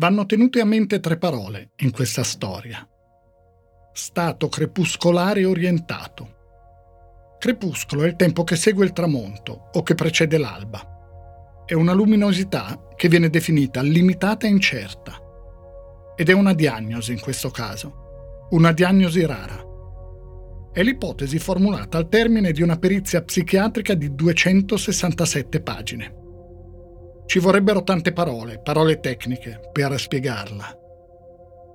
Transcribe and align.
vanno 0.00 0.24
tenute 0.24 0.62
a 0.62 0.64
mente 0.64 0.98
tre 0.98 1.18
parole 1.18 1.72
in 1.80 1.90
questa 1.90 2.24
storia. 2.24 2.88
Stato 3.92 4.48
crepuscolare 4.48 5.44
orientato. 5.44 6.36
Crepuscolo 7.38 8.04
è 8.04 8.06
il 8.06 8.16
tempo 8.16 8.42
che 8.42 8.56
segue 8.56 8.86
il 8.86 8.94
tramonto 8.94 9.68
o 9.74 9.82
che 9.82 9.94
precede 9.94 10.38
l'alba. 10.38 11.64
È 11.66 11.74
una 11.74 11.92
luminosità 11.92 12.88
che 12.96 13.08
viene 13.08 13.28
definita 13.28 13.82
limitata 13.82 14.46
e 14.46 14.50
incerta. 14.50 15.20
Ed 16.16 16.30
è 16.30 16.32
una 16.32 16.54
diagnosi 16.54 17.12
in 17.12 17.20
questo 17.20 17.50
caso, 17.50 18.46
una 18.52 18.72
diagnosi 18.72 19.26
rara. 19.26 19.62
È 20.72 20.82
l'ipotesi 20.82 21.38
formulata 21.38 21.98
al 21.98 22.08
termine 22.08 22.52
di 22.52 22.62
una 22.62 22.78
perizia 22.78 23.22
psichiatrica 23.22 23.92
di 23.92 24.14
267 24.14 25.60
pagine. 25.60 26.19
Ci 27.30 27.38
vorrebbero 27.38 27.84
tante 27.84 28.12
parole, 28.12 28.58
parole 28.58 28.98
tecniche, 28.98 29.60
per 29.70 29.96
spiegarla. 30.00 30.76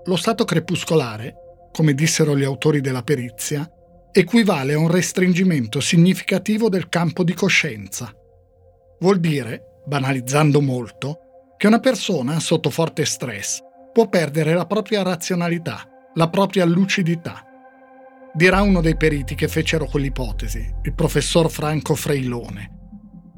Lo 0.04 0.18
stato 0.18 0.44
crepuscolare, 0.44 1.70
come 1.72 1.94
dissero 1.94 2.38
gli 2.38 2.44
autori 2.44 2.82
della 2.82 3.04
perizia, 3.04 3.66
equivale 4.12 4.74
a 4.74 4.80
un 4.80 4.92
restringimento 4.92 5.80
significativo 5.80 6.68
del 6.68 6.90
campo 6.90 7.24
di 7.24 7.34
coscienza. 7.34 8.14
Vuol 9.00 9.22
dire, 9.22 9.80
banalizzando 9.86 10.60
molto, 10.60 11.20
che 11.56 11.68
una 11.68 11.80
persona 11.80 12.38
sotto 12.42 12.70
forte 12.70 13.06
stress 13.06 13.60
può 13.94 14.10
perdere 14.10 14.54
la 14.56 14.66
propria 14.66 15.04
razionalità, 15.04 15.88
la 16.16 16.28
propria 16.28 16.66
lucidità. 16.66 17.46
Dirà 18.34 18.62
uno 18.62 18.82
dei 18.82 18.98
periti 18.98 19.36
che 19.36 19.48
fecero 19.48 19.86
quell'ipotesi, 19.86 20.70
il 20.82 20.94
professor 20.94 21.50
Franco 21.50 21.96
Freilone, 21.96 22.85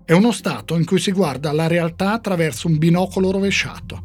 è 0.07 0.13
uno 0.13 0.31
stato 0.31 0.77
in 0.77 0.85
cui 0.85 0.99
si 0.99 1.11
guarda 1.11 1.51
la 1.51 1.67
realtà 1.67 2.13
attraverso 2.13 2.69
un 2.69 2.77
binocolo 2.77 3.29
rovesciato. 3.29 4.01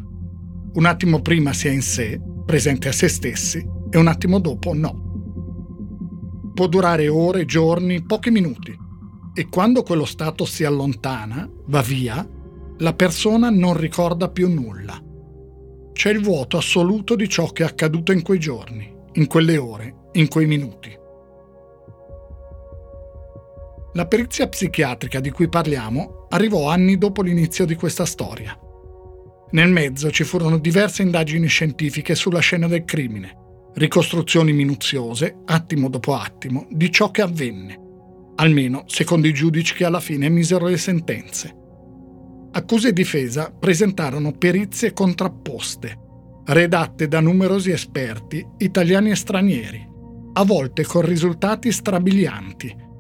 Un 0.73 0.85
attimo 0.85 1.23
prima 1.23 1.53
si 1.53 1.69
è 1.69 1.71
in 1.71 1.81
sé, 1.81 2.21
presente 2.45 2.89
a 2.89 2.93
se 2.93 3.07
stessi, 3.07 3.65
e 3.89 3.99
un 3.99 4.09
attimo 4.09 4.41
dopo 4.41 4.75
no. 4.75 6.51
Può 6.55 6.67
durare 6.67 7.07
ore, 7.07 7.45
giorni, 7.45 8.03
pochi 8.03 8.33
minuti. 8.33 8.77
E 9.33 9.49
quando 9.49 9.85
quello 9.85 10.05
stato 10.05 10.45
si 10.45 10.65
allontana, 10.65 11.49
va 11.67 11.83
via, 11.83 12.29
la 12.79 12.95
persona 12.95 13.49
non 13.51 13.77
ricorda 13.77 14.29
più 14.29 14.53
nulla. 14.53 15.01
C'è 15.93 16.11
il 16.11 16.21
vuoto 16.21 16.57
assoluto 16.57 17.15
di 17.15 17.29
ciò 17.29 17.47
che 17.53 17.63
è 17.63 17.67
accaduto 17.67 18.11
in 18.11 18.23
quei 18.23 18.41
giorni, 18.41 18.93
in 19.13 19.29
quelle 19.29 19.57
ore, 19.57 20.09
in 20.15 20.27
quei 20.27 20.47
minuti. 20.47 20.99
La 23.95 24.07
perizia 24.07 24.49
psichiatrica 24.49 25.21
di 25.21 25.31
cui 25.31 25.51
parliamo 25.51 26.27
arrivò 26.31 26.71
anni 26.71 26.97
dopo 26.97 27.21
l'inizio 27.21 27.67
di 27.67 27.75
questa 27.75 28.07
storia. 28.07 28.59
Nel 29.51 29.69
mezzo 29.69 30.11
ci 30.11 30.25
furono 30.25 30.57
diverse 30.57 31.03
indagini 31.03 31.47
scientifiche 31.47 32.15
sulla 32.15 32.39
scena 32.39 32.67
del 32.69 32.85
crimine, 32.85 33.37
ricostruzioni 33.75 34.55
minuziose, 34.55 35.41
attimo 35.45 35.91
dopo 35.91 36.15
attimo, 36.15 36.67
di 36.71 36.91
ciò 36.91 37.11
che 37.11 37.21
avvenne, 37.21 37.79
almeno 38.37 38.85
secondo 38.87 39.27
i 39.27 39.35
giudici 39.35 39.75
che 39.75 39.85
alla 39.85 40.01
fine 40.01 40.31
misero 40.31 40.69
le 40.69 40.79
sentenze. 40.79 41.55
Accuse 42.53 42.89
e 42.89 42.93
difesa 42.95 43.51
presentarono 43.51 44.33
perizie 44.33 44.95
contrapposte, 44.95 45.99
redatte 46.47 47.09
da 47.09 47.21
numerosi 47.21 47.71
esperti, 47.71 48.43
italiani 48.57 49.11
e 49.11 49.17
stranieri, 49.17 49.87
a 50.33 50.45
volte 50.45 50.83
con 50.83 51.03
risultati 51.03 51.71
strabilianti 51.71 52.91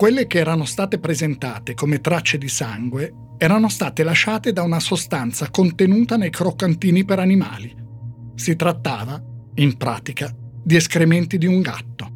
quelle 0.00 0.26
che 0.26 0.38
erano 0.38 0.64
state 0.64 0.98
presentate 0.98 1.74
come 1.74 2.00
tracce 2.00 2.38
di 2.38 2.48
sangue 2.48 3.12
erano 3.36 3.68
state 3.68 4.02
lasciate 4.02 4.50
da 4.50 4.62
una 4.62 4.80
sostanza 4.80 5.50
contenuta 5.50 6.16
nei 6.16 6.30
croccantini 6.30 7.04
per 7.04 7.18
animali. 7.18 7.76
Si 8.34 8.56
trattava, 8.56 9.22
in 9.56 9.76
pratica, 9.76 10.34
di 10.64 10.74
escrementi 10.74 11.36
di 11.36 11.44
un 11.44 11.60
gatto. 11.60 12.08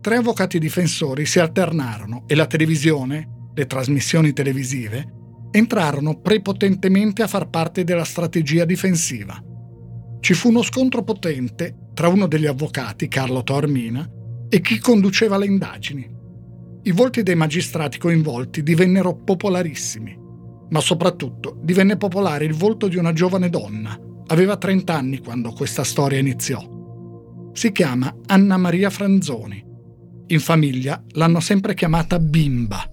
Tre 0.00 0.14
avvocati 0.14 0.60
difensori 0.60 1.26
si 1.26 1.40
alternarono 1.40 2.22
e 2.28 2.36
la 2.36 2.46
televisione, 2.46 3.48
le 3.52 3.66
trasmissioni 3.66 4.32
televisive, 4.32 5.04
entrarono 5.50 6.20
prepotentemente 6.20 7.24
a 7.24 7.26
far 7.26 7.48
parte 7.48 7.82
della 7.82 8.04
strategia 8.04 8.64
difensiva. 8.64 9.42
Ci 10.20 10.34
fu 10.34 10.50
uno 10.50 10.62
scontro 10.62 11.02
potente 11.02 11.88
tra 11.94 12.06
uno 12.06 12.28
degli 12.28 12.46
avvocati, 12.46 13.08
Carlo 13.08 13.42
Tormina, 13.42 14.08
e 14.48 14.60
chi 14.60 14.78
conduceva 14.78 15.36
le 15.36 15.46
indagini. 15.46 16.11
I 16.84 16.90
volti 16.90 17.22
dei 17.22 17.36
magistrati 17.36 17.96
coinvolti 17.96 18.64
divennero 18.64 19.14
popolarissimi, 19.14 20.18
ma 20.70 20.80
soprattutto 20.80 21.56
divenne 21.62 21.96
popolare 21.96 22.44
il 22.44 22.54
volto 22.54 22.88
di 22.88 22.96
una 22.96 23.12
giovane 23.12 23.48
donna. 23.48 23.96
Aveva 24.26 24.56
30 24.56 24.92
anni 24.92 25.18
quando 25.18 25.52
questa 25.52 25.84
storia 25.84 26.18
iniziò. 26.18 26.60
Si 27.52 27.70
chiama 27.70 28.12
Anna 28.26 28.56
Maria 28.56 28.90
Franzoni. 28.90 29.64
In 30.26 30.40
famiglia 30.40 31.00
l'hanno 31.10 31.38
sempre 31.38 31.74
chiamata 31.74 32.18
Bimba. 32.18 32.84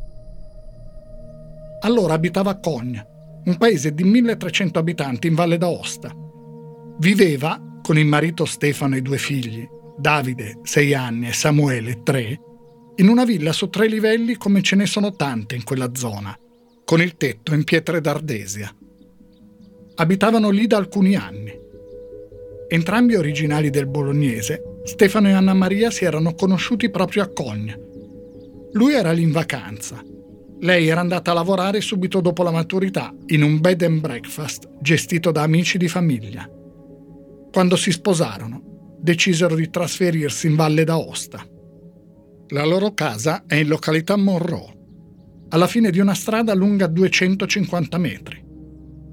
Allora 1.81 2.13
abitava 2.13 2.51
a 2.51 2.59
Cogna, 2.59 3.03
un 3.45 3.57
paese 3.57 3.95
di 3.95 4.03
1300 4.03 4.77
abitanti 4.77 5.25
in 5.25 5.33
Valle 5.33 5.57
d'Aosta. 5.57 6.13
Viveva, 6.99 7.79
con 7.81 7.97
il 7.97 8.05
marito 8.05 8.45
Stefano 8.45 8.93
e 8.93 8.97
i 8.99 9.01
due 9.01 9.17
figli, 9.17 9.67
Davide, 9.97 10.59
6 10.61 10.93
anni, 10.93 11.27
e 11.27 11.33
Samuele, 11.33 12.03
3, 12.03 12.39
in 12.99 13.07
una 13.07 13.23
villa 13.23 13.53
su 13.53 13.69
tre 13.69 13.87
livelli 13.87 14.35
come 14.35 14.61
ce 14.61 14.75
ne 14.75 14.85
sono 14.85 15.13
tante 15.13 15.55
in 15.55 15.63
quella 15.63 15.91
zona, 15.93 16.37
con 16.83 17.01
il 17.01 17.15
tetto 17.15 17.53
in 17.53 17.63
pietre 17.63 18.01
d'ardesia. 18.01 18.73
Abitavano 19.95 20.49
lì 20.49 20.67
da 20.67 20.77
alcuni 20.77 21.15
anni. 21.15 21.57
Entrambi 22.67 23.15
originali 23.15 23.69
del 23.69 23.87
bolognese, 23.87 24.81
Stefano 24.83 25.29
e 25.29 25.31
Anna 25.31 25.53
Maria 25.53 25.89
si 25.91 26.03
erano 26.03 26.33
conosciuti 26.33 26.89
proprio 26.89 27.23
a 27.23 27.27
Cogna. 27.27 27.77
Lui 28.73 28.93
era 28.93 29.13
lì 29.13 29.21
in 29.21 29.31
vacanza. 29.31 30.03
Lei 30.59 30.89
era 30.89 30.99
andata 30.99 31.31
a 31.31 31.35
lavorare 31.35 31.79
subito 31.79 32.19
dopo 32.19 32.43
la 32.43 32.51
maturità 32.51 33.15
in 33.27 33.43
un 33.43 33.61
bed 33.61 33.81
and 33.81 34.01
breakfast 34.01 34.67
gestito 34.81 35.31
da 35.31 35.43
amici 35.43 35.77
di 35.77 35.87
famiglia. 35.87 36.49
Quando 37.49 37.77
si 37.77 37.91
sposarono, 37.91 38.97
decisero 38.99 39.55
di 39.55 39.69
trasferirsi 39.69 40.47
in 40.47 40.55
Valle 40.55 40.83
d'Aosta. 40.83 41.47
La 42.51 42.65
loro 42.65 42.93
casa 42.93 43.43
è 43.45 43.55
in 43.55 43.67
località 43.67 44.17
Monroe, 44.17 44.77
alla 45.49 45.67
fine 45.67 45.91
di 45.91 45.99
una 45.99 46.15
strada 46.15 46.55
lunga 46.55 46.87
250 46.87 47.97
metri. 47.99 48.43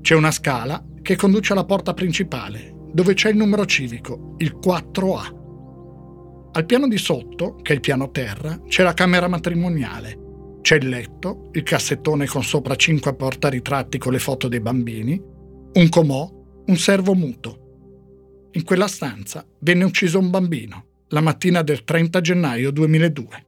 C'è 0.00 0.14
una 0.14 0.30
scala 0.30 0.82
che 1.02 1.16
conduce 1.16 1.52
alla 1.52 1.66
porta 1.66 1.92
principale, 1.92 2.74
dove 2.92 3.12
c'è 3.12 3.28
il 3.28 3.36
numero 3.36 3.66
civico, 3.66 4.36
il 4.38 4.58
4A. 4.58 6.50
Al 6.52 6.64
piano 6.64 6.88
di 6.88 6.96
sotto, 6.96 7.56
che 7.56 7.72
è 7.72 7.74
il 7.74 7.80
piano 7.80 8.10
terra, 8.10 8.58
c'è 8.66 8.82
la 8.82 8.94
camera 8.94 9.28
matrimoniale. 9.28 10.18
C'è 10.62 10.76
il 10.76 10.88
letto, 10.88 11.50
il 11.52 11.62
cassettone 11.62 12.26
con 12.26 12.42
sopra 12.42 12.74
cinque 12.74 13.14
portaritratti 13.14 13.98
con 13.98 14.12
le 14.12 14.18
foto 14.18 14.48
dei 14.48 14.60
bambini, 14.60 15.22
un 15.74 15.88
comò, 15.90 16.26
un 16.66 16.76
servo 16.76 17.14
muto 17.14 17.60
in 18.56 18.64
quella 18.64 18.88
stanza 18.88 19.46
venne 19.60 19.84
ucciso 19.84 20.18
un 20.18 20.30
bambino 20.30 20.86
la 21.10 21.20
mattina 21.20 21.62
del 21.62 21.84
30 21.84 22.20
gennaio 22.20 22.72
2002. 22.72 23.44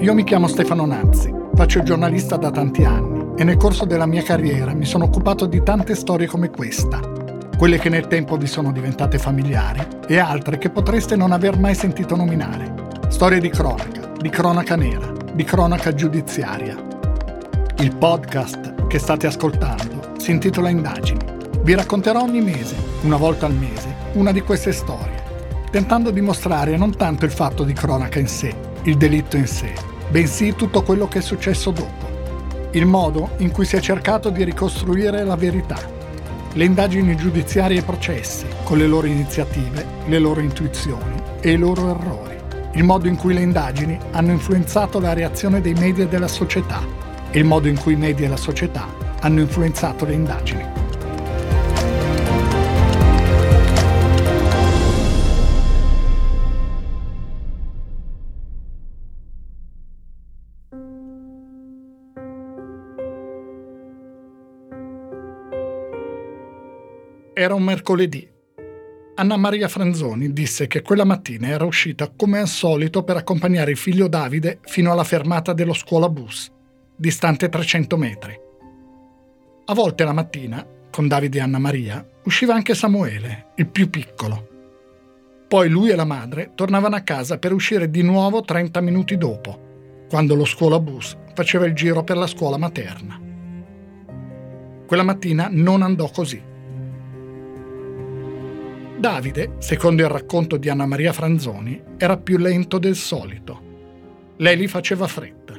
Io 0.00 0.14
mi 0.14 0.22
chiamo 0.22 0.46
Stefano 0.46 0.84
Nazzi, 0.84 1.34
faccio 1.54 1.82
giornalista 1.82 2.36
da 2.36 2.50
tanti 2.50 2.84
anni 2.84 3.32
e 3.36 3.44
nel 3.44 3.56
corso 3.56 3.84
della 3.86 4.06
mia 4.06 4.22
carriera 4.22 4.72
mi 4.74 4.84
sono 4.84 5.04
occupato 5.04 5.46
di 5.46 5.62
tante 5.62 5.94
storie 5.94 6.26
come 6.26 6.50
questa, 6.50 7.00
quelle 7.56 7.78
che 7.78 7.88
nel 7.88 8.06
tempo 8.06 8.36
vi 8.36 8.46
sono 8.46 8.70
diventate 8.70 9.18
familiari 9.18 9.80
e 10.06 10.18
altre 10.18 10.58
che 10.58 10.68
potreste 10.68 11.16
non 11.16 11.32
aver 11.32 11.58
mai 11.58 11.74
sentito 11.74 12.14
nominare. 12.14 12.84
Storie 13.08 13.40
di 13.40 13.48
cronaca, 13.48 14.05
di 14.18 14.30
cronaca 14.30 14.76
nera, 14.76 15.12
di 15.34 15.44
cronaca 15.44 15.92
giudiziaria. 15.94 16.74
Il 17.78 17.94
podcast 17.96 18.86
che 18.86 18.98
state 18.98 19.26
ascoltando 19.26 20.14
si 20.16 20.30
intitola 20.30 20.70
Indagini. 20.70 21.20
Vi 21.60 21.74
racconterò 21.74 22.22
ogni 22.22 22.40
mese, 22.40 22.76
una 23.02 23.16
volta 23.16 23.46
al 23.46 23.52
mese, 23.52 23.94
una 24.14 24.32
di 24.32 24.40
queste 24.40 24.72
storie, 24.72 25.22
tentando 25.70 26.10
di 26.10 26.22
mostrare 26.22 26.76
non 26.76 26.96
tanto 26.96 27.26
il 27.26 27.30
fatto 27.30 27.62
di 27.62 27.74
cronaca 27.74 28.18
in 28.18 28.26
sé, 28.26 28.54
il 28.84 28.96
delitto 28.96 29.36
in 29.36 29.46
sé, 29.46 29.72
bensì 30.08 30.54
tutto 30.54 30.82
quello 30.82 31.08
che 31.08 31.18
è 31.18 31.22
successo 31.22 31.70
dopo, 31.70 32.70
il 32.70 32.86
modo 32.86 33.30
in 33.38 33.50
cui 33.50 33.66
si 33.66 33.76
è 33.76 33.80
cercato 33.80 34.30
di 34.30 34.44
ricostruire 34.44 35.24
la 35.24 35.36
verità, 35.36 35.78
le 36.54 36.64
indagini 36.64 37.16
giudiziarie 37.16 37.80
e 37.80 37.82
processi, 37.82 38.46
con 38.64 38.78
le 38.78 38.86
loro 38.86 39.06
iniziative, 39.06 39.84
le 40.06 40.18
loro 40.18 40.40
intuizioni 40.40 41.22
e 41.40 41.50
i 41.50 41.56
loro 41.56 41.90
errori 41.90 42.35
il 42.76 42.84
modo 42.84 43.08
in 43.08 43.16
cui 43.16 43.32
le 43.32 43.40
indagini 43.40 43.98
hanno 44.12 44.32
influenzato 44.32 45.00
la 45.00 45.14
reazione 45.14 45.62
dei 45.62 45.72
media 45.72 46.04
e 46.04 46.08
della 46.08 46.28
società 46.28 46.82
e 47.30 47.38
il 47.38 47.44
modo 47.46 47.68
in 47.68 47.78
cui 47.78 47.94
i 47.94 47.96
media 47.96 48.26
e 48.26 48.28
la 48.28 48.36
società 48.36 48.86
hanno 49.20 49.40
influenzato 49.40 50.04
le 50.04 50.12
indagini. 50.12 50.84
Era 67.32 67.54
un 67.54 67.62
mercoledì 67.62 68.35
Anna 69.18 69.38
Maria 69.38 69.66
Franzoni 69.66 70.34
disse 70.34 70.66
che 70.66 70.82
quella 70.82 71.04
mattina 71.04 71.48
era 71.48 71.64
uscita 71.64 72.12
come 72.14 72.38
al 72.38 72.48
solito 72.48 73.02
per 73.02 73.16
accompagnare 73.16 73.70
il 73.70 73.78
figlio 73.78 74.08
Davide 74.08 74.58
fino 74.64 74.92
alla 74.92 75.04
fermata 75.04 75.54
dello 75.54 75.72
scuola 75.72 76.10
bus, 76.10 76.52
distante 76.94 77.48
300 77.48 77.96
metri. 77.96 78.38
A 79.64 79.72
volte 79.72 80.04
la 80.04 80.12
mattina, 80.12 80.66
con 80.90 81.08
Davide 81.08 81.38
e 81.38 81.40
Anna 81.40 81.58
Maria, 81.58 82.06
usciva 82.24 82.52
anche 82.52 82.74
Samuele, 82.74 83.52
il 83.54 83.66
più 83.68 83.88
piccolo. 83.88 84.48
Poi 85.48 85.70
lui 85.70 85.88
e 85.88 85.96
la 85.96 86.04
madre 86.04 86.52
tornavano 86.54 86.96
a 86.96 87.00
casa 87.00 87.38
per 87.38 87.54
uscire 87.54 87.88
di 87.88 88.02
nuovo 88.02 88.42
30 88.42 88.82
minuti 88.82 89.16
dopo, 89.16 90.04
quando 90.10 90.34
lo 90.34 90.44
scuola 90.44 90.78
bus 90.78 91.16
faceva 91.32 91.64
il 91.64 91.72
giro 91.72 92.04
per 92.04 92.18
la 92.18 92.26
scuola 92.26 92.58
materna. 92.58 93.18
Quella 94.86 95.02
mattina 95.02 95.48
non 95.50 95.80
andò 95.80 96.10
così. 96.10 96.54
Davide, 98.98 99.56
secondo 99.58 100.02
il 100.02 100.08
racconto 100.08 100.56
di 100.56 100.70
Anna 100.70 100.86
Maria 100.86 101.12
Franzoni, 101.12 101.80
era 101.98 102.16
più 102.16 102.38
lento 102.38 102.78
del 102.78 102.96
solito. 102.96 103.60
Lei 104.36 104.56
gli 104.56 104.68
faceva 104.68 105.06
fretta. 105.06 105.54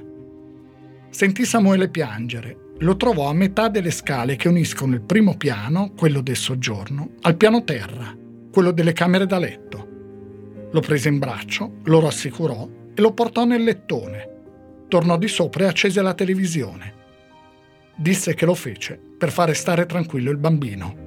Sentì 1.09 1.45
Samuele 1.45 1.89
piangere. 1.89 2.57
Lo 2.79 2.97
trovò 2.97 3.29
a 3.29 3.33
metà 3.33 3.69
delle 3.69 3.91
scale 3.91 4.35
che 4.35 4.47
uniscono 4.47 4.95
il 4.95 5.01
primo 5.01 5.35
piano, 5.37 5.91
quello 5.95 6.21
del 6.21 6.35
soggiorno, 6.35 7.11
al 7.21 7.35
piano 7.35 7.63
terra, 7.63 8.15
quello 8.51 8.71
delle 8.71 8.93
camere 8.93 9.27
da 9.27 9.37
letto. 9.37 9.87
Lo 10.71 10.79
prese 10.79 11.09
in 11.09 11.19
braccio, 11.19 11.77
lo 11.83 11.99
rassicurò 11.99 12.67
e 12.93 13.01
lo 13.01 13.13
portò 13.13 13.45
nel 13.45 13.63
lettone. 13.63 14.29
Tornò 14.87 15.15
di 15.17 15.27
sopra 15.27 15.65
e 15.65 15.67
accese 15.67 16.01
la 16.01 16.13
televisione. 16.13 16.93
Disse 17.95 18.33
che 18.33 18.45
lo 18.45 18.55
fece 18.55 18.99
per 19.17 19.31
fare 19.31 19.53
stare 19.53 19.85
tranquillo 19.85 20.31
il 20.31 20.37
bambino. 20.37 21.05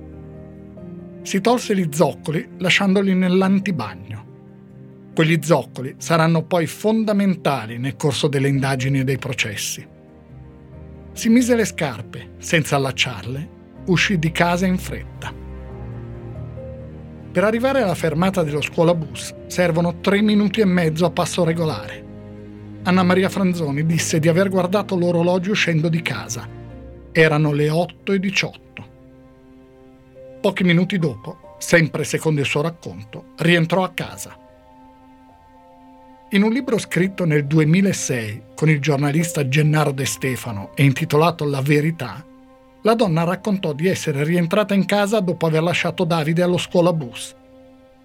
Si 1.23 1.41
tolse 1.41 1.77
gli 1.77 1.89
zoccoli 1.93 2.49
lasciandoli 2.59 3.15
nell'antibagno. 3.15 4.27
Quegli 5.15 5.39
zoccoli 5.43 5.97
saranno 5.99 6.45
poi 6.45 6.67
fondamentali 6.67 7.79
nel 7.79 7.97
corso 7.97 8.27
delle 8.27 8.49
indagini 8.49 9.01
e 9.01 9.05
dei 9.05 9.19
processi. 9.19 9.87
Si 11.13 11.29
mise 11.29 11.55
le 11.55 11.65
scarpe, 11.65 12.31
senza 12.39 12.77
allacciarle, 12.77 13.49
uscì 13.87 14.19
di 14.19 14.31
casa 14.31 14.67
in 14.67 14.79
fretta. 14.79 15.33
Per 17.33 17.45
arrivare 17.45 17.83
alla 17.83 17.95
fermata 17.95 18.43
dello 18.43 18.63
scuola 18.63 18.95
bus 18.95 19.35
servono 19.47 20.01
tre 20.01 20.21
minuti 20.21 20.61
e 20.61 20.65
mezzo 20.65 21.05
a 21.05 21.11
passo 21.11 21.45
regolare. 21.45 22.09
Anna 22.85 23.03
Maria 23.03 23.29
Franzoni 23.29 23.85
disse 23.85 24.19
di 24.19 24.29
aver 24.29 24.49
guardato 24.49 24.97
l'orologio 24.97 25.51
uscendo 25.51 25.89
di 25.89 26.01
casa. 26.01 26.49
Erano 27.13 27.53
le 27.53 27.69
8 27.69 28.13
e 28.13 28.19
18. 28.19 28.90
Pochi 30.41 30.65
minuti 30.65 30.99
dopo, 30.99 31.57
sempre 31.59 32.03
secondo 32.03 32.41
il 32.41 32.47
suo 32.47 32.63
racconto, 32.63 33.35
rientrò 33.37 33.85
a 33.85 33.91
casa. 33.91 34.35
In 36.31 36.43
un 36.43 36.51
libro 36.51 36.79
scritto 36.79 37.27
nel 37.27 37.45
2006 37.45 38.45
con 38.55 38.71
il 38.71 38.81
giornalista 38.81 39.47
Gennaro 39.47 39.93
De 39.93 40.07
Stefano 40.07 40.71
e 40.75 40.85
intitolato 40.85 41.45
La 41.45 41.61
verità, 41.61 42.25
la 42.81 42.95
donna 42.95 43.25
raccontò 43.25 43.75
di 43.75 43.87
essere 43.87 44.25
rientrata 44.25 44.73
in 44.73 44.87
casa 44.87 45.21
dopo 45.21 45.45
aver 45.45 45.63
lasciato 45.63 46.05
Davide 46.05 46.43
allo 46.43 46.57
scuola 46.57 46.95
bus, 46.95 47.37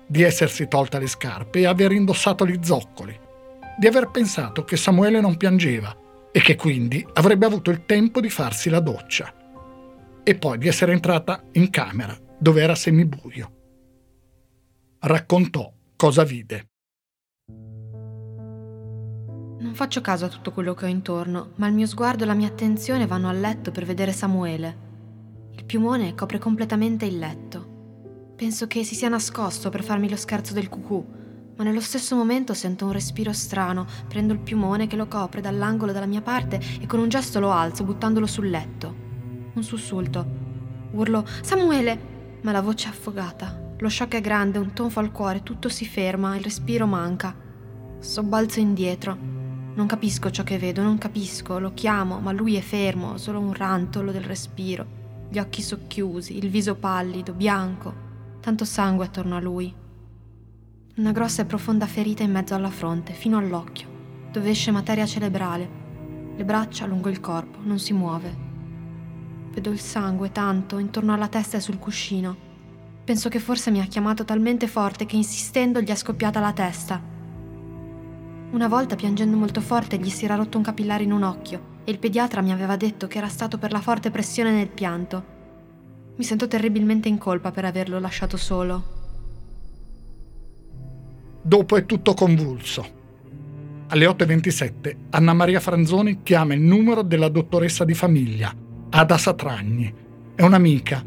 di 0.05 0.21
essersi 0.21 0.67
tolta 0.67 0.99
le 0.99 1.07
scarpe 1.07 1.59
e 1.59 1.67
aver 1.67 1.93
indossato 1.93 2.45
gli 2.45 2.59
zoccoli, 2.61 3.17
di 3.77 3.87
aver 3.87 4.09
pensato 4.11 4.65
che 4.65 4.75
Samuele 4.75 5.21
non 5.21 5.37
piangeva 5.37 5.95
e 6.33 6.41
che 6.41 6.57
quindi 6.57 7.07
avrebbe 7.13 7.45
avuto 7.45 7.71
il 7.71 7.85
tempo 7.85 8.19
di 8.19 8.29
farsi 8.29 8.69
la 8.69 8.81
doccia, 8.81 9.33
e 10.21 10.35
poi 10.35 10.57
di 10.57 10.67
essere 10.67 10.91
entrata 10.91 11.41
in 11.53 11.69
camera 11.69 12.23
dove 12.37 12.61
era 12.61 12.75
semibuio. 12.75 13.51
Raccontò 14.99 15.71
cosa 15.95 16.23
vide. 16.23 16.69
Non 19.57 19.73
faccio 19.73 20.01
caso 20.01 20.25
a 20.25 20.29
tutto 20.29 20.51
quello 20.51 20.73
che 20.73 20.85
ho 20.85 20.89
intorno, 20.89 21.51
ma 21.55 21.67
il 21.67 21.73
mio 21.73 21.87
sguardo 21.87 22.23
e 22.23 22.27
la 22.27 22.33
mia 22.33 22.47
attenzione 22.47 23.07
vanno 23.07 23.29
al 23.29 23.39
letto 23.39 23.71
per 23.71 23.85
vedere 23.85 24.11
Samuele. 24.11 24.83
Il 25.51 25.65
piumone 25.65 26.13
copre 26.13 26.37
completamente 26.37 27.05
il 27.05 27.17
letto. 27.17 28.33
Penso 28.35 28.67
che 28.67 28.83
si 28.83 28.95
sia 28.95 29.09
nascosto 29.09 29.69
per 29.69 29.83
farmi 29.83 30.09
lo 30.09 30.17
scherzo 30.17 30.53
del 30.53 30.69
cucù, 30.69 31.05
ma 31.55 31.63
nello 31.63 31.79
stesso 31.79 32.15
momento 32.15 32.53
sento 32.53 32.85
un 32.85 32.91
respiro 32.91 33.31
strano, 33.31 33.85
prendo 34.07 34.33
il 34.33 34.39
piumone 34.39 34.87
che 34.87 34.97
lo 34.97 35.07
copre 35.07 35.41
dall'angolo 35.41 35.93
dalla 35.93 36.05
mia 36.05 36.21
parte 36.21 36.59
e 36.79 36.85
con 36.85 36.99
un 36.99 37.07
gesto 37.07 37.39
lo 37.39 37.51
alzo 37.51 37.83
buttandolo 37.83 38.27
sul 38.27 38.49
letto. 38.49 38.93
Un 39.53 39.63
sussulto. 39.63 40.25
Urlo 40.91 41.25
Samuele! 41.41 42.14
Ma 42.45 42.51
la 42.51 42.61
voce 42.61 42.85
è 42.85 42.91
affogata. 42.91 43.59
Lo 43.79 43.89
shock 43.89 44.17
è 44.17 44.21
grande, 44.21 44.59
un 44.59 44.71
tonfo 44.71 44.99
al 44.99 45.11
cuore, 45.11 45.41
tutto 45.41 45.67
si 45.67 45.83
ferma, 45.83 46.35
il 46.35 46.43
respiro 46.43 46.85
manca. 46.85 47.35
Sobbalzo 47.97 48.59
indietro. 48.59 49.17
Non 49.73 49.87
capisco 49.87 50.29
ciò 50.29 50.43
che 50.43 50.59
vedo, 50.59 50.83
non 50.83 50.99
capisco, 50.99 51.57
lo 51.57 51.73
chiamo, 51.73 52.19
ma 52.19 52.31
lui 52.31 52.55
è 52.55 52.61
fermo, 52.61 53.17
solo 53.17 53.39
un 53.39 53.51
rantolo 53.51 54.11
del 54.11 54.23
respiro, 54.23 54.85
gli 55.27 55.39
occhi 55.39 55.63
socchiusi, 55.63 56.37
il 56.37 56.49
viso 56.49 56.75
pallido, 56.75 57.33
bianco, 57.33 57.93
tanto 58.41 58.63
sangue 58.63 59.05
attorno 59.05 59.35
a 59.35 59.41
lui. 59.41 59.73
Una 60.97 61.11
grossa 61.11 61.41
e 61.41 61.45
profonda 61.45 61.87
ferita 61.87 62.21
in 62.21 62.31
mezzo 62.31 62.53
alla 62.53 62.69
fronte, 62.69 63.13
fino 63.13 63.39
all'occhio, 63.39 63.87
dove 64.31 64.51
esce 64.51 64.69
materia 64.69 65.07
cerebrale. 65.07 65.67
Le 66.35 66.45
braccia 66.45 66.85
lungo 66.85 67.09
il 67.09 67.19
corpo, 67.19 67.57
non 67.63 67.79
si 67.79 67.91
muove. 67.91 68.44
Vedo 69.55 69.69
il 69.71 69.79
sangue 69.79 70.33
tanto 70.33 70.79
intorno 70.79 71.13
alla 71.13 71.29
testa 71.29 71.55
e 71.55 71.61
sul 71.61 71.79
cuscino. 71.79 72.35
Penso 73.05 73.29
che 73.29 73.39
forse 73.39 73.71
mi 73.71 73.79
ha 73.79 73.85
chiamato 73.85 74.25
talmente 74.25 74.67
forte 74.67 75.05
che 75.05 75.15
insistendo 75.15 75.79
gli 75.79 75.87
è 75.87 75.95
scoppiata 75.95 76.41
la 76.41 76.51
testa. 76.51 77.01
Una 78.51 78.67
volta 78.67 78.97
piangendo 78.97 79.37
molto 79.37 79.61
forte 79.61 79.97
gli 79.97 80.09
si 80.09 80.25
era 80.25 80.35
rotto 80.35 80.57
un 80.57 80.63
capillare 80.63 81.03
in 81.03 81.13
un 81.13 81.23
occhio 81.23 81.77
e 81.85 81.91
il 81.91 81.99
pediatra 81.99 82.41
mi 82.41 82.51
aveva 82.51 82.75
detto 82.75 83.07
che 83.07 83.17
era 83.17 83.29
stato 83.29 83.57
per 83.57 83.71
la 83.71 83.79
forte 83.79 84.11
pressione 84.11 84.51
nel 84.51 84.67
pianto. 84.67 85.23
Mi 86.17 86.25
sento 86.25 86.49
terribilmente 86.49 87.07
in 87.07 87.17
colpa 87.17 87.51
per 87.51 87.63
averlo 87.63 87.97
lasciato 87.97 88.35
solo. 88.35 88.83
Dopo 91.41 91.77
è 91.77 91.85
tutto 91.85 92.13
convulso. 92.13 92.85
Alle 93.87 94.05
8.27 94.05 94.95
Anna 95.11 95.31
Maria 95.31 95.61
Franzoni 95.61 96.23
chiama 96.23 96.55
il 96.55 96.61
numero 96.61 97.03
della 97.03 97.29
dottoressa 97.29 97.85
di 97.85 97.93
famiglia 97.93 98.63
Ada 98.97 99.17
Satragni. 99.17 99.93
È 100.35 100.41
un'amica. 100.41 101.03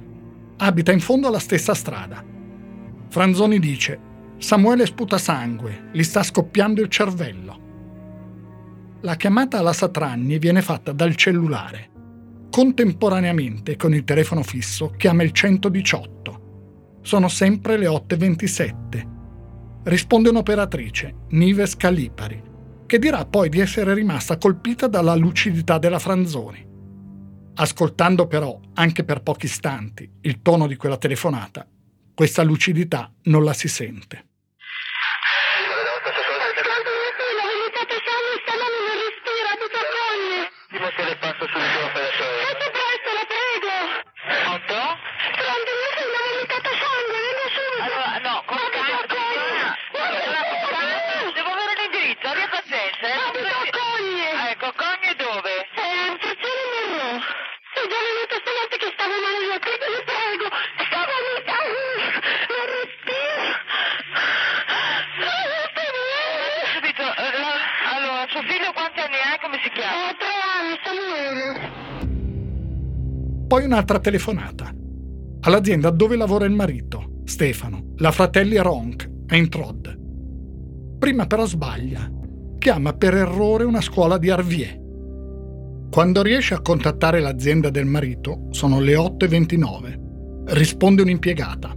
Abita 0.59 0.93
in 0.93 1.01
fondo 1.01 1.29
alla 1.29 1.39
stessa 1.39 1.73
strada. 1.73 2.23
Franzoni 3.09 3.59
dice: 3.59 3.99
Samuele 4.37 4.85
sputa 4.85 5.17
sangue, 5.17 5.89
gli 5.93 6.03
sta 6.03 6.23
scoppiando 6.23 6.83
il 6.83 6.91
cervello. 6.91 7.59
La 9.01 9.17
chiamata 9.17 9.57
alla 9.57 9.73
Satragni 9.73 10.39
viene 10.39 10.61
fatta 10.61 10.93
dal 10.93 11.15
cellulare. 11.15 11.89
Contemporaneamente 12.51 13.77
con 13.77 13.95
il 13.95 14.05
telefono 14.05 14.43
fisso 14.43 14.93
chiama 14.99 15.23
il 15.23 15.33
118. 15.33 16.99
Sono 17.01 17.29
sempre 17.29 17.79
le 17.79 17.87
8.27. 17.87 19.09
Risponde 19.85 20.29
un'operatrice, 20.29 21.15
Nives 21.31 21.75
Calipari, 21.75 22.43
che 22.85 22.99
dirà 22.99 23.25
poi 23.25 23.49
di 23.49 23.61
essere 23.61 23.95
rimasta 23.95 24.37
colpita 24.37 24.89
dalla 24.89 25.15
lucidità 25.15 25.79
della 25.79 25.99
Franzoni. 25.99 26.68
Ascoltando 27.61 28.29
però, 28.29 28.61
anche 28.75 29.03
per 29.03 29.21
pochi 29.21 29.47
istanti, 29.47 30.09
il 30.21 30.43
tono 30.43 30.69
di 30.69 30.77
quella 30.77 30.97
telefonata, 30.97 31.67
questa 32.15 32.45
lucidità 32.45 33.13
non 33.25 33.43
la 33.43 33.53
si 33.53 33.67
sente. 33.67 34.28
Un'altra 73.69 73.99
telefonata. 73.99 74.75
All'azienda 75.41 75.91
dove 75.91 76.17
lavora 76.17 76.47
il 76.47 76.53
marito, 76.53 77.21
Stefano, 77.25 77.93
la 77.97 78.11
fratelli 78.11 78.57
Ronk, 78.57 79.09
a 79.27 79.37
Introd. 79.37 79.97
Prima 80.99 81.27
però 81.27 81.45
sbaglia. 81.45 82.11
Chiama 82.59 82.95
per 82.95 83.15
errore 83.15 83.65
una 83.65 83.83
scuola 83.83 84.17
di 84.17 84.31
Arvier. 84.31 84.81
Quando 85.91 86.23
riesce 86.23 86.55
a 86.55 86.61
contattare 86.61 87.21
l'azienda 87.21 87.69
del 87.71 87.85
marito, 87.85 88.47
sono 88.51 88.81
le 88.81 88.95
8.29. 88.95 90.55
risponde 90.55 91.03
un'impiegata. 91.03 91.77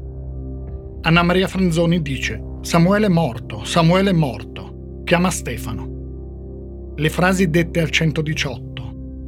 Anna 1.01 1.23
Maria 1.23 1.47
Franzoni 1.47 2.01
dice 2.01 2.41
Samuele 2.61 3.07
è 3.07 3.09
morto, 3.09 3.65
Samuele 3.65 4.11
è 4.11 4.13
morto, 4.13 5.01
chiama 5.03 5.29
Stefano. 5.29 6.93
Le 6.95 7.09
frasi 7.09 7.49
dette 7.49 7.81
al 7.81 7.89
118 7.89 8.70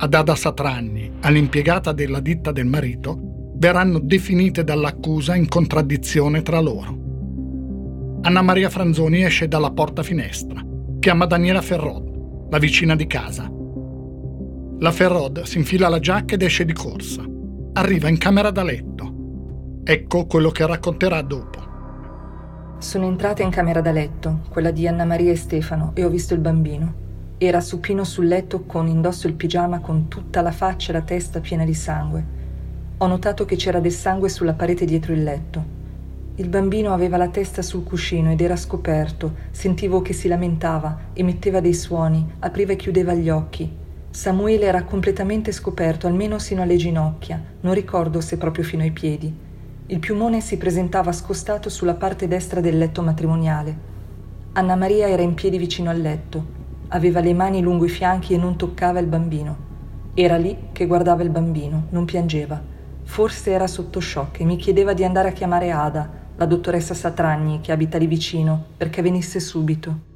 ad 0.04 0.14
Ada 0.14 0.36
Satragni, 0.36 1.10
all'impiegata 1.22 1.94
della 1.94 2.20
ditta 2.20 2.52
del 2.52 2.66
marito, 2.66 3.18
verranno 3.56 4.00
definite 4.00 4.66
dall'accusa 4.66 5.34
in 5.34 5.48
contraddizione 5.48 6.42
tra 6.42 6.60
loro. 6.60 8.20
Anna 8.24 8.42
Maria 8.42 8.70
Franzoni 8.70 9.24
esce 9.24 9.48
dalla 9.48 9.72
porta 9.72 10.04
finestra, 10.04 10.62
chiama 11.00 11.26
Daniela 11.26 11.62
Ferrod, 11.62 12.50
la 12.50 12.58
vicina 12.58 12.98
di 12.98 13.08
casa. 13.08 13.50
La 14.80 14.92
Ferrod 14.92 15.44
si 15.44 15.60
infila 15.60 15.88
la 15.88 16.00
giacca 16.00 16.34
ed 16.34 16.42
esce 16.42 16.66
di 16.66 16.74
corsa. 16.74 17.24
Arriva 17.72 18.10
in 18.10 18.18
camera 18.18 18.52
da 18.52 18.64
letto. 18.64 19.80
Ecco 19.86 20.26
quello 20.26 20.50
che 20.50 20.66
racconterà 20.68 21.22
dopo. 21.22 21.62
Sono 22.80 23.08
entrata 23.08 23.42
in 23.42 23.52
camera 23.52 23.80
da 23.80 23.94
letto, 23.94 24.42
quella 24.50 24.72
di 24.72 24.86
Anna 24.86 25.06
Maria 25.06 25.32
e 25.32 25.38
Stefano, 25.38 25.92
e 25.94 26.04
ho 26.04 26.10
visto 26.10 26.34
il 26.34 26.42
bambino. 26.42 27.03
Era 27.46 27.60
supino 27.60 28.06
sul 28.06 28.28
letto 28.28 28.64
con 28.64 28.88
indosso 28.88 29.28
il 29.28 29.34
pigiama 29.34 29.82
con 29.82 30.08
tutta 30.08 30.42
la 30.42 30.54
faccia 30.54 30.92
e 30.92 30.94
la 30.94 31.02
testa 31.02 31.42
piena 31.42 31.66
di 31.66 31.74
sangue. 31.74 32.26
Ho 33.00 33.06
notato 33.06 33.44
che 33.44 33.58
c'era 33.58 33.82
del 33.82 33.92
sangue 33.92 34.30
sulla 34.30 34.54
parete 34.54 34.86
dietro 34.86 35.12
il 35.12 35.24
letto. 35.24 35.62
Il 36.36 36.48
bambino 36.48 36.94
aveva 36.94 37.18
la 37.18 37.28
testa 37.28 37.62
sul 37.62 37.84
cuscino 37.84 38.32
ed 38.32 38.40
era 38.40 38.56
scoperto, 38.56 39.34
sentivo 39.52 40.02
che 40.02 40.14
si 40.14 40.30
lamentava, 40.30 40.98
emetteva 41.12 41.60
dei 41.60 41.74
suoni, 41.74 42.26
apriva 42.40 42.72
e 42.72 42.76
chiudeva 42.78 43.14
gli 43.14 43.30
occhi. 43.30 43.70
Samuele 44.10 44.66
era 44.66 44.84
completamente 44.84 45.52
scoperto, 45.52 46.08
almeno 46.08 46.40
sino 46.40 46.62
alle 46.62 46.78
ginocchia, 46.78 47.44
non 47.60 47.74
ricordo 47.74 48.22
se 48.22 48.38
proprio 48.38 48.64
fino 48.64 48.84
ai 48.84 48.92
piedi. 48.92 49.36
Il 49.88 50.00
piumone 50.00 50.40
si 50.40 50.56
presentava 50.56 51.12
scostato 51.12 51.68
sulla 51.68 51.96
parte 51.96 52.30
destra 52.30 52.62
del 52.62 52.78
letto 52.78 53.02
matrimoniale. 53.02 53.92
Anna 54.54 54.78
Maria 54.78 55.10
era 55.10 55.24
in 55.24 55.34
piedi 55.34 55.58
vicino 55.58 55.90
al 55.90 56.00
letto, 56.00 56.62
aveva 56.94 57.20
le 57.20 57.34
mani 57.34 57.62
lungo 57.62 57.86
i 57.86 57.90
fianchi 57.90 58.34
e 58.34 58.38
non 58.38 58.56
toccava 58.56 59.00
il 59.00 59.08
bambino. 59.08 59.72
Era 60.14 60.38
lì 60.38 60.70
che 60.72 60.86
guardava 60.86 61.24
il 61.24 61.30
bambino, 61.30 61.88
non 61.90 62.06
piangeva. 62.06 62.62
Forse 63.04 63.52
era 63.52 63.68
sotto 63.68 64.00
shock 64.00 64.40
e 64.40 64.46
mi 64.46 64.58
chiedeva 64.58 64.94
di 64.94 65.04
andare 65.04 65.30
a 65.30 65.32
chiamare 65.32 65.72
Ada, 65.72 66.22
la 66.36 66.46
dottoressa 66.46 66.94
Satragni, 66.94 67.62
che 67.62 67.72
abita 67.72 67.98
lì 67.98 68.06
vicino, 68.06 68.64
perché 68.78 69.02
venisse 69.02 69.40
subito. 69.40 70.12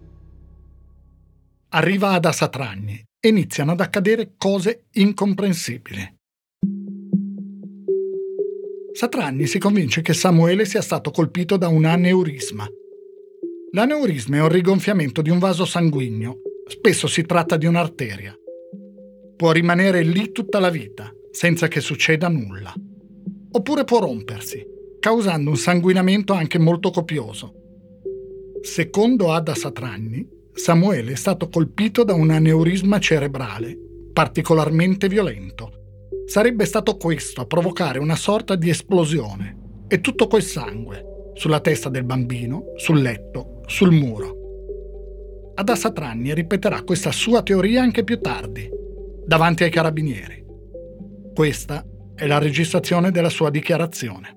Arriva 1.69 2.11
Ada 2.11 2.31
Satragni 2.31 3.03
e 3.19 3.27
iniziano 3.27 3.71
ad 3.71 3.81
accadere 3.81 4.33
cose 4.37 4.85
incomprensibili. 4.93 6.15
Satragni 8.93 9.47
si 9.47 9.59
convince 9.59 10.01
che 10.01 10.13
Samuele 10.13 10.65
sia 10.65 10.81
stato 10.81 11.11
colpito 11.11 11.57
da 11.57 11.67
un 11.67 11.85
aneurisma. 11.85 12.67
L'aneurisma 13.71 14.37
è 14.37 14.41
un 14.41 14.49
rigonfiamento 14.49 15.21
di 15.21 15.29
un 15.29 15.39
vaso 15.39 15.65
sanguigno, 15.65 16.37
spesso 16.67 17.07
si 17.07 17.23
tratta 17.23 17.57
di 17.57 17.65
un'arteria. 17.65 18.35
Può 19.35 19.51
rimanere 19.51 20.03
lì 20.03 20.31
tutta 20.31 20.59
la 20.59 20.69
vita, 20.69 21.11
senza 21.31 21.67
che 21.67 21.81
succeda 21.81 22.27
nulla. 22.27 22.73
Oppure 23.51 23.83
può 23.83 23.99
rompersi, 23.99 24.65
causando 24.99 25.49
un 25.49 25.57
sanguinamento 25.57 26.33
anche 26.33 26.59
molto 26.59 26.89
copioso. 26.91 27.53
Secondo 28.61 29.31
Ada 29.31 29.55
Satragni, 29.55 30.27
Samuele 30.53 31.11
è 31.11 31.15
stato 31.15 31.49
colpito 31.49 32.03
da 32.03 32.13
un 32.13 32.31
aneurisma 32.31 32.99
cerebrale 32.99 33.85
particolarmente 34.17 35.07
violento. 35.07 35.71
Sarebbe 36.25 36.65
stato 36.65 36.97
questo 36.97 37.41
a 37.41 37.45
provocare 37.45 37.99
una 37.99 38.15
sorta 38.15 38.55
di 38.55 38.67
esplosione 38.67 39.85
e 39.87 40.01
tutto 40.01 40.25
quel 40.25 40.41
sangue 40.41 41.31
sulla 41.35 41.59
testa 41.59 41.89
del 41.89 42.03
bambino, 42.03 42.73
sul 42.77 42.99
letto, 42.99 43.61
sul 43.67 43.91
muro. 43.91 44.46
Ada 45.59 45.75
Satranni 45.75 46.35
ripeterà 46.35 46.83
questa 46.83 47.11
sua 47.11 47.41
teoria 47.41 47.81
anche 47.81 48.03
più 48.03 48.21
tardi, 48.21 48.69
davanti 49.25 49.63
ai 49.63 49.71
carabinieri. 49.71 50.45
Questa 51.33 51.83
è 52.13 52.27
la 52.27 52.37
registrazione 52.37 53.09
della 53.09 53.29
sua 53.29 53.49
dichiarazione. 53.49 54.35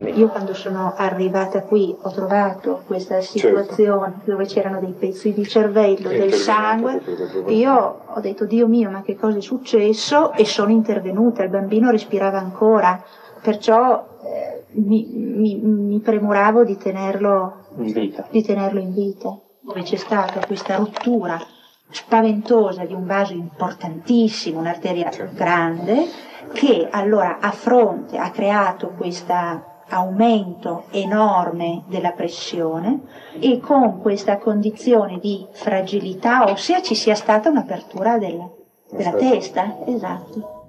Io 0.00 0.26
quando 0.26 0.54
sono 0.54 0.94
arrivata 0.96 1.62
qui 1.62 1.94
ho 1.96 2.10
trovato 2.10 2.82
questa 2.84 3.20
situazione 3.20 4.14
certo. 4.16 4.30
dove 4.32 4.46
c'erano 4.46 4.80
dei 4.80 4.92
pezzi 4.98 5.32
di 5.32 5.46
cervello, 5.46 6.08
del 6.08 6.32
sangue. 6.32 7.00
Io 7.46 8.02
ho 8.04 8.20
detto 8.20 8.44
Dio 8.44 8.66
mio 8.66 8.90
ma 8.90 9.02
che 9.02 9.14
cosa 9.14 9.38
è 9.38 9.40
successo 9.40 10.32
e 10.32 10.44
sono 10.44 10.72
intervenuta, 10.72 11.44
il 11.44 11.50
bambino 11.50 11.92
respirava 11.92 12.40
ancora, 12.40 13.00
perciò 13.40 14.04
eh, 14.24 14.64
mi, 14.80 15.06
mi, 15.14 15.60
mi, 15.62 16.00
premuravo 16.00 16.64
di 16.64 16.76
tenerlo 16.76 17.68
in 17.76 17.92
vita. 17.92 18.26
Di 18.28 18.42
tenerlo 18.42 18.80
in 18.80 18.92
vita. 18.92 19.38
Dove 19.64 19.82
c'è 19.82 19.94
stata 19.94 20.44
questa 20.44 20.74
rottura 20.74 21.40
spaventosa 21.88 22.84
di 22.84 22.94
un 22.94 23.06
vaso 23.06 23.32
importantissimo, 23.32 24.58
un'arteria 24.58 25.08
grande, 25.32 26.04
che 26.52 26.88
allora 26.90 27.38
a 27.38 27.52
fronte 27.52 28.18
ha 28.18 28.30
creato 28.30 28.88
questa 28.88 29.84
aumento 29.88 30.86
enorme 30.90 31.84
della 31.86 32.10
pressione 32.10 33.02
e 33.38 33.60
con 33.60 34.00
questa 34.00 34.38
condizione 34.38 35.18
di 35.20 35.46
fragilità 35.52 36.50
ossea 36.50 36.82
ci 36.82 36.96
sia 36.96 37.14
stata 37.14 37.48
un'apertura 37.48 38.18
della, 38.18 38.50
della 38.90 39.12
testa. 39.12 39.76
Esatto. 39.86 40.60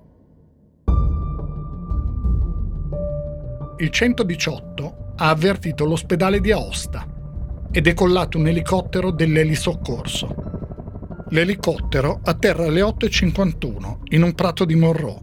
Il 3.77 3.89
118 3.89 4.95
ha 5.15 5.29
avvertito 5.29 5.85
l'ospedale 5.85 6.39
di 6.39 6.51
Aosta 6.51 7.12
è 7.73 7.81
decollato 7.81 8.37
un 8.37 8.47
elicottero 8.47 9.11
dell'elisoccorso. 9.11 10.35
L'elicottero 11.31 12.21
atterra 12.23 12.67
alle 12.67 12.81
8.51 12.81 13.97
in 14.11 14.23
un 14.23 14.33
prato 14.33 14.63
di 14.63 14.75
Monroe. 14.75 15.19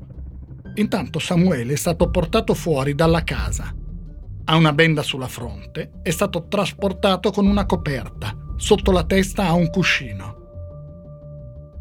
Intanto 0.74 1.18
Samuele 1.18 1.72
è 1.72 1.76
stato 1.76 2.10
portato 2.10 2.52
fuori 2.52 2.94
dalla 2.94 3.24
casa 3.24 3.74
ha 4.50 4.56
una 4.56 4.72
benda 4.72 5.02
sulla 5.02 5.28
fronte, 5.28 5.92
è 6.02 6.10
stato 6.10 6.48
trasportato 6.48 7.30
con 7.30 7.46
una 7.46 7.66
coperta, 7.66 8.36
sotto 8.56 8.90
la 8.90 9.04
testa 9.04 9.46
ha 9.46 9.52
un 9.52 9.70
cuscino. 9.70 10.38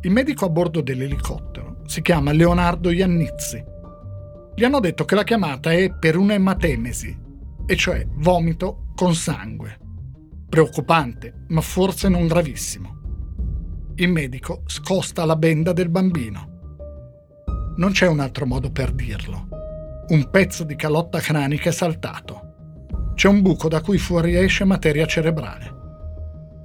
Il 0.02 0.12
medico 0.12 0.46
a 0.46 0.50
bordo 0.50 0.82
dell'elicottero 0.82 1.82
si 1.88 2.04
chiama 2.04 2.32
Leonardo 2.32 2.92
Iannizzi. 2.92 3.64
Gli 4.54 4.64
hanno 4.64 4.80
detto 4.80 5.04
che 5.04 5.16
la 5.16 5.24
chiamata 5.24 5.72
è 5.74 5.92
per 5.92 6.16
un'ematemesi, 6.16 7.18
e 7.66 7.76
cioè 7.76 8.06
vomito 8.08 8.92
con 8.94 9.16
sangue. 9.16 9.89
Preoccupante, 10.50 11.46
ma 11.50 11.62
forse 11.62 12.10
non 12.10 12.28
gravissimo. 12.28 12.98
Il 13.96 14.10
medico 14.10 14.64
scosta 14.66 15.26
la 15.26 15.36
benda 15.36 15.74
del 15.74 15.90
bambino. 15.90 16.48
Non 17.78 17.92
c'è 17.92 18.08
un 18.08 18.20
altro 18.20 18.46
modo 18.46 18.72
per 18.72 18.92
dirlo. 18.92 19.48
Un 20.10 20.30
pezzo 20.30 20.64
di 20.64 20.76
calotta 20.76 21.20
cranica 21.20 21.70
è 21.70 21.74
saltato 21.74 22.48
c'è 23.20 23.28
un 23.28 23.42
buco 23.42 23.68
da 23.68 23.82
cui 23.82 23.98
fuoriesce 23.98 24.64
materia 24.64 25.06
cerebrale. 25.06 25.76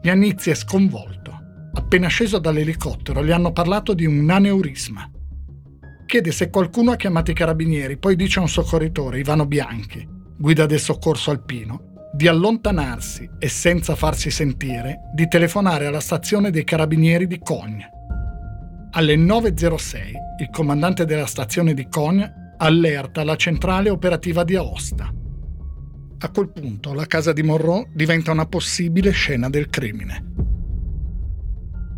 Iannizzi 0.02 0.50
è 0.50 0.54
sconvolto. 0.54 1.32
Appena 1.72 2.06
sceso 2.06 2.38
dall'elicottero 2.38 3.24
gli 3.24 3.32
hanno 3.32 3.50
parlato 3.50 3.92
di 3.92 4.06
un 4.06 4.30
aneurisma. 4.30 5.10
Chiede 6.06 6.30
se 6.30 6.50
qualcuno 6.50 6.92
ha 6.92 6.96
chiamato 6.96 7.32
i 7.32 7.34
carabinieri, 7.34 7.96
poi 7.96 8.14
dice 8.14 8.38
a 8.38 8.42
un 8.42 8.48
soccorritore, 8.48 9.18
Ivano 9.18 9.46
Bianchi, 9.46 10.08
guida 10.38 10.64
del 10.64 10.78
soccorso 10.78 11.32
alpino, 11.32 11.93
di 12.14 12.28
allontanarsi 12.28 13.28
e 13.40 13.48
senza 13.48 13.96
farsi 13.96 14.30
sentire 14.30 15.10
di 15.12 15.26
telefonare 15.26 15.86
alla 15.86 15.98
stazione 15.98 16.52
dei 16.52 16.62
carabinieri 16.62 17.26
di 17.26 17.40
Cogne. 17.40 17.90
Alle 18.92 19.16
9.06 19.16 20.12
il 20.38 20.48
comandante 20.52 21.06
della 21.06 21.26
stazione 21.26 21.74
di 21.74 21.88
Cogne 21.88 22.52
allerta 22.58 23.24
la 23.24 23.34
centrale 23.34 23.90
operativa 23.90 24.44
di 24.44 24.54
Aosta. 24.54 25.12
A 26.18 26.30
quel 26.30 26.52
punto 26.52 26.94
la 26.94 27.06
casa 27.06 27.32
di 27.32 27.42
Monroe 27.42 27.90
diventa 27.92 28.30
una 28.30 28.46
possibile 28.46 29.10
scena 29.10 29.50
del 29.50 29.68
crimine. 29.68 30.32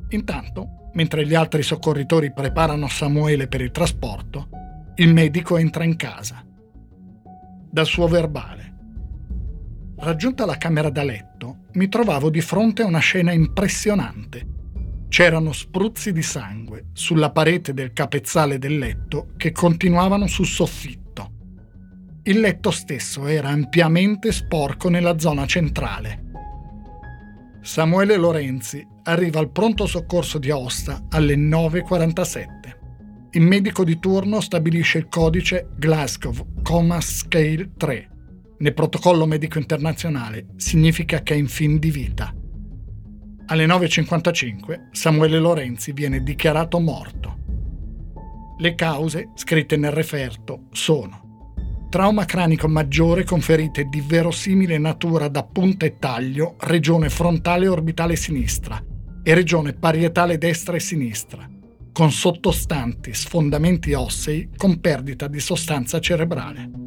Intanto, 0.09 0.91
mentre 0.95 1.27
gli 1.27 1.35
altri 1.35 1.63
soccorritori 1.63 2.33
preparano 2.33 2.89
Samuele 2.89 3.49
per 3.49 3.61
il 3.61 3.71
trasporto, 3.71 4.49
il 4.95 5.13
medico 5.13 5.59
entra 5.59 5.85
in 5.85 5.97
casa. 5.97 6.43
Dal 7.71 7.85
suo 7.85 8.09
verbale. 8.09 8.66
Raggiunta 9.99 10.45
la 10.47 10.57
camera 10.57 10.91
da 10.91 11.03
letto, 11.03 11.65
mi 11.73 11.89
trovavo 11.89 12.31
di 12.31 12.41
fronte 12.41 12.83
a 12.83 12.87
una 12.87 12.99
scena 12.99 13.33
impressionante. 13.33 14.55
C'erano 15.09 15.53
spruzzi 15.53 16.13
di 16.13 16.23
sangue 16.23 16.87
sulla 16.93 17.31
parete 17.31 17.73
del 17.73 17.93
capezzale 17.93 18.59
del 18.59 18.79
letto 18.79 19.29
che 19.37 19.53
continuavano 19.53 20.27
sul 20.27 20.47
soffitto 20.47 21.05
il 22.29 22.41
letto 22.41 22.73
stesso 22.73 23.29
era 23.29 23.51
ampiamente 23.51 24.33
sporco 24.33 24.89
nella 24.89 25.17
zona 25.17 25.47
centrale. 25.47 26.25
Samuele 27.61 28.17
Lorenzi 28.17 28.85
arriva 29.05 29.39
al 29.39 29.53
pronto 29.53 29.87
soccorso 29.87 30.39
di 30.39 30.51
Aosta 30.51 31.07
alle 31.11 31.37
9.47. 31.37 32.49
Il 33.31 33.43
medico 33.43 33.85
di 33.85 34.01
turno 34.01 34.41
stabilisce 34.41 34.99
il 34.99 35.07
codice 35.09 35.69
Glasgow 35.77 36.35
Coma 36.63 37.01
Scale 37.01 37.75
3. 37.77 38.11
Nel 38.59 38.75
protocollo 38.75 39.27
medico 39.27 39.59
internazionale 39.59 40.47
significa 40.57 41.23
che 41.23 41.35
è 41.35 41.37
in 41.37 41.49
fin 41.49 41.79
di 41.79 41.91
vita. 41.91 42.35
Alle 43.47 43.67
9.55 43.67 44.89
Samuele 44.93 45.39
Lorenzi 45.39 45.93
viene 45.93 46.23
dichiarato 46.23 46.81
morto. 46.81 47.37
Le 48.59 48.75
cause, 48.75 49.31
scritte 49.35 49.77
nel 49.77 49.93
referto, 49.93 50.69
sono 50.73 51.25
trauma 51.89 52.25
cranico 52.25 52.69
maggiore 52.69 53.25
con 53.25 53.41
ferite 53.41 53.85
di 53.85 54.01
verosimile 54.01 54.77
natura 54.77 55.29
da 55.29 55.45
punta 55.45 55.87
e 55.87 55.99
taglio, 55.99 56.57
regione 56.61 57.09
frontale 57.09 57.67
e 57.67 57.69
orbitale 57.69 58.17
sinistra 58.17 58.83
e 59.23 59.35
regione 59.35 59.73
parietale 59.73 60.39
destra 60.39 60.77
e 60.77 60.81
sinistra, 60.81 61.49
con 61.93 62.11
sottostanti 62.11 63.15
sfondamenti 63.15 63.93
ossei 63.95 64.51
con 64.57 64.79
perdita 64.81 65.27
di 65.27 65.41
sostanza 65.41 65.99
cerebrale. 65.99 66.86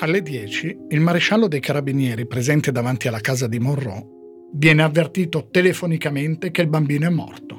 Alle 0.00 0.22
10 0.22 0.78
il 0.90 1.00
maresciallo 1.00 1.48
dei 1.48 1.58
carabinieri 1.58 2.24
presente 2.24 2.70
davanti 2.70 3.08
alla 3.08 3.18
casa 3.18 3.48
di 3.48 3.58
Monroe 3.58 4.06
viene 4.52 4.84
avvertito 4.84 5.48
telefonicamente 5.50 6.52
che 6.52 6.62
il 6.62 6.68
bambino 6.68 7.06
è 7.06 7.10
morto. 7.10 7.58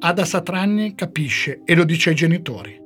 Ada 0.00 0.22
Satragni 0.26 0.94
capisce 0.94 1.62
e 1.64 1.74
lo 1.74 1.84
dice 1.84 2.10
ai 2.10 2.14
genitori. 2.14 2.78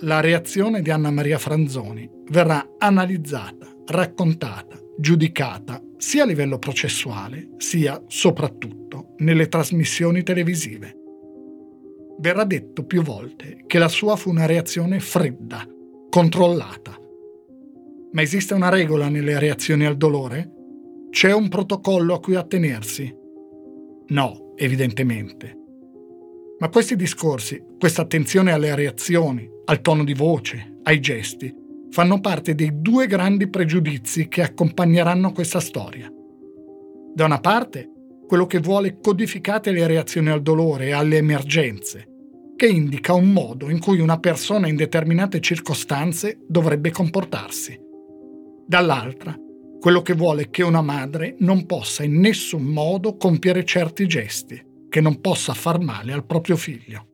La 0.00 0.18
reazione 0.18 0.82
di 0.82 0.90
Anna 0.90 1.12
Maria 1.12 1.38
Franzoni 1.38 2.10
verrà 2.28 2.74
analizzata, 2.76 3.68
raccontata, 3.86 4.76
giudicata 4.98 5.80
sia 5.96 6.24
a 6.24 6.26
livello 6.26 6.58
processuale, 6.58 7.50
sia 7.58 8.02
soprattutto 8.08 9.14
nelle 9.18 9.46
trasmissioni 9.46 10.24
televisive. 10.24 10.92
Verrà 12.18 12.42
detto 12.42 12.84
più 12.84 13.02
volte 13.02 13.62
che 13.68 13.78
la 13.78 13.88
sua 13.88 14.16
fu 14.16 14.28
una 14.30 14.46
reazione 14.46 14.98
fredda, 14.98 15.64
controllata. 16.10 16.97
Ma 18.10 18.22
esiste 18.22 18.54
una 18.54 18.70
regola 18.70 19.08
nelle 19.08 19.38
reazioni 19.38 19.84
al 19.84 19.96
dolore? 19.96 20.50
C'è 21.10 21.32
un 21.32 21.48
protocollo 21.48 22.14
a 22.14 22.20
cui 22.20 22.36
attenersi? 22.36 23.14
No, 24.08 24.54
evidentemente. 24.56 25.56
Ma 26.58 26.70
questi 26.70 26.96
discorsi, 26.96 27.62
questa 27.78 28.02
attenzione 28.02 28.52
alle 28.52 28.74
reazioni, 28.74 29.48
al 29.66 29.80
tono 29.80 30.04
di 30.04 30.14
voce, 30.14 30.78
ai 30.84 31.00
gesti, 31.00 31.54
fanno 31.90 32.20
parte 32.20 32.54
dei 32.54 32.80
due 32.80 33.06
grandi 33.06 33.48
pregiudizi 33.48 34.28
che 34.28 34.42
accompagneranno 34.42 35.32
questa 35.32 35.60
storia. 35.60 36.10
Da 37.14 37.24
una 37.24 37.40
parte, 37.40 37.90
quello 38.26 38.46
che 38.46 38.58
vuole 38.58 38.98
codificate 39.00 39.70
le 39.70 39.86
reazioni 39.86 40.30
al 40.30 40.42
dolore 40.42 40.86
e 40.86 40.92
alle 40.92 41.18
emergenze, 41.18 42.06
che 42.56 42.66
indica 42.66 43.12
un 43.12 43.32
modo 43.32 43.70
in 43.70 43.78
cui 43.78 44.00
una 44.00 44.18
persona 44.18 44.66
in 44.66 44.76
determinate 44.76 45.40
circostanze 45.40 46.38
dovrebbe 46.46 46.90
comportarsi. 46.90 47.86
Dall'altra, 48.68 49.34
quello 49.80 50.02
che 50.02 50.12
vuole 50.12 50.50
che 50.50 50.62
una 50.62 50.82
madre 50.82 51.36
non 51.38 51.64
possa 51.64 52.02
in 52.02 52.20
nessun 52.20 52.64
modo 52.64 53.16
compiere 53.16 53.64
certi 53.64 54.06
gesti, 54.06 54.62
che 54.90 55.00
non 55.00 55.22
possa 55.22 55.54
far 55.54 55.80
male 55.80 56.12
al 56.12 56.26
proprio 56.26 56.54
figlio. 56.56 57.06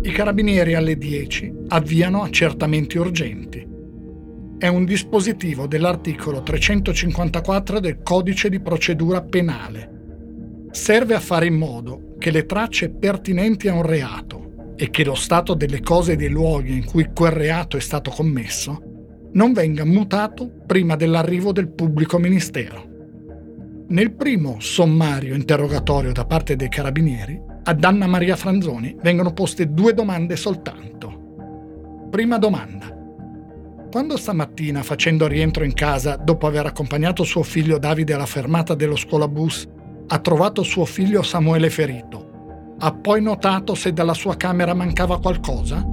I 0.00 0.10
carabinieri 0.10 0.72
alle 0.72 0.96
10 0.96 1.52
avviano 1.68 2.22
accertamenti 2.22 2.96
urgenti. 2.96 3.68
È 4.56 4.66
un 4.66 4.86
dispositivo 4.86 5.66
dell'articolo 5.66 6.42
354 6.42 7.80
del 7.80 8.00
Codice 8.02 8.48
di 8.48 8.60
procedura 8.60 9.20
penale. 9.20 10.68
Serve 10.70 11.14
a 11.14 11.20
fare 11.20 11.44
in 11.44 11.58
modo 11.58 12.14
che 12.16 12.30
le 12.30 12.46
tracce 12.46 12.88
pertinenti 12.88 13.68
a 13.68 13.74
un 13.74 13.82
reato 13.82 14.45
e 14.76 14.90
che 14.90 15.04
lo 15.04 15.14
stato 15.14 15.54
delle 15.54 15.80
cose 15.80 16.12
e 16.12 16.16
dei 16.16 16.28
luoghi 16.28 16.76
in 16.76 16.84
cui 16.84 17.10
quel 17.14 17.32
reato 17.32 17.76
è 17.76 17.80
stato 17.80 18.10
commesso 18.10 18.82
non 19.32 19.52
venga 19.52 19.84
mutato 19.84 20.50
prima 20.66 20.96
dell'arrivo 20.96 21.52
del 21.52 21.68
pubblico 21.68 22.18
ministero. 22.18 22.94
Nel 23.88 24.12
primo 24.14 24.56
sommario 24.60 25.34
interrogatorio 25.34 26.12
da 26.12 26.24
parte 26.24 26.56
dei 26.56 26.68
carabinieri 26.68 27.40
ad 27.64 27.84
Anna 27.84 28.06
Maria 28.06 28.36
Franzoni 28.36 28.96
vengono 29.00 29.32
poste 29.32 29.72
due 29.72 29.92
domande 29.92 30.36
soltanto. 30.36 32.08
Prima 32.10 32.38
domanda. 32.38 32.94
Quando 33.90 34.16
stamattina, 34.16 34.82
facendo 34.82 35.26
rientro 35.26 35.64
in 35.64 35.74
casa 35.74 36.16
dopo 36.16 36.46
aver 36.46 36.66
accompagnato 36.66 37.22
suo 37.24 37.42
figlio 37.42 37.78
Davide 37.78 38.14
alla 38.14 38.26
fermata 38.26 38.74
dello 38.74 38.96
scuolabus, 38.96 39.68
ha 40.08 40.18
trovato 40.18 40.62
suo 40.62 40.84
figlio 40.84 41.22
Samuele 41.22 41.70
ferito, 41.70 42.25
ha 42.78 42.92
poi 42.92 43.22
notato 43.22 43.74
se 43.74 43.92
dalla 43.92 44.14
sua 44.14 44.36
camera 44.36 44.74
mancava 44.74 45.18
qualcosa? 45.18 45.84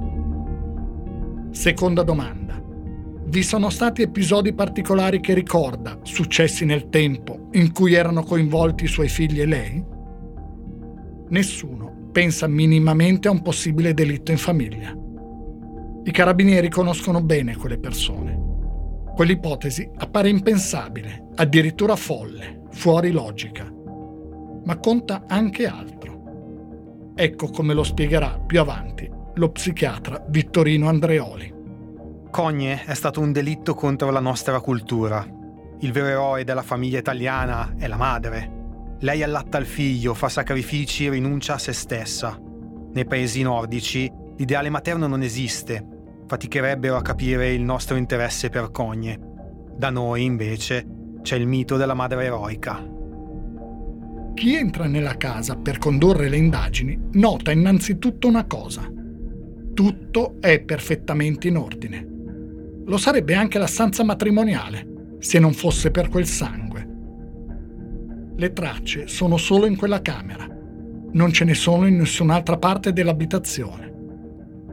Seconda 1.50 2.02
domanda. 2.02 2.62
Vi 3.26 3.42
sono 3.42 3.70
stati 3.70 4.02
episodi 4.02 4.52
particolari 4.52 5.20
che 5.20 5.34
ricorda, 5.34 5.98
successi 6.02 6.64
nel 6.64 6.88
tempo, 6.90 7.48
in 7.52 7.72
cui 7.72 7.94
erano 7.94 8.22
coinvolti 8.22 8.84
i 8.84 8.88
suoi 8.88 9.08
figli 9.08 9.40
e 9.40 9.46
lei? 9.46 9.84
Nessuno 11.28 12.10
pensa 12.12 12.46
minimamente 12.46 13.26
a 13.26 13.32
un 13.32 13.42
possibile 13.42 13.92
delitto 13.92 14.30
in 14.30 14.38
famiglia. 14.38 14.96
I 16.04 16.10
carabinieri 16.12 16.68
conoscono 16.68 17.22
bene 17.22 17.56
quelle 17.56 17.78
persone. 17.78 18.42
Quell'ipotesi 19.14 19.90
appare 19.96 20.28
impensabile, 20.28 21.28
addirittura 21.34 21.96
folle, 21.96 22.62
fuori 22.70 23.10
logica. 23.10 23.72
Ma 24.64 24.76
conta 24.78 25.24
anche 25.26 25.66
altro. 25.66 26.13
Ecco 27.16 27.48
come 27.48 27.74
lo 27.74 27.84
spiegherà 27.84 28.40
più 28.44 28.60
avanti 28.60 29.08
lo 29.36 29.50
psichiatra 29.50 30.24
Vittorino 30.28 30.88
Andreoli. 30.88 31.52
Cogne 32.30 32.84
è 32.84 32.94
stato 32.94 33.20
un 33.20 33.32
delitto 33.32 33.74
contro 33.74 34.10
la 34.10 34.20
nostra 34.20 34.60
cultura. 34.60 35.26
Il 35.80 35.92
vero 35.92 36.06
eroe 36.06 36.44
della 36.44 36.62
famiglia 36.62 36.98
italiana 36.98 37.74
è 37.76 37.86
la 37.88 37.96
madre, 37.96 38.96
lei 39.00 39.22
allatta 39.22 39.58
il 39.58 39.66
figlio, 39.66 40.14
fa 40.14 40.28
sacrifici 40.28 41.06
e 41.06 41.10
rinuncia 41.10 41.54
a 41.54 41.58
se 41.58 41.72
stessa. 41.72 42.38
Nei 42.92 43.04
paesi 43.04 43.42
nordici 43.42 44.10
l'ideale 44.36 44.70
materno 44.70 45.06
non 45.06 45.22
esiste, 45.22 45.84
faticherebbero 46.26 46.96
a 46.96 47.02
capire 47.02 47.52
il 47.52 47.62
nostro 47.62 47.96
interesse 47.96 48.50
per 48.50 48.70
cogne. 48.70 49.18
Da 49.76 49.90
noi, 49.90 50.24
invece, 50.24 50.86
c'è 51.22 51.36
il 51.36 51.46
mito 51.46 51.76
della 51.76 51.94
madre 51.94 52.24
eroica. 52.24 52.93
Chi 54.34 54.56
entra 54.56 54.86
nella 54.86 55.16
casa 55.16 55.54
per 55.54 55.78
condurre 55.78 56.28
le 56.28 56.36
indagini 56.36 56.98
nota 57.12 57.52
innanzitutto 57.52 58.26
una 58.26 58.44
cosa. 58.46 58.82
Tutto 59.72 60.36
è 60.40 60.60
perfettamente 60.60 61.46
in 61.46 61.56
ordine. 61.56 62.06
Lo 62.84 62.96
sarebbe 62.96 63.34
anche 63.34 63.58
la 63.58 63.68
stanza 63.68 64.02
matrimoniale, 64.02 65.16
se 65.20 65.38
non 65.38 65.52
fosse 65.52 65.92
per 65.92 66.08
quel 66.08 66.26
sangue. 66.26 66.88
Le 68.34 68.52
tracce 68.52 69.06
sono 69.06 69.36
solo 69.36 69.66
in 69.66 69.76
quella 69.76 70.02
camera. 70.02 70.46
Non 71.12 71.32
ce 71.32 71.44
ne 71.44 71.54
sono 71.54 71.86
in 71.86 71.96
nessun'altra 71.96 72.58
parte 72.58 72.92
dell'abitazione. 72.92 73.92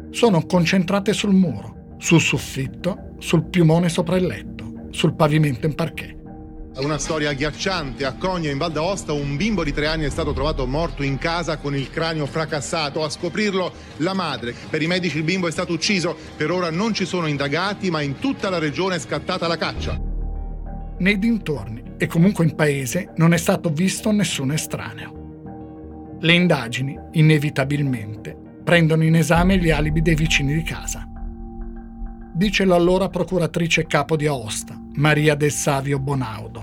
Sono 0.10 0.44
concentrate 0.48 1.14
sul 1.14 1.34
muro, 1.34 1.96
sul 1.98 2.20
soffitto, 2.20 3.14
sul 3.20 3.46
piumone 3.46 3.90
sopra 3.90 4.18
il 4.18 4.26
letto, 4.26 4.88
sul 4.90 5.14
pavimento 5.14 5.68
in 5.68 5.76
parquet. 5.76 6.21
Una 6.78 6.98
storia 6.98 7.32
agghiacciante. 7.32 8.06
A 8.06 8.14
Cogno, 8.14 8.50
in 8.50 8.58
Val 8.58 8.72
d'Aosta, 8.72 9.12
un 9.12 9.36
bimbo 9.36 9.64
di 9.64 9.74
tre 9.74 9.88
anni 9.88 10.06
è 10.06 10.10
stato 10.10 10.32
trovato 10.32 10.66
morto 10.66 11.04
in 11.04 11.18
casa 11.18 11.58
con 11.58 11.76
il 11.76 11.90
cranio 11.90 12.26
fracassato. 12.26 13.04
A 13.04 13.10
scoprirlo 13.10 13.72
la 13.98 14.14
madre. 14.14 14.56
Per 14.70 14.82
i 14.82 14.88
medici 14.88 15.18
il 15.18 15.24
bimbo 15.24 15.48
è 15.48 15.52
stato 15.52 15.74
ucciso. 15.74 16.16
Per 16.36 16.50
ora 16.50 16.72
non 16.72 16.94
ci 16.94 17.06
sono 17.06 17.28
indagati, 17.28 17.92
ma 17.92 18.02
in 18.02 18.20
tutta 18.20 18.50
la 18.50 18.58
regione 18.58 18.96
è 18.96 19.00
scattata 19.00 19.48
la 19.48 19.58
caccia. 19.58 20.00
Nei 20.98 21.20
dintorni 21.20 21.84
e 21.98 22.08
comunque 22.08 22.46
in 22.46 22.56
paese 22.56 23.12
non 23.18 23.34
è 23.34 23.38
stato 23.38 23.70
visto 23.70 24.10
nessun 24.12 24.52
estraneo. 24.52 26.18
Le 26.20 26.34
indagini, 26.34 26.98
inevitabilmente, 27.12 28.36
prendono 28.64 29.04
in 29.04 29.16
esame 29.16 29.58
gli 29.58 29.72
alibi 29.72 30.02
dei 30.02 30.16
vicini 30.16 30.54
di 30.54 30.64
casa. 30.64 31.06
Dice 32.34 32.64
l'allora 32.64 33.10
procuratrice 33.10 33.86
capo 33.86 34.16
di 34.16 34.26
Aosta, 34.26 34.81
Maria 35.02 35.34
del 35.34 35.50
Savio 35.50 35.98
Bonaudo. 35.98 36.62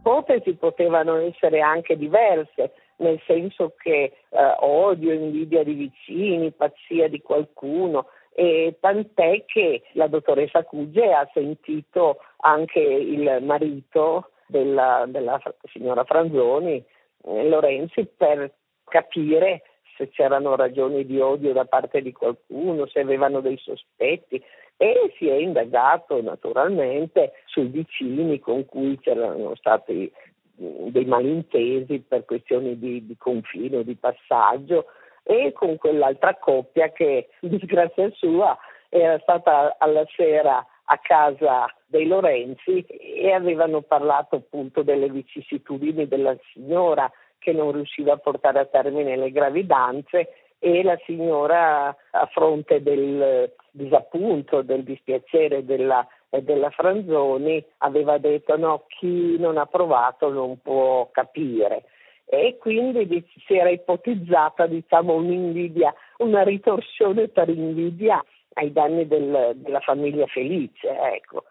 Ipotesi 0.00 0.54
potevano 0.54 1.16
essere 1.16 1.62
anche 1.62 1.96
diverse, 1.96 2.74
nel 2.96 3.18
senso 3.26 3.72
che 3.78 4.12
eh, 4.28 4.54
odio, 4.58 5.14
invidia 5.14 5.64
di 5.64 5.72
vicini, 5.72 6.52
pazzia 6.52 7.08
di 7.08 7.22
qualcuno, 7.22 8.08
e 8.34 8.76
tant'è 8.80 9.46
che 9.46 9.82
la 9.92 10.08
dottoressa 10.08 10.62
Cugge 10.64 11.10
ha 11.10 11.26
sentito 11.32 12.18
anche 12.40 12.80
il 12.80 13.38
marito 13.42 14.32
della, 14.46 15.06
della 15.08 15.40
signora 15.72 16.04
Franzoni, 16.04 16.84
eh, 17.24 17.48
Lorenzi, 17.48 18.06
per 18.14 18.52
capire 18.84 19.62
se 19.96 20.10
c'erano 20.10 20.54
ragioni 20.54 21.06
di 21.06 21.18
odio 21.18 21.54
da 21.54 21.64
parte 21.64 22.02
di 22.02 22.12
qualcuno, 22.12 22.86
se 22.86 23.00
avevano 23.00 23.40
dei 23.40 23.56
sospetti 23.56 24.42
e 24.82 25.12
si 25.18 25.28
è 25.28 25.34
indagato 25.34 26.22
naturalmente 26.22 27.32
sui 27.44 27.66
vicini 27.66 28.38
con 28.38 28.64
cui 28.64 28.98
c'erano 28.98 29.54
stati 29.56 30.10
dei 30.54 31.04
malintesi 31.04 32.00
per 32.00 32.24
questioni 32.24 32.78
di, 32.78 33.04
di 33.04 33.14
confine, 33.18 33.84
di 33.84 33.94
passaggio 33.96 34.86
e 35.22 35.52
con 35.52 35.76
quell'altra 35.76 36.34
coppia 36.36 36.92
che, 36.92 37.28
disgrazia 37.40 38.10
sua, 38.14 38.56
era 38.88 39.18
stata 39.18 39.76
alla 39.78 40.06
sera 40.16 40.64
a 40.84 40.98
casa 41.02 41.66
dei 41.84 42.06
Lorenzi 42.06 42.80
e 42.80 43.32
avevano 43.32 43.82
parlato 43.82 44.36
appunto 44.36 44.80
delle 44.80 45.10
vicissitudini 45.10 46.08
della 46.08 46.34
signora 46.54 47.12
che 47.38 47.52
non 47.52 47.72
riusciva 47.72 48.14
a 48.14 48.16
portare 48.16 48.60
a 48.60 48.64
termine 48.64 49.14
le 49.14 49.30
gravidanze 49.30 50.49
e 50.60 50.82
la 50.82 50.96
signora 51.06 51.88
a 51.88 52.26
fronte 52.32 52.82
del 52.82 53.50
disappunto, 53.72 54.62
del 54.62 54.84
dispiacere 54.84 55.64
della, 55.64 56.06
della 56.28 56.70
Franzoni 56.70 57.64
aveva 57.78 58.18
detto 58.18 58.56
no, 58.56 58.84
chi 58.86 59.36
non 59.38 59.56
ha 59.56 59.66
provato 59.66 60.30
non 60.30 60.60
può 60.60 61.08
capire 61.10 61.84
e 62.32 62.58
quindi 62.60 63.26
si 63.44 63.54
era 63.54 63.70
ipotizzata 63.70 64.66
diciamo, 64.68 65.14
un'invidia, 65.14 65.92
una 66.18 66.44
ritorsione 66.44 67.26
per 67.26 67.48
invidia 67.48 68.24
ai 68.52 68.70
danni 68.70 69.08
del, 69.08 69.54
della 69.56 69.80
famiglia 69.80 70.26
felice. 70.26 70.88
Ecco. 71.12 71.44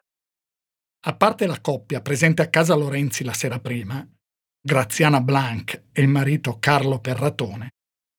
A 1.01 1.15
parte 1.15 1.47
la 1.47 1.59
coppia 1.61 2.01
presente 2.01 2.41
a 2.41 2.49
casa 2.49 2.75
Lorenzi 2.75 3.25
la 3.25 3.33
sera 3.33 3.59
prima, 3.59 4.07
Graziana 4.61 5.19
Blanc 5.19 5.87
e 5.91 6.01
il 6.01 6.07
marito 6.07 6.57
Carlo 6.59 6.99
Perratone, 6.99 7.71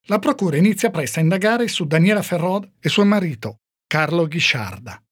la 0.06 0.18
procura 0.18 0.56
inizia 0.56 0.90
presto 0.90 1.18
a 1.18 1.22
indagare 1.22 1.68
su 1.68 1.84
Daniela 1.84 2.22
Ferrod 2.22 2.68
e 2.80 2.88
suo 2.88 3.04
marito 3.04 3.58
Carlo 3.86 4.26
Ghisciarda. 4.26 5.02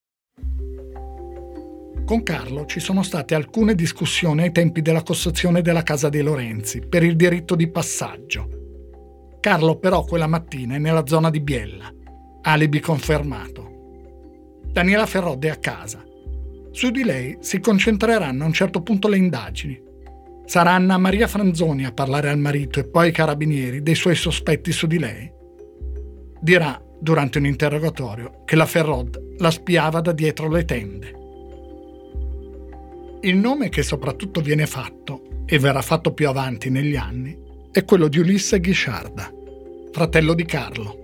Con 2.05 2.23
Carlo 2.23 2.65
ci 2.65 2.81
sono 2.81 3.03
state 3.03 3.35
alcune 3.35 3.75
discussioni 3.75 4.43
ai 4.43 4.53
tempi 4.53 4.81
della 4.81 5.03
costruzione 5.03 5.61
della 5.61 5.83
casa 5.83 6.09
dei 6.09 6.23
Lorenzi 6.23 6.81
per 6.81 7.03
il 7.03 7.17
diritto 7.17 7.55
di 7.55 7.71
passaggio. 7.71 9.37
Carlo 9.41 9.79
però 9.79 10.05
quella 10.05 10.27
mattina 10.27 10.77
è 10.77 10.79
nella 10.79 11.07
zona 11.07 11.29
di 11.29 11.41
Biella, 11.41 11.93
alibi 12.43 12.81
confermato. 12.81 14.63
Daniela 14.65 15.07
Ferrod 15.07 15.45
è 15.45 15.51
a 15.51 15.57
casa. 15.57 16.03
Su 16.71 16.91
di 16.91 17.05
lei 17.05 17.37
si 17.41 17.61
concentreranno 17.61 18.43
a 18.43 18.47
un 18.47 18.53
certo 18.53 18.83
punto 18.83 19.07
le 19.07 19.19
indagini. 19.19 19.88
Sarà 20.49 20.71
Anna 20.71 20.97
Maria 20.97 21.27
Franzoni 21.27 21.85
a 21.85 21.93
parlare 21.93 22.31
al 22.31 22.39
marito 22.39 22.81
e 22.81 22.85
poi 22.85 23.09
ai 23.09 23.13
carabinieri 23.13 23.83
dei 23.83 23.95
suoi 23.95 24.15
sospetti 24.15 24.73
su 24.73 24.87
di 24.87 24.99
lei. 24.99 25.31
Dirà, 26.41 26.83
durante 26.99 27.37
un 27.37 27.45
interrogatorio, 27.45 28.45
che 28.47 28.57
la 28.57 28.65
Ferrod 28.65 29.35
la 29.41 29.51
spiava 29.51 30.01
da 30.01 30.13
dietro 30.13 30.49
le 30.49 30.65
tende. 30.65 31.15
Il 33.21 33.37
nome 33.37 33.69
che 33.69 33.83
soprattutto 33.83 34.41
viene 34.41 34.65
fatto, 34.65 35.45
e 35.45 35.59
verrà 35.59 35.83
fatto 35.83 36.15
più 36.15 36.27
avanti 36.27 36.71
negli 36.71 36.97
anni, 36.97 37.37
è 37.71 37.85
quello 37.85 38.09
di 38.09 38.19
Ulisse 38.19 38.59
Ghisciarda, 38.59 39.31
fratello 39.93 40.33
di 40.33 40.47
Carlo. 40.47 40.99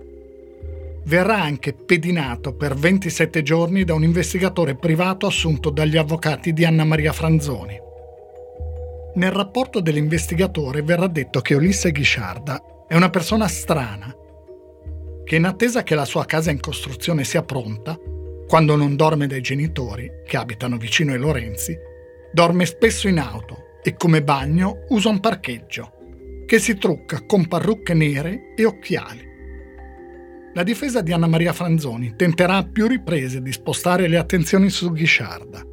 Verrà 1.05 1.39
anche 1.39 1.73
pedinato 1.73 2.55
per 2.55 2.73
27 2.73 3.43
giorni 3.43 3.83
da 3.83 3.93
un 3.93 4.03
investigatore 4.03 4.75
privato 4.75 5.27
assunto 5.27 5.69
dagli 5.69 5.97
avvocati 5.97 6.51
di 6.51 6.65
Anna 6.65 6.83
Maria 6.83 7.13
Franzoni. 7.13 7.84
Nel 9.15 9.31
rapporto 9.31 9.79
dell'investigatore 9.79 10.81
verrà 10.81 11.07
detto 11.07 11.41
che 11.41 11.55
Ulisse 11.55 11.91
Ghisciarda 11.91 12.85
è 12.87 12.95
una 12.95 13.09
persona 13.09 13.47
strana, 13.47 14.13
che 15.23 15.35
in 15.35 15.45
attesa 15.45 15.83
che 15.83 15.95
la 15.95 16.05
sua 16.05 16.25
casa 16.25 16.51
in 16.51 16.59
costruzione 16.59 17.23
sia 17.23 17.41
pronta, 17.41 17.97
quando 18.47 18.75
non 18.75 18.95
dorme 18.95 19.27
dai 19.27 19.41
genitori, 19.41 20.09
che 20.25 20.37
abitano 20.37 20.77
vicino 20.77 21.13
ai 21.13 21.17
Lorenzi, 21.17 21.75
Dorme 22.35 22.65
spesso 22.65 23.07
in 23.07 23.17
auto 23.17 23.79
e 23.81 23.95
come 23.95 24.21
bagno 24.21 24.83
usa 24.89 25.07
un 25.07 25.21
parcheggio, 25.21 25.93
che 26.45 26.59
si 26.59 26.77
trucca 26.77 27.25
con 27.25 27.47
parrucche 27.47 27.93
nere 27.93 28.53
e 28.57 28.65
occhiali. 28.65 29.25
La 30.53 30.63
difesa 30.63 30.99
di 30.99 31.13
Anna 31.13 31.27
Maria 31.27 31.53
Franzoni 31.53 32.17
tenterà 32.17 32.57
a 32.57 32.67
più 32.67 32.87
riprese 32.87 33.41
di 33.41 33.53
spostare 33.53 34.09
le 34.09 34.17
attenzioni 34.17 34.69
su 34.69 34.91
Ghisciarda. 34.91 35.65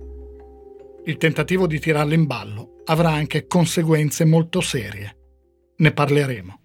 Il 1.07 1.17
tentativo 1.17 1.67
di 1.67 1.81
tirarla 1.81 2.15
in 2.15 2.27
ballo 2.27 2.72
avrà 2.85 3.11
anche 3.11 3.47
conseguenze 3.47 4.25
molto 4.25 4.61
serie. 4.61 5.17
Ne 5.77 5.93
parleremo. 5.93 6.61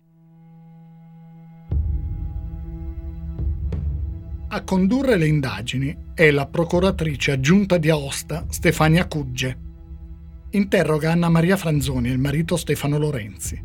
A 4.50 4.64
condurre 4.64 5.18
le 5.18 5.28
indagini 5.28 5.96
è 6.14 6.32
la 6.32 6.48
procuratrice 6.48 7.34
aggiunta 7.34 7.78
di 7.78 7.90
Aosta 7.90 8.46
Stefania 8.50 9.06
Cugge, 9.06 9.60
interroga 10.52 11.12
Anna 11.12 11.28
Maria 11.28 11.58
Franzoni 11.58 12.08
e 12.08 12.14
il 12.14 12.20
marito 12.20 12.56
Stefano 12.56 12.98
Lorenzi. 12.98 13.62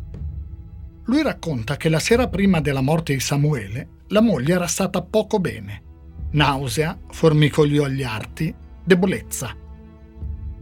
Lui 1.05 1.23
racconta 1.23 1.77
che 1.77 1.88
la 1.88 2.01
sera 2.01 2.29
prima 2.29 2.61
della 2.61 2.81
morte 2.81 3.12
di 3.12 3.21
Samuele 3.21 4.01
la 4.09 4.21
moglie 4.21 4.55
era 4.55 4.67
stata 4.67 5.03
poco 5.03 5.38
bene. 5.38 5.83
Nausea, 6.33 6.99
formicolio 7.11 7.85
agli 7.85 8.03
arti, 8.03 8.55
debolezza. 8.85 9.55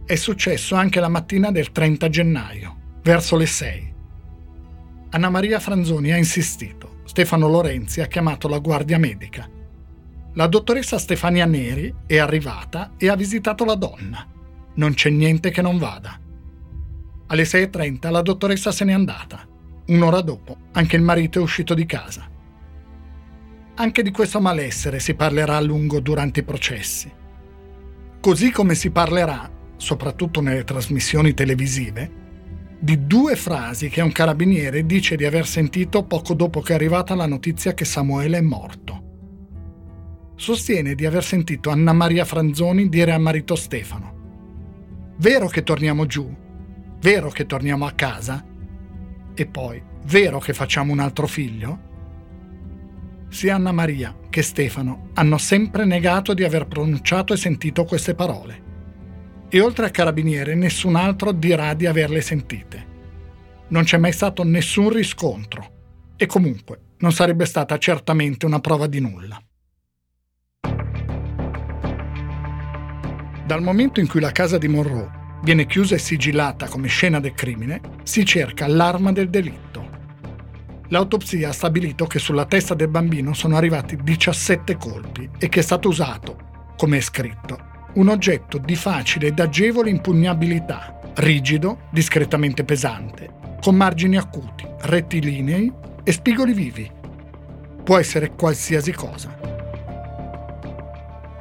È 0.05 0.15
successo 0.15 0.75
anche 0.75 0.99
la 0.99 1.09
mattina 1.09 1.51
del 1.51 1.71
30 1.71 2.09
gennaio, 2.09 2.75
verso 3.03 3.37
le 3.37 3.45
6. 3.45 3.93
Anna 5.11 5.29
Maria 5.29 5.59
Franzoni 5.59 6.11
ha 6.11 6.17
insistito. 6.17 6.99
Stefano 7.05 7.47
Lorenzi 7.47 8.01
ha 8.01 8.07
chiamato 8.07 8.47
la 8.47 8.59
guardia 8.59 8.97
medica. 8.97 9.49
La 10.33 10.47
dottoressa 10.47 10.97
Stefania 10.97 11.45
Neri 11.45 11.93
è 12.05 12.17
arrivata 12.17 12.93
e 12.97 13.09
ha 13.09 13.15
visitato 13.15 13.65
la 13.65 13.75
donna 13.75 14.31
non 14.73 14.93
c'è 14.93 15.09
niente 15.09 15.49
che 15.49 15.61
non 15.61 15.77
vada. 15.77 16.19
Alle 17.27 17.43
6.30 17.43 18.09
la 18.09 18.21
dottoressa 18.21 18.71
se 18.71 18.85
n'è 18.85 18.93
andata. 18.93 19.45
Un'ora 19.87 20.21
dopo 20.21 20.57
anche 20.73 20.95
il 20.95 21.01
marito 21.01 21.39
è 21.39 21.41
uscito 21.41 21.73
di 21.73 21.85
casa. 21.85 22.29
Anche 23.75 24.03
di 24.03 24.11
questo 24.11 24.39
malessere 24.39 24.99
si 24.99 25.13
parlerà 25.13 25.57
a 25.57 25.61
lungo 25.61 25.99
durante 25.99 26.41
i 26.41 26.43
processi. 26.43 27.11
Così 28.19 28.51
come 28.51 28.75
si 28.75 28.91
parlerà, 28.91 29.49
soprattutto 29.81 30.41
nelle 30.41 30.63
trasmissioni 30.63 31.33
televisive, 31.33 32.19
di 32.79 33.07
due 33.07 33.35
frasi 33.35 33.89
che 33.89 34.01
un 34.01 34.11
carabiniere 34.11 34.85
dice 34.85 35.15
di 35.15 35.25
aver 35.25 35.47
sentito 35.47 36.03
poco 36.03 36.35
dopo 36.35 36.61
che 36.61 36.73
è 36.73 36.75
arrivata 36.75 37.15
la 37.15 37.25
notizia 37.25 37.73
che 37.73 37.83
Samuele 37.83 38.37
è 38.37 38.41
morto. 38.41 38.99
Sostiene 40.35 40.93
di 40.93 41.07
aver 41.07 41.23
sentito 41.23 41.71
Anna 41.71 41.93
Maria 41.93 42.25
Franzoni 42.25 42.89
dire 42.89 43.11
al 43.11 43.21
marito 43.21 43.55
Stefano 43.55 44.19
Vero 45.17 45.47
che 45.47 45.63
torniamo 45.63 46.05
giù? 46.05 46.31
Vero 46.99 47.29
che 47.29 47.47
torniamo 47.47 47.85
a 47.85 47.91
casa? 47.91 48.45
E 49.33 49.45
poi, 49.47 49.81
vero 50.05 50.37
che 50.37 50.53
facciamo 50.53 50.91
un 50.91 50.99
altro 50.99 51.25
figlio? 51.25 51.89
Sia 53.29 53.55
Anna 53.55 53.71
Maria 53.71 54.15
che 54.29 54.43
Stefano 54.43 55.09
hanno 55.13 55.39
sempre 55.39 55.85
negato 55.85 56.35
di 56.35 56.43
aver 56.43 56.67
pronunciato 56.67 57.33
e 57.33 57.37
sentito 57.37 57.83
queste 57.83 58.13
parole. 58.13 58.69
E 59.53 59.59
oltre 59.59 59.83
al 59.83 59.91
carabiniere 59.91 60.55
nessun 60.55 60.95
altro 60.95 61.33
dirà 61.33 61.73
di 61.73 61.85
averle 61.85 62.21
sentite. 62.21 62.85
Non 63.67 63.83
c'è 63.83 63.97
mai 63.97 64.13
stato 64.13 64.45
nessun 64.45 64.87
riscontro 64.87 66.13
e 66.15 66.25
comunque 66.25 66.93
non 66.99 67.11
sarebbe 67.11 67.43
stata 67.43 67.77
certamente 67.77 68.45
una 68.45 68.61
prova 68.61 68.87
di 68.87 69.01
nulla. 69.01 69.37
Dal 73.45 73.61
momento 73.61 73.99
in 73.99 74.07
cui 74.07 74.21
la 74.21 74.31
casa 74.31 74.57
di 74.57 74.69
Monroe 74.69 75.39
viene 75.43 75.65
chiusa 75.65 75.95
e 75.95 75.99
sigillata 75.99 76.69
come 76.69 76.87
scena 76.87 77.19
del 77.19 77.33
crimine, 77.33 77.81
si 78.03 78.23
cerca 78.23 78.67
l'arma 78.67 79.11
del 79.11 79.29
delitto. 79.29 79.89
L'autopsia 80.87 81.49
ha 81.49 81.53
stabilito 81.53 82.05
che 82.05 82.19
sulla 82.19 82.45
testa 82.45 82.73
del 82.73 82.87
bambino 82.87 83.33
sono 83.33 83.57
arrivati 83.57 83.97
17 83.97 84.77
colpi 84.77 85.29
e 85.37 85.49
che 85.49 85.59
è 85.59 85.63
stato 85.63 85.89
usato, 85.89 86.37
come 86.77 86.97
è 86.97 87.01
scritto, 87.01 87.70
un 87.93 88.07
oggetto 88.09 88.57
di 88.57 88.75
facile 88.75 89.27
ed 89.27 89.39
agevole 89.39 89.89
impugnabilità, 89.89 90.99
rigido, 91.15 91.81
discretamente 91.89 92.63
pesante, 92.63 93.29
con 93.61 93.75
margini 93.75 94.17
acuti, 94.17 94.67
rettilinei 94.81 95.71
e 96.03 96.11
spigoli 96.11 96.53
vivi. 96.53 96.91
Può 97.83 97.97
essere 97.97 98.31
qualsiasi 98.35 98.91
cosa. 98.91 99.37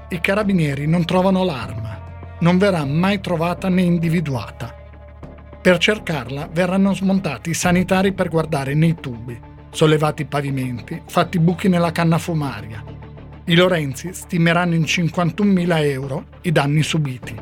I 0.08 0.20
carabinieri 0.20 0.86
non 0.86 1.04
trovano 1.04 1.44
l'arma 1.44 1.90
non 2.40 2.58
verrà 2.58 2.84
mai 2.84 3.20
trovata 3.20 3.68
né 3.68 3.82
individuata. 3.82 4.74
Per 5.60 5.78
cercarla 5.78 6.48
verranno 6.50 6.94
smontati 6.94 7.50
i 7.50 7.54
sanitari 7.54 8.12
per 8.12 8.28
guardare 8.28 8.74
nei 8.74 8.94
tubi, 8.94 9.38
sollevati 9.70 10.22
i 10.22 10.26
pavimenti, 10.26 11.02
fatti 11.06 11.38
buchi 11.38 11.68
nella 11.68 11.92
canna 11.92 12.18
fumaria. 12.18 12.82
I 13.50 13.56
Lorenzi 13.56 14.12
stimeranno 14.12 14.76
in 14.76 14.82
51.000 14.82 15.84
euro 15.86 16.26
i 16.42 16.52
danni 16.52 16.84
subiti. 16.84 17.34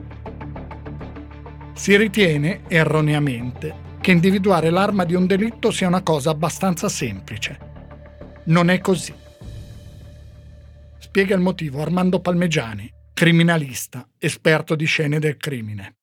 Si 1.74 1.94
ritiene, 1.98 2.62
erroneamente, 2.66 3.74
che 4.00 4.12
individuare 4.12 4.70
l'arma 4.70 5.04
di 5.04 5.14
un 5.14 5.26
delitto 5.26 5.70
sia 5.70 5.86
una 5.86 6.02
cosa 6.02 6.30
abbastanza 6.30 6.88
semplice. 6.88 7.58
Non 8.44 8.70
è 8.70 8.80
così. 8.80 9.12
Spiega 10.98 11.34
il 11.34 11.42
motivo 11.42 11.82
Armando 11.82 12.22
Palmegiani, 12.22 12.90
criminalista, 13.12 14.08
esperto 14.16 14.76
di 14.76 14.86
scene 14.86 15.18
del 15.18 15.36
crimine. 15.36 15.96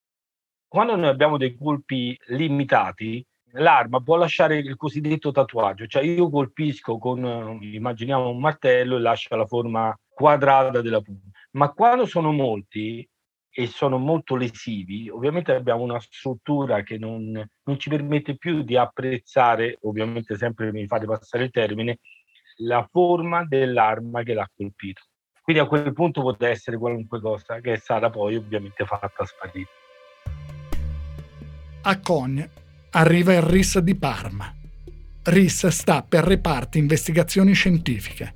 Quando 0.68 0.96
noi 0.96 1.10
abbiamo 1.10 1.38
dei 1.38 1.58
colpi 1.58 2.16
limitati, 2.28 3.26
l'arma 3.56 4.02
può 4.02 4.16
lasciare 4.18 4.58
il 4.58 4.76
cosiddetto 4.76 5.32
tatuaggio, 5.32 5.88
cioè 5.88 6.04
io 6.04 6.30
colpisco 6.30 6.98
con, 6.98 7.60
immaginiamo, 7.62 8.30
un 8.30 8.40
martello 8.40 8.98
e 8.98 9.00
lascia 9.00 9.36
la 9.36 9.46
forma 9.46 9.98
quadrata 10.08 10.82
della 10.82 11.02
punta, 11.02 11.30
ma 11.52 11.72
quando 11.72 12.06
sono 12.06 12.32
molti 12.32 13.08
e 13.58 13.68
sono 13.68 13.98
molto 13.98 14.36
lesivi, 14.36 15.10
ovviamente 15.10 15.54
abbiamo 15.54 15.84
una 15.84 16.00
struttura 16.00 16.82
che 16.84 16.98
non, 16.98 17.32
non 17.32 17.80
ci 17.80 17.90
permette 17.90 18.36
più 18.36 18.64
di 18.64 18.76
apprezzare, 18.76 19.78
ovviamente 19.84 20.36
sempre 20.36 20.74
mi 20.74 20.86
fate 20.88 21.06
passare 21.06 21.46
il 21.46 21.52
termine, 21.52 22.00
la 22.58 22.86
forma 22.92 23.46
dell'arma 23.46 24.24
che 24.24 24.34
l'ha 24.34 24.50
colpito. 24.54 25.04
Quindi 25.42 25.62
a 25.62 25.68
quel 25.68 25.94
punto 25.94 26.22
poteva 26.22 26.52
essere 26.52 26.78
qualunque 26.78 27.22
cosa 27.22 27.60
che 27.62 27.74
è 27.74 27.78
stata 27.78 28.10
poi 28.10 28.36
ovviamente 28.36 28.84
fatta 28.84 29.24
sparire. 29.24 29.70
A 31.84 32.00
Cogne 32.02 32.64
arriva 32.98 33.34
il 33.34 33.42
RIS 33.42 33.80
di 33.80 33.96
Parma. 33.96 34.54
RIS 35.24 35.68
sta 35.68 36.02
per 36.08 36.24
Reparti 36.24 36.78
Investigazioni 36.78 37.52
Scientifiche. 37.54 38.34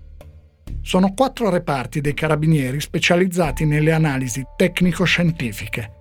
Sono 0.81 1.13
quattro 1.13 1.49
reparti 1.49 2.01
dei 2.01 2.13
carabinieri 2.13 2.81
specializzati 2.81 3.63
nelle 3.65 3.93
analisi 3.93 4.43
tecnico-scientifiche. 4.57 5.91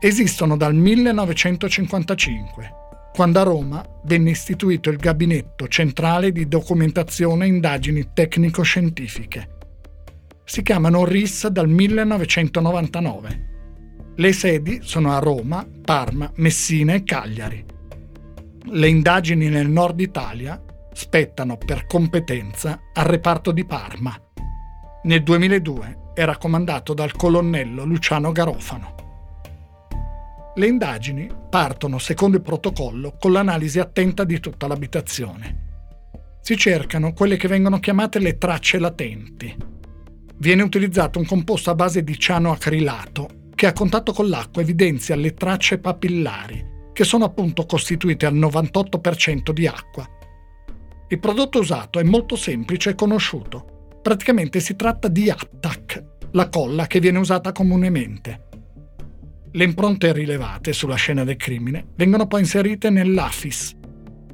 Esistono 0.00 0.56
dal 0.56 0.74
1955, 0.74 2.70
quando 3.12 3.40
a 3.40 3.42
Roma 3.42 3.86
venne 4.04 4.30
istituito 4.30 4.88
il 4.88 4.96
Gabinetto 4.96 5.68
Centrale 5.68 6.32
di 6.32 6.48
Documentazione 6.48 7.44
e 7.44 7.48
Indagini 7.48 8.08
Tecnico-Scientifiche. 8.14 9.48
Si 10.42 10.62
chiamano 10.62 11.04
RIS 11.04 11.48
dal 11.48 11.68
1999. 11.68 13.52
Le 14.16 14.32
sedi 14.32 14.80
sono 14.82 15.12
a 15.12 15.18
Roma, 15.18 15.66
Parma, 15.84 16.32
Messina 16.36 16.94
e 16.94 17.02
Cagliari 17.02 17.72
le 18.66 18.88
indagini 18.88 19.48
nel 19.48 19.68
nord 19.68 20.00
Italia 20.00 20.60
spettano 20.92 21.58
per 21.58 21.86
competenza 21.86 22.80
al 22.94 23.04
reparto 23.04 23.52
di 23.52 23.64
Parma. 23.66 24.16
Nel 25.02 25.22
2002 25.22 26.12
era 26.14 26.38
comandato 26.38 26.94
dal 26.94 27.12
colonnello 27.12 27.84
Luciano 27.84 28.32
Garofano. 28.32 28.94
Le 30.54 30.66
indagini 30.66 31.28
partono 31.50 31.98
secondo 31.98 32.36
il 32.36 32.42
protocollo 32.42 33.16
con 33.18 33.32
l'analisi 33.32 33.80
attenta 33.80 34.24
di 34.24 34.40
tutta 34.40 34.66
l'abitazione. 34.66 35.62
Si 36.40 36.56
cercano 36.56 37.12
quelle 37.12 37.36
che 37.36 37.48
vengono 37.48 37.80
chiamate 37.80 38.18
le 38.18 38.38
tracce 38.38 38.78
latenti. 38.78 39.54
Viene 40.36 40.62
utilizzato 40.62 41.18
un 41.18 41.26
composto 41.26 41.70
a 41.70 41.74
base 41.74 42.02
di 42.02 42.18
ciano 42.18 42.50
acrilato 42.52 43.50
che 43.54 43.66
a 43.66 43.72
contatto 43.72 44.12
con 44.12 44.28
l'acqua 44.28 44.62
evidenzia 44.62 45.16
le 45.16 45.34
tracce 45.34 45.78
papillari 45.78 46.72
che 46.94 47.04
sono 47.04 47.26
appunto 47.26 47.66
costituite 47.66 48.24
al 48.24 48.34
98% 48.34 49.50
di 49.50 49.66
acqua. 49.66 50.08
Il 51.08 51.18
prodotto 51.18 51.58
usato 51.58 51.98
è 51.98 52.02
molto 52.02 52.36
semplice 52.36 52.90
e 52.90 52.94
conosciuto. 52.94 53.98
Praticamente 54.00 54.60
si 54.60 54.76
tratta 54.76 55.08
di 55.08 55.28
Attac, 55.28 56.02
la 56.30 56.48
colla 56.48 56.86
che 56.86 57.00
viene 57.00 57.18
usata 57.18 57.52
comunemente. 57.52 58.48
Le 59.50 59.64
impronte 59.64 60.12
rilevate 60.12 60.72
sulla 60.72 60.94
scena 60.94 61.24
del 61.24 61.36
crimine 61.36 61.88
vengono 61.96 62.26
poi 62.26 62.40
inserite 62.40 62.90
nell'AFIS, 62.90 63.76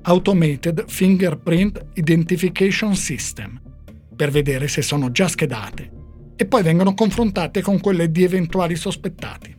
Automated 0.02 0.84
Fingerprint 0.86 1.86
Identification 1.94 2.94
System, 2.94 3.60
per 4.14 4.30
vedere 4.30 4.68
se 4.68 4.82
sono 4.82 5.10
già 5.10 5.28
schedate, 5.28 5.90
e 6.36 6.46
poi 6.46 6.62
vengono 6.62 6.94
confrontate 6.94 7.62
con 7.62 7.80
quelle 7.80 8.10
di 8.10 8.22
eventuali 8.22 8.76
sospettati. 8.76 9.49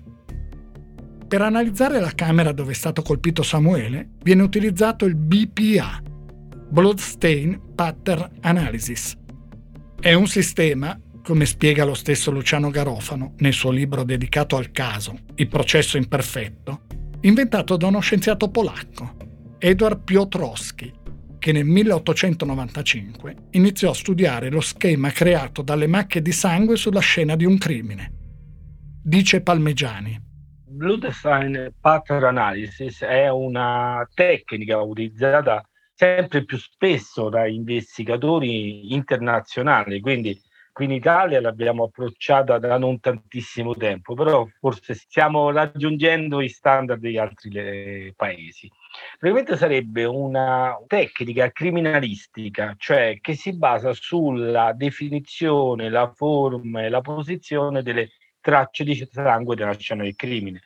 Per 1.31 1.41
analizzare 1.41 2.01
la 2.01 2.11
camera 2.13 2.51
dove 2.51 2.73
è 2.73 2.75
stato 2.75 3.01
colpito 3.01 3.41
Samuele 3.41 4.15
viene 4.21 4.41
utilizzato 4.41 5.05
il 5.05 5.15
BPA, 5.15 6.01
Bloodstain 6.67 7.73
Pattern 7.73 8.29
Analysis. 8.41 9.17
È 9.97 10.11
un 10.11 10.27
sistema, 10.27 10.99
come 11.23 11.45
spiega 11.45 11.85
lo 11.85 11.93
stesso 11.93 12.31
Luciano 12.31 12.69
Garofano 12.69 13.35
nel 13.37 13.53
suo 13.53 13.71
libro 13.71 14.03
dedicato 14.03 14.57
al 14.57 14.71
caso, 14.71 15.19
Il 15.35 15.47
processo 15.47 15.95
imperfetto, 15.95 16.81
inventato 17.21 17.77
da 17.77 17.87
uno 17.87 18.01
scienziato 18.01 18.49
polacco, 18.49 19.15
Edward 19.57 20.03
Piotrowski, 20.03 20.91
che 21.39 21.51
nel 21.53 21.63
1895 21.63 23.35
iniziò 23.51 23.91
a 23.91 23.95
studiare 23.95 24.49
lo 24.49 24.59
schema 24.59 25.09
creato 25.11 25.61
dalle 25.61 25.87
macchie 25.87 26.21
di 26.21 26.33
sangue 26.33 26.75
sulla 26.75 26.99
scena 26.99 27.37
di 27.37 27.45
un 27.45 27.57
crimine. 27.57 28.11
Dice 29.01 29.39
Palmegiani. 29.39 30.27
Bloodstine 30.81 31.75
Pattern 31.79 32.23
Analysis 32.23 33.03
è 33.03 33.29
una 33.29 34.03
tecnica 34.15 34.81
utilizzata 34.81 35.63
sempre 35.93 36.43
più 36.43 36.57
spesso 36.57 37.29
da 37.29 37.45
investigatori 37.45 38.91
internazionali, 38.91 39.99
quindi 39.99 40.35
qui 40.71 40.85
in 40.85 40.91
Italia 40.93 41.39
l'abbiamo 41.39 41.83
approcciata 41.83 42.57
da 42.57 42.79
non 42.79 42.99
tantissimo 42.99 43.75
tempo, 43.75 44.15
però 44.15 44.43
forse 44.59 44.95
stiamo 44.95 45.51
raggiungendo 45.51 46.41
i 46.41 46.49
standard 46.49 46.99
degli 46.99 47.17
altri 47.17 48.11
paesi. 48.15 48.67
Praticamente 49.19 49.57
sarebbe 49.57 50.05
una 50.05 50.75
tecnica 50.87 51.51
criminalistica, 51.51 52.73
cioè 52.79 53.19
che 53.21 53.35
si 53.35 53.55
basa 53.55 53.93
sulla 53.93 54.73
definizione, 54.73 55.89
la 55.89 56.11
forma 56.11 56.81
e 56.81 56.89
la 56.89 57.01
posizione 57.01 57.83
delle 57.83 58.13
tracce 58.39 58.83
di 58.83 59.07
sangue 59.11 59.55
della 59.55 59.77
scena 59.77 60.01
del 60.01 60.15
crimine. 60.15 60.61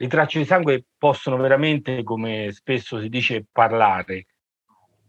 Le 0.00 0.08
tracce 0.08 0.38
di 0.38 0.46
sangue 0.46 0.86
possono 0.96 1.36
veramente, 1.36 2.02
come 2.04 2.52
spesso 2.52 2.98
si 2.98 3.10
dice, 3.10 3.44
parlare. 3.52 4.28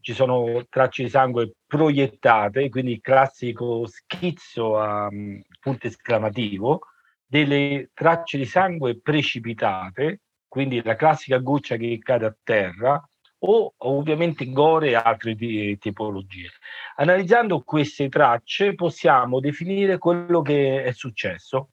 Ci 0.02 0.14
sono 0.14 0.66
tracce 0.68 1.04
di 1.04 1.10
sangue 1.10 1.54
proiettate, 1.66 2.68
quindi 2.68 2.92
il 2.92 3.00
classico 3.00 3.88
schizzo 3.88 4.78
a 4.78 5.08
um, 5.08 5.42
punto 5.62 5.88
esclamativo, 5.88 6.82
delle 7.26 7.92
tracce 7.94 8.38
di 8.38 8.44
sangue 8.44 9.00
precipitate, 9.00 10.24
quindi 10.50 10.84
la 10.84 10.98
classica 10.98 11.38
goccia 11.38 11.78
che 11.78 11.98
cade 12.00 12.26
a 12.26 12.36
terra, 12.44 13.02
o 13.44 13.74
ovviamente 13.78 14.52
gore 14.52 14.90
e 14.90 14.96
altre 14.96 15.38
tipologie. 15.78 16.50
Analizzando 16.98 17.62
queste 17.62 18.10
tracce 18.10 18.76
possiamo 18.76 19.40
definire 19.40 19.98
quello 19.98 20.42
che 20.42 20.84
è 20.84 20.92
successo 20.92 21.70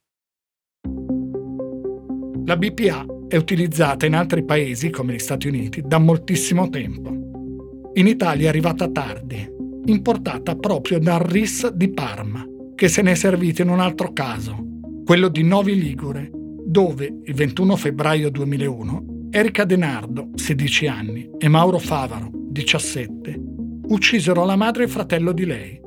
la 2.48 2.56
BPA 2.56 3.04
è 3.28 3.36
utilizzata 3.36 4.06
in 4.06 4.14
altri 4.14 4.42
paesi, 4.42 4.88
come 4.88 5.12
gli 5.12 5.18
Stati 5.18 5.48
Uniti, 5.48 5.82
da 5.84 5.98
moltissimo 5.98 6.70
tempo. 6.70 7.90
In 7.92 8.06
Italia 8.06 8.46
è 8.46 8.48
arrivata 8.48 8.88
tardi, 8.88 9.46
importata 9.84 10.56
proprio 10.56 10.98
dal 10.98 11.20
RIS 11.20 11.68
di 11.72 11.90
Parma, 11.90 12.42
che 12.74 12.88
se 12.88 13.02
ne 13.02 13.10
è 13.10 13.14
servito 13.14 13.60
in 13.60 13.68
un 13.68 13.80
altro 13.80 14.14
caso, 14.14 14.56
quello 15.04 15.28
di 15.28 15.42
Novi 15.42 15.78
Ligure, 15.78 16.30
dove 16.32 17.18
il 17.22 17.34
21 17.34 17.76
febbraio 17.76 18.30
2001 18.30 19.28
Erika 19.28 19.66
Denardo, 19.66 20.30
16 20.34 20.86
anni, 20.86 21.30
e 21.36 21.48
Mauro 21.48 21.78
Favaro, 21.78 22.30
17, 22.32 23.40
uccisero 23.88 24.46
la 24.46 24.56
madre 24.56 24.84
e 24.84 24.86
il 24.86 24.90
fratello 24.90 25.32
di 25.32 25.44
lei. 25.44 25.78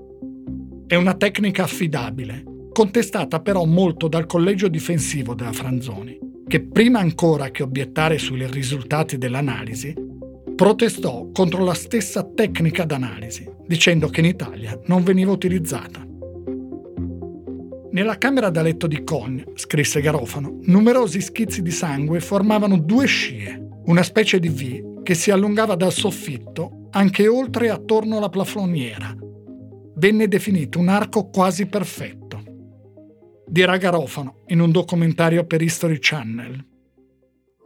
È 0.86 0.94
una 0.94 1.16
tecnica 1.16 1.64
affidabile, 1.64 2.44
contestata 2.72 3.40
però 3.40 3.66
molto 3.66 4.08
dal 4.08 4.28
collegio 4.28 4.68
difensivo 4.68 5.34
della 5.34 5.54
Franzoni 5.54 6.30
che 6.52 6.60
prima 6.60 7.00
ancora 7.00 7.50
che 7.50 7.64
obiettare 7.64 8.18
sui 8.18 8.46
risultati 8.46 9.18
dell'analisi, 9.18 9.96
protestò 10.54 11.30
contro 11.32 11.64
la 11.64 11.74
stessa 11.74 12.26
tecnica 12.26 12.84
d'analisi, 12.84 13.50
dicendo 13.66 14.10
che 14.10 14.20
in 14.20 14.26
Italia 14.26 14.78
non 14.88 15.02
veniva 15.02 15.32
utilizzata. 15.32 16.06
Nella 17.92 18.18
camera 18.18 18.50
da 18.50 18.62
letto 18.62 18.86
di 18.88 19.02
Cogne, 19.06 19.46
scrisse 19.54 20.02
Garofano, 20.02 20.60
numerosi 20.64 21.22
schizzi 21.22 21.62
di 21.62 21.72
sangue 21.72 22.20
formavano 22.20 22.78
due 22.78 23.06
scie, 23.06 23.70
una 23.86 24.04
specie 24.04 24.38
di 24.38 24.50
V 24.50 25.04
che 25.04 25.14
si 25.14 25.32
allungava 25.32 25.76
dal 25.76 25.94
soffitto 25.94 26.90
anche 26.92 27.30
oltre 27.30 27.68
e 27.68 27.70
attorno 27.70 28.18
alla 28.18 28.28
plafoniera. 28.28 29.16
Venne 29.96 30.28
definito 30.28 30.80
un 30.80 30.90
arco 30.90 31.30
quasi 31.30 31.68
perfetto 31.68 32.21
dirà 33.52 33.76
Garofano 33.76 34.44
in 34.48 34.62
un 34.62 34.72
documentario 34.72 35.44
per 35.44 35.62
History 35.62 35.98
Channel. 36.00 36.66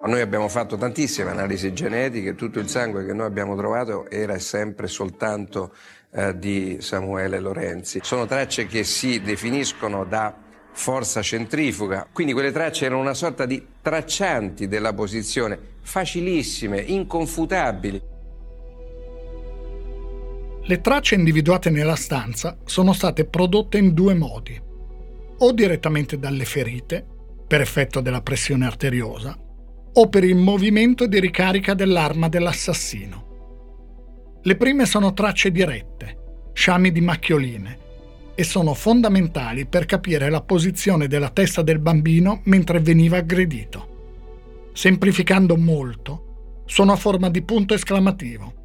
Noi 0.07 0.21
abbiamo 0.21 0.47
fatto 0.47 0.77
tantissime 0.77 1.29
analisi 1.29 1.73
genetiche, 1.73 2.33
tutto 2.33 2.59
il 2.59 2.67
sangue 2.67 3.05
che 3.05 3.13
noi 3.13 3.27
abbiamo 3.27 3.55
trovato 3.55 4.09
era 4.09 4.37
sempre 4.39 4.87
soltanto 4.87 5.73
eh, 6.11 6.37
di 6.37 6.77
Samuele 6.79 7.39
Lorenzi. 7.39 7.99
Sono 8.01 8.25
tracce 8.25 8.65
che 8.65 8.83
si 8.83 9.21
definiscono 9.21 10.05
da 10.05 10.35
forza 10.71 11.21
centrifuga, 11.21 12.07
quindi 12.11 12.33
quelle 12.33 12.51
tracce 12.51 12.85
erano 12.85 13.01
una 13.01 13.13
sorta 13.13 13.45
di 13.45 13.63
traccianti 13.81 14.67
della 14.67 14.93
posizione, 14.93 15.57
facilissime, 15.81 16.79
inconfutabili. 16.79 18.01
Le 20.63 20.81
tracce 20.81 21.13
individuate 21.13 21.69
nella 21.69 21.95
stanza 21.95 22.57
sono 22.65 22.91
state 22.91 23.25
prodotte 23.25 23.77
in 23.77 23.93
due 23.93 24.15
modi, 24.15 24.64
o 25.39 25.51
direttamente 25.51 26.17
dalle 26.17 26.45
ferite, 26.45 27.05
per 27.47 27.61
effetto 27.61 28.01
della 28.01 28.21
pressione 28.21 28.65
arteriosa, 28.65 29.37
o 29.97 30.09
per 30.09 30.23
il 30.23 30.35
movimento 30.35 31.07
di 31.07 31.19
ricarica 31.19 31.73
dell'arma 31.73 32.27
dell'assassino. 32.27 34.39
Le 34.41 34.55
prime 34.57 34.85
sono 34.85 35.13
tracce 35.13 35.51
dirette, 35.51 36.17
sciami 36.53 36.91
di 36.91 37.01
macchioline, 37.01 37.79
e 38.35 38.43
sono 38.43 38.73
fondamentali 38.73 39.65
per 39.65 39.85
capire 39.85 40.29
la 40.29 40.41
posizione 40.41 41.07
della 41.07 41.29
testa 41.29 41.61
del 41.61 41.79
bambino 41.79 42.41
mentre 42.43 42.79
veniva 42.79 43.17
aggredito. 43.17 43.93
Semplificando 44.73 45.55
molto, 45.55 46.63
sono 46.65 46.91
a 46.91 46.97
forma 46.97 47.29
di 47.29 47.41
punto 47.43 47.73
esclamativo. 47.73 48.63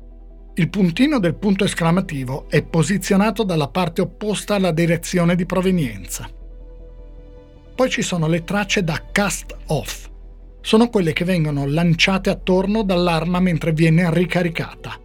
Il 0.55 0.69
puntino 0.69 1.21
del 1.21 1.37
punto 1.37 1.65
esclamativo 1.65 2.49
è 2.49 2.65
posizionato 2.65 3.45
dalla 3.45 3.69
parte 3.69 4.01
opposta 4.01 4.57
alla 4.57 4.73
direzione 4.73 5.37
di 5.37 5.47
provenienza. 5.47 6.29
Poi 7.81 7.89
ci 7.89 8.03
sono 8.03 8.27
le 8.27 8.45
tracce 8.45 8.85
da 8.85 9.03
cast 9.11 9.57
off. 9.69 10.07
Sono 10.61 10.91
quelle 10.91 11.15
che 11.15 11.25
vengono 11.25 11.65
lanciate 11.65 12.29
attorno 12.29 12.83
dall'arma 12.83 13.41
mentre 13.41 13.73
viene 13.73 14.13
ricaricata. 14.13 15.01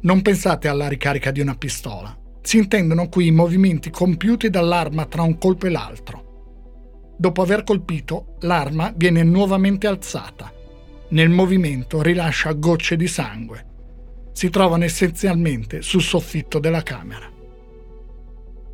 Non 0.00 0.22
pensate 0.22 0.68
alla 0.68 0.88
ricarica 0.88 1.30
di 1.30 1.40
una 1.40 1.54
pistola. 1.54 2.18
Si 2.40 2.56
intendono 2.56 3.10
qui 3.10 3.26
i 3.26 3.30
movimenti 3.30 3.90
compiuti 3.90 4.48
dall'arma 4.48 5.04
tra 5.04 5.20
un 5.20 5.36
colpo 5.36 5.66
e 5.66 5.68
l'altro. 5.68 7.14
Dopo 7.18 7.42
aver 7.42 7.62
colpito, 7.62 8.36
l'arma 8.40 8.90
viene 8.96 9.22
nuovamente 9.22 9.86
alzata. 9.86 10.50
Nel 11.10 11.28
movimento 11.28 12.00
rilascia 12.00 12.52
gocce 12.52 12.96
di 12.96 13.06
sangue. 13.06 13.66
Si 14.32 14.48
trovano 14.48 14.84
essenzialmente 14.84 15.82
sul 15.82 16.00
soffitto 16.00 16.58
della 16.58 16.82
camera. 16.82 17.31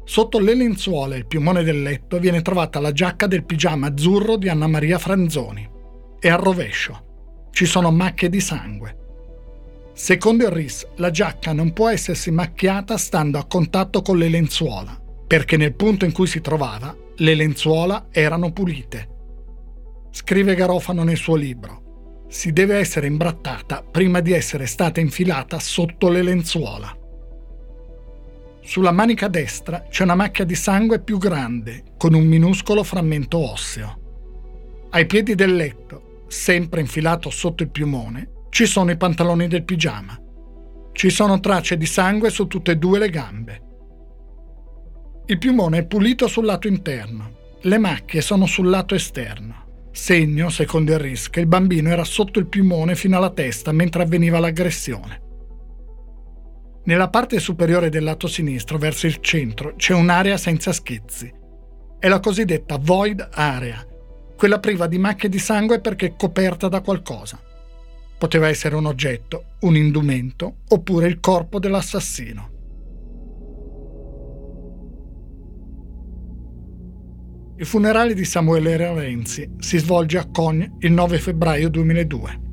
Sotto 0.08 0.38
le 0.38 0.54
lenzuola 0.54 1.14
e 1.14 1.18
il 1.18 1.26
piumone 1.26 1.62
del 1.62 1.82
letto 1.82 2.18
viene 2.18 2.40
trovata 2.40 2.80
la 2.80 2.92
giacca 2.92 3.26
del 3.26 3.44
pigiama 3.44 3.88
azzurro 3.88 4.38
di 4.38 4.48
Anna 4.48 4.66
Maria 4.66 4.98
Franzoni. 4.98 5.68
E 6.18 6.28
al 6.30 6.38
rovescio 6.38 7.48
ci 7.50 7.66
sono 7.66 7.90
macchie 7.90 8.30
di 8.30 8.40
sangue. 8.40 8.96
Secondo 9.92 10.46
il 10.46 10.50
RIS, 10.50 10.88
la 10.96 11.10
giacca 11.10 11.52
non 11.52 11.74
può 11.74 11.90
essersi 11.90 12.30
macchiata 12.30 12.96
stando 12.96 13.36
a 13.36 13.44
contatto 13.44 14.00
con 14.00 14.16
le 14.16 14.30
lenzuola, 14.30 14.98
perché 15.26 15.58
nel 15.58 15.74
punto 15.74 16.06
in 16.06 16.12
cui 16.12 16.26
si 16.26 16.40
trovava, 16.40 16.96
le 17.16 17.34
lenzuola 17.34 18.06
erano 18.10 18.50
pulite. 18.50 19.08
Scrive 20.10 20.54
Garofano 20.54 21.04
nel 21.04 21.18
suo 21.18 21.34
libro. 21.34 22.24
Si 22.28 22.54
deve 22.54 22.78
essere 22.78 23.08
imbrattata 23.08 23.82
prima 23.82 24.20
di 24.20 24.32
essere 24.32 24.64
stata 24.64 25.00
infilata 25.00 25.58
sotto 25.58 26.08
le 26.08 26.22
lenzuola. 26.22 26.96
Sulla 28.68 28.92
manica 28.92 29.28
destra 29.28 29.86
c'è 29.88 30.02
una 30.02 30.14
macchia 30.14 30.44
di 30.44 30.54
sangue 30.54 31.00
più 31.00 31.16
grande, 31.16 31.84
con 31.96 32.12
un 32.12 32.26
minuscolo 32.26 32.82
frammento 32.82 33.38
osseo. 33.38 34.88
Ai 34.90 35.06
piedi 35.06 35.34
del 35.34 35.56
letto, 35.56 36.24
sempre 36.28 36.82
infilato 36.82 37.30
sotto 37.30 37.62
il 37.62 37.70
piumone, 37.70 38.44
ci 38.50 38.66
sono 38.66 38.90
i 38.90 38.98
pantaloni 38.98 39.48
del 39.48 39.64
pigiama. 39.64 40.20
Ci 40.92 41.08
sono 41.08 41.40
tracce 41.40 41.78
di 41.78 41.86
sangue 41.86 42.28
su 42.28 42.46
tutte 42.46 42.72
e 42.72 42.76
due 42.76 42.98
le 42.98 43.08
gambe. 43.08 43.62
Il 45.24 45.38
piumone 45.38 45.78
è 45.78 45.86
pulito 45.86 46.28
sul 46.28 46.44
lato 46.44 46.68
interno, 46.68 47.36
le 47.62 47.78
macchie 47.78 48.20
sono 48.20 48.44
sul 48.44 48.68
lato 48.68 48.94
esterno. 48.94 49.88
Segno, 49.92 50.50
secondo 50.50 50.92
il 50.92 50.98
RIS, 50.98 51.30
che 51.30 51.40
il 51.40 51.46
bambino 51.46 51.88
era 51.88 52.04
sotto 52.04 52.38
il 52.38 52.46
piumone 52.46 52.96
fino 52.96 53.16
alla 53.16 53.30
testa 53.30 53.72
mentre 53.72 54.02
avveniva 54.02 54.38
l'aggressione. 54.38 55.22
Nella 56.84 57.10
parte 57.10 57.38
superiore 57.38 57.90
del 57.90 58.04
lato 58.04 58.26
sinistro, 58.26 58.78
verso 58.78 59.06
il 59.06 59.18
centro, 59.20 59.74
c'è 59.76 59.92
un'area 59.92 60.36
senza 60.36 60.72
schizzi. 60.72 61.30
È 61.98 62.08
la 62.08 62.20
cosiddetta 62.20 62.78
void 62.78 63.28
area, 63.32 63.84
quella 64.36 64.60
priva 64.60 64.86
di 64.86 64.98
macchie 64.98 65.28
di 65.28 65.38
sangue 65.38 65.80
perché 65.80 66.14
coperta 66.16 66.68
da 66.68 66.80
qualcosa. 66.80 67.40
Poteva 68.16 68.48
essere 68.48 68.76
un 68.76 68.86
oggetto, 68.86 69.56
un 69.60 69.76
indumento 69.76 70.58
oppure 70.68 71.08
il 71.08 71.20
corpo 71.20 71.58
dell'assassino. 71.58 72.56
Il 77.56 77.66
funerale 77.66 78.14
di 78.14 78.24
Samuele 78.24 78.76
Lorenzi 78.78 79.50
si 79.58 79.78
svolge 79.78 80.18
a 80.18 80.28
Cogne 80.30 80.76
il 80.78 80.92
9 80.92 81.18
febbraio 81.18 81.68
2002. 81.68 82.47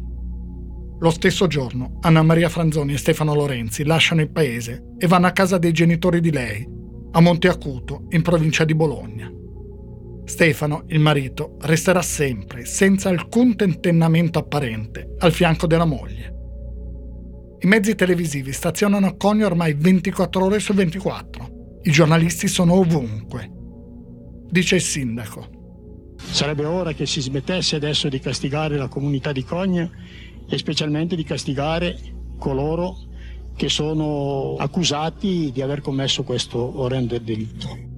Lo 0.99 1.09
stesso 1.09 1.47
giorno 1.47 1.97
Anna 2.01 2.23
Maria 2.23 2.47
Franzoni 2.47 2.93
e 2.93 2.97
Stefano 2.97 3.33
Lorenzi 3.33 3.83
lasciano 3.83 4.21
il 4.21 4.31
paese 4.31 4.93
e 4.97 5.07
vanno 5.07 5.27
a 5.27 5.31
casa 5.31 5.57
dei 5.57 5.73
genitori 5.73 6.21
di 6.21 6.31
lei, 6.31 6.65
a 7.11 7.19
Monte 7.19 7.49
Acuto, 7.49 8.05
in 8.09 8.21
provincia 8.21 8.63
di 8.63 8.75
Bologna. 8.75 9.29
Stefano, 10.23 10.85
il 10.87 10.99
marito, 10.99 11.57
resterà 11.61 12.01
sempre, 12.01 12.65
senza 12.65 13.09
alcun 13.09 13.55
tentennamento 13.55 14.39
apparente, 14.39 15.15
al 15.19 15.31
fianco 15.31 15.67
della 15.67 15.85
moglie. 15.85 16.33
I 17.59 17.67
mezzi 17.67 17.95
televisivi 17.95 18.51
stazionano 18.51 19.07
a 19.07 19.15
Cogno 19.15 19.45
ormai 19.45 19.73
24 19.73 20.43
ore 20.43 20.59
su 20.59 20.73
24. 20.73 21.79
I 21.83 21.91
giornalisti 21.91 22.47
sono 22.47 22.73
ovunque. 22.73 23.49
Dice 24.49 24.75
il 24.75 24.81
sindaco. 24.81 25.49
Sarebbe 26.17 26.65
ora 26.65 26.93
che 26.93 27.05
si 27.05 27.21
smettesse 27.21 27.75
adesso 27.75 28.09
di 28.09 28.19
castigare 28.19 28.77
la 28.77 28.87
comunità 28.87 29.31
di 29.31 29.43
Cogno 29.43 29.91
e 30.47 30.57
specialmente 30.57 31.15
di 31.15 31.23
castigare 31.23 31.97
coloro 32.37 32.97
che 33.55 33.69
sono 33.69 34.55
accusati 34.57 35.51
di 35.53 35.61
aver 35.61 35.81
commesso 35.81 36.23
questo 36.23 36.81
orrendo 36.81 37.17
delitto. 37.17 37.93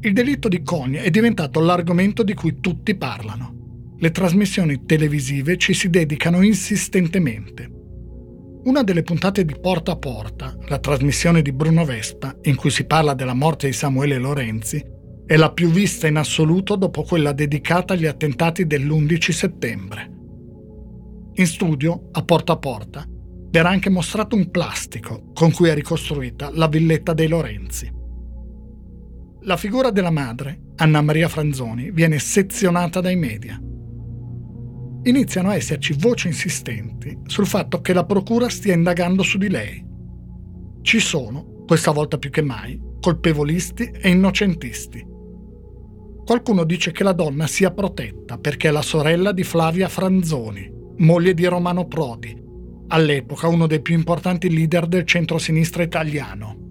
Il 0.00 0.12
delitto 0.12 0.48
di 0.48 0.62
Konya 0.62 1.02
è 1.02 1.10
diventato 1.10 1.60
l'argomento 1.60 2.22
di 2.22 2.34
cui 2.34 2.60
tutti 2.60 2.94
parlano. 2.96 3.94
Le 3.98 4.10
trasmissioni 4.10 4.84
televisive 4.84 5.56
ci 5.56 5.72
si 5.72 5.88
dedicano 5.88 6.42
insistentemente. 6.42 7.70
Una 8.64 8.82
delle 8.82 9.02
puntate 9.02 9.44
di 9.44 9.54
Porta 9.58 9.92
a 9.92 9.96
Porta, 9.96 10.56
la 10.68 10.78
trasmissione 10.78 11.40
di 11.40 11.52
Bruno 11.52 11.84
Vespa, 11.84 12.36
in 12.42 12.56
cui 12.56 12.70
si 12.70 12.84
parla 12.84 13.14
della 13.14 13.32
morte 13.32 13.68
di 13.68 13.72
Samuele 13.72 14.18
Lorenzi, 14.18 14.84
è 15.24 15.36
la 15.36 15.52
più 15.52 15.70
vista 15.70 16.06
in 16.06 16.16
assoluto 16.16 16.76
dopo 16.76 17.02
quella 17.02 17.32
dedicata 17.32 17.94
agli 17.94 18.06
attentati 18.06 18.66
dell'11 18.66 19.30
settembre. 19.30 20.15
In 21.38 21.46
studio, 21.46 22.08
a 22.12 22.22
Porta 22.22 22.54
a 22.54 22.56
Porta, 22.56 23.04
verrà 23.50 23.68
anche 23.68 23.90
mostrato 23.90 24.34
un 24.34 24.50
plastico 24.50 25.32
con 25.34 25.52
cui 25.52 25.68
è 25.68 25.74
ricostruita 25.74 26.50
la 26.54 26.66
villetta 26.66 27.12
dei 27.12 27.28
Lorenzi. 27.28 27.92
La 29.42 29.58
figura 29.58 29.90
della 29.90 30.10
madre, 30.10 30.72
Anna 30.76 31.02
Maria 31.02 31.28
Franzoni, 31.28 31.90
viene 31.90 32.18
sezionata 32.18 33.02
dai 33.02 33.16
media. 33.16 33.60
Iniziano 35.02 35.50
a 35.50 35.54
esserci 35.54 35.94
voci 35.98 36.28
insistenti 36.28 37.18
sul 37.26 37.46
fatto 37.46 37.82
che 37.82 37.92
la 37.92 38.06
procura 38.06 38.48
stia 38.48 38.72
indagando 38.72 39.22
su 39.22 39.36
di 39.36 39.50
lei. 39.50 39.84
Ci 40.80 41.00
sono, 41.00 41.64
questa 41.66 41.90
volta 41.90 42.16
più 42.16 42.30
che 42.30 42.40
mai, 42.40 42.80
colpevolisti 42.98 43.90
e 43.90 44.08
innocentisti. 44.08 45.06
Qualcuno 46.24 46.64
dice 46.64 46.92
che 46.92 47.04
la 47.04 47.12
donna 47.12 47.46
sia 47.46 47.72
protetta 47.72 48.38
perché 48.38 48.68
è 48.68 48.70
la 48.70 48.80
sorella 48.80 49.32
di 49.32 49.44
Flavia 49.44 49.88
Franzoni, 49.88 50.75
moglie 50.98 51.34
di 51.34 51.44
Romano 51.46 51.86
Prodi, 51.86 52.36
all'epoca 52.88 53.48
uno 53.48 53.66
dei 53.66 53.80
più 53.80 53.94
importanti 53.94 54.52
leader 54.52 54.86
del 54.86 55.04
centro-sinistra 55.04 55.82
italiano 55.82 56.64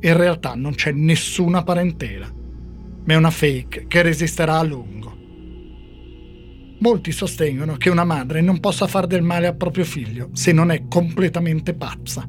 in 0.00 0.16
realtà 0.16 0.54
non 0.54 0.74
c'è 0.74 0.92
nessuna 0.92 1.62
parentela, 1.62 2.30
ma 3.04 3.12
è 3.12 3.16
una 3.16 3.30
fake 3.30 3.86
che 3.88 4.02
resisterà 4.02 4.58
a 4.58 4.62
lungo. 4.62 5.14
Molti 6.78 7.10
sostengono 7.12 7.76
che 7.76 7.88
una 7.88 8.04
madre 8.04 8.42
non 8.42 8.60
possa 8.60 8.86
far 8.86 9.06
del 9.06 9.22
male 9.22 9.46
al 9.46 9.56
proprio 9.56 9.84
figlio 9.84 10.28
se 10.32 10.52
non 10.52 10.70
è 10.70 10.86
completamente 10.86 11.74
pazza. 11.74 12.28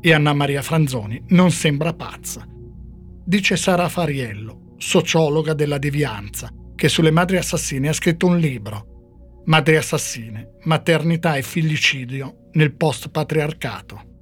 E 0.00 0.12
Anna 0.12 0.34
Maria 0.34 0.60
Franzoni 0.60 1.22
non 1.28 1.50
sembra 1.50 1.94
pazza. 1.94 2.46
Dice 3.24 3.56
Sara 3.56 3.88
Fariello, 3.88 4.74
sociologa 4.76 5.54
della 5.54 5.78
devianza, 5.78 6.50
che 6.74 6.88
sulle 6.88 7.12
madri 7.12 7.38
assassine 7.38 7.88
ha 7.88 7.92
scritto 7.94 8.26
un 8.26 8.36
libro, 8.38 8.93
Madri 9.46 9.76
assassine, 9.76 10.56
maternità 10.62 11.34
e 11.34 11.42
figlicidio 11.42 12.48
nel 12.52 12.74
post-patriarcato. 12.74 14.12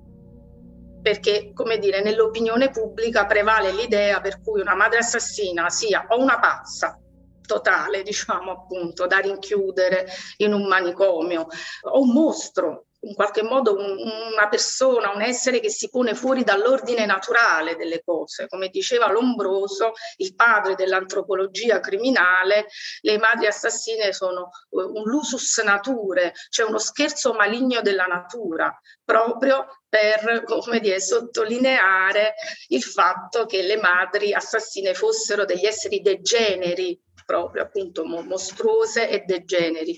Perché, 1.01 1.53
come 1.55 1.79
dire, 1.79 2.03
nell'opinione 2.03 2.71
pubblica 2.71 3.25
prevale 3.27 3.73
l'idea 3.73 4.21
per 4.21 4.41
cui 4.41 4.61
una 4.61 4.75
madre 4.75 4.99
assassina 4.99 5.69
sia 5.71 6.07
o 6.09 6.21
una 6.21 6.41
pazza 6.41 6.99
totale, 7.47 8.03
diciamo 8.03 8.51
appunto, 8.51 9.07
da 9.07 9.19
rinchiudere 9.19 10.07
in 10.39 10.53
un 10.53 10.67
manicomio, 10.67 11.47
o 11.83 12.01
un 12.01 12.13
mostro, 12.13 12.87
in 13.05 13.15
qualche 13.15 13.43
modo 13.43 13.77
un, 13.77 13.99
una 14.33 14.49
persona, 14.49 15.13
un 15.13 15.23
essere 15.23 15.61
che 15.61 15.71
si 15.71 15.89
pone 15.89 16.15
fuori 16.15 16.45
dall'ordine 16.45 17.07
naturale 17.07 17.77
delle 17.77 18.03
cose. 18.05 18.47
Come 18.49 18.69
diceva 18.69 19.11
Lombroso, 19.11 19.93
il 20.17 20.35
padre 20.35 20.75
dell'antropologia 20.75 21.81
criminale, 21.81 22.67
le 23.01 23.19
madri 23.19 23.47
assassine 23.47 24.13
sono 24.13 24.51
un 24.71 25.03
lusus 25.05 25.59
nature, 25.59 26.33
cioè 26.49 26.67
uno 26.67 26.79
scherzo 26.79 27.33
maligno 27.33 27.81
della 27.81 28.07
natura, 28.07 28.73
proprio 29.05 29.67
per 29.89 30.45
come 30.45 30.81
dire, 30.81 31.01
sottolineare 31.01 32.35
il 32.69 32.83
fatto 32.83 33.47
che 33.47 33.63
le 33.63 33.77
madri 33.77 34.33
assassine 34.33 34.95
fossero 34.95 35.45
degli 35.45 35.67
esseri 35.67 36.01
degeneri, 36.01 36.99
proprio 37.25 37.63
appunto 37.63 38.05
mostruose 38.05 39.09
e 39.09 39.25
degeneri. 39.27 39.97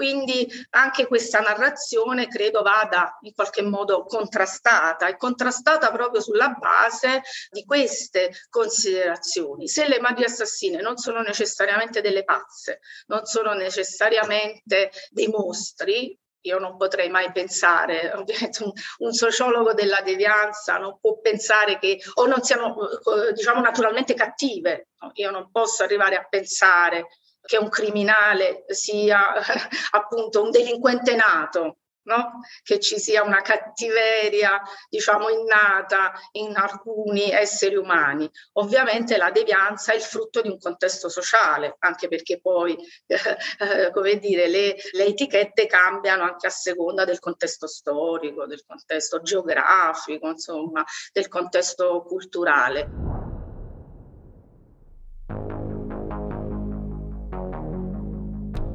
Quindi 0.00 0.50
anche 0.70 1.06
questa 1.06 1.40
narrazione 1.40 2.26
credo 2.26 2.62
vada 2.62 3.18
in 3.20 3.34
qualche 3.34 3.60
modo 3.60 4.06
contrastata 4.06 5.06
e 5.08 5.18
contrastata 5.18 5.92
proprio 5.92 6.22
sulla 6.22 6.56
base 6.58 7.20
di 7.50 7.66
queste 7.66 8.32
considerazioni. 8.48 9.68
Se 9.68 9.86
le 9.86 10.00
madri 10.00 10.24
assassine 10.24 10.80
non 10.80 10.96
sono 10.96 11.20
necessariamente 11.20 12.00
delle 12.00 12.24
pazze, 12.24 12.80
non 13.08 13.26
sono 13.26 13.52
necessariamente 13.52 14.90
dei 15.10 15.28
mostri, 15.28 16.18
io 16.44 16.58
non 16.58 16.78
potrei 16.78 17.10
mai 17.10 17.30
pensare, 17.30 18.10
ovviamente 18.16 18.64
un, 18.64 18.72
un, 19.00 19.12
sociologo 19.12 19.74
della 19.74 20.00
devianza 20.00 20.78
non 20.78 20.98
può 20.98 21.20
pensare 21.20 21.78
che 21.78 22.00
o 22.14 22.24
non 22.24 22.42
siano 22.42 22.74
eh, 22.88 23.34
diciamo 23.34 23.60
naturalmente 23.60 24.14
cattive, 24.14 24.88
io 25.16 25.30
non 25.30 25.50
posso 25.50 25.82
arrivare 25.82 26.16
a 26.16 26.26
pensare 26.26 27.06
che 27.40 27.56
un 27.56 27.68
criminale 27.68 28.64
sia 28.68 29.32
appunto 29.92 30.42
un 30.42 30.50
delinquente 30.50 31.14
nato, 31.14 31.76
No? 32.02 32.40
che 32.62 32.80
ci 32.80 32.98
sia 32.98 33.22
una 33.22 33.42
cattiveria, 33.42 34.60
diciamo, 34.88 35.28
innata 35.28 36.12
in 36.32 36.56
alcuni 36.56 37.30
esseri 37.30 37.76
umani. 37.76 38.28
Ovviamente 38.54 39.18
la 39.18 39.30
devianza 39.30 39.92
è 39.92 39.96
il 39.96 40.00
frutto 40.00 40.40
di 40.40 40.48
un 40.48 40.58
contesto 40.58 41.10
sociale, 41.10 41.76
anche 41.80 42.08
perché 42.08 42.40
poi, 42.40 42.74
eh, 43.06 43.90
come 43.92 44.16
dire, 44.16 44.48
le, 44.48 44.76
le, 44.92 45.04
etichette 45.04 45.66
cambiano 45.66 46.24
anche 46.24 46.46
a 46.46 46.50
seconda 46.50 47.04
del 47.04 47.20
contesto 47.20 47.68
storico, 47.68 48.46
del 48.46 48.64
contesto 48.66 49.20
geografico, 49.20 50.26
insomma, 50.26 50.82
del 51.12 51.28
contesto 51.28 52.02
culturale. 52.02 53.19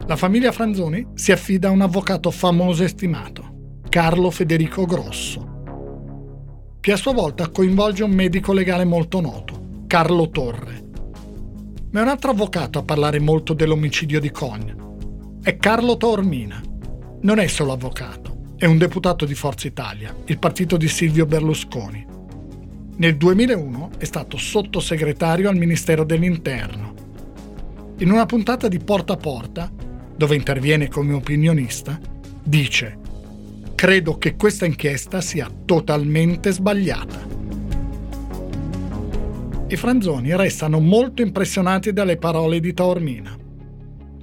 La 0.08 0.16
famiglia 0.16 0.52
Franzoni 0.52 1.08
si 1.16 1.32
affida 1.32 1.70
a 1.70 1.72
un 1.72 1.82
avvocato 1.82 2.30
famoso 2.30 2.84
e 2.84 2.88
stimato, 2.90 3.80
Carlo 3.90 4.30
Federico 4.30 4.86
Grosso, 4.86 6.78
che 6.80 6.92
a 6.92 6.96
sua 6.96 7.12
volta 7.12 7.50
coinvolge 7.50 8.04
un 8.04 8.12
medico 8.12 8.54
legale 8.54 8.86
molto 8.86 9.20
noto, 9.20 9.86
Carlo 9.88 10.30
Torre. 10.30 10.84
Ma 11.90 12.00
è 12.02 12.04
un 12.04 12.10
altro 12.10 12.30
avvocato 12.30 12.78
a 12.78 12.84
parlare 12.84 13.20
molto 13.20 13.54
dell'omicidio 13.56 14.20
di 14.20 14.30
Cogna. 14.30 14.76
È 15.42 15.58
Carlo 15.58 15.98
Taormina. 15.98 16.62
Non 17.22 17.40
è 17.40 17.48
solo 17.48 17.72
avvocato, 17.72 18.54
è 18.58 18.66
un 18.66 18.78
deputato 18.78 19.26
di 19.26 19.34
Forza 19.34 19.66
Italia, 19.66 20.16
il 20.26 20.38
partito 20.38 20.78
di 20.78 20.88
Silvio 20.88 21.26
Berlusconi. 21.26 22.06
Nel 22.98 23.18
2001 23.18 23.90
è 23.98 24.06
stato 24.06 24.38
sottosegretario 24.38 25.50
al 25.50 25.58
Ministero 25.58 26.04
dell'Interno. 26.04 26.94
In 27.98 28.12
una 28.12 28.28
puntata 28.28 28.68
di 28.68 28.78
Porta 28.78 29.14
a 29.14 29.18
Porta 29.18 29.72
dove 30.16 30.36
interviene 30.36 30.88
come 30.88 31.14
opinionista, 31.14 32.00
dice 32.44 33.00
Credo 33.76 34.18
che 34.18 34.38
questa 34.38 34.66
inchiesta 34.66 35.20
sia 35.20 35.50
totalmente 35.66 36.52
sbagliata. 36.52 37.20
I 39.68 39.76
franzoni 39.76 40.36
restano 40.36 40.80
molto 40.80 41.22
impressionati 41.22 41.92
dalle 41.92 42.16
parole 42.16 42.62
di 42.62 42.74
Taormina. 42.74 43.36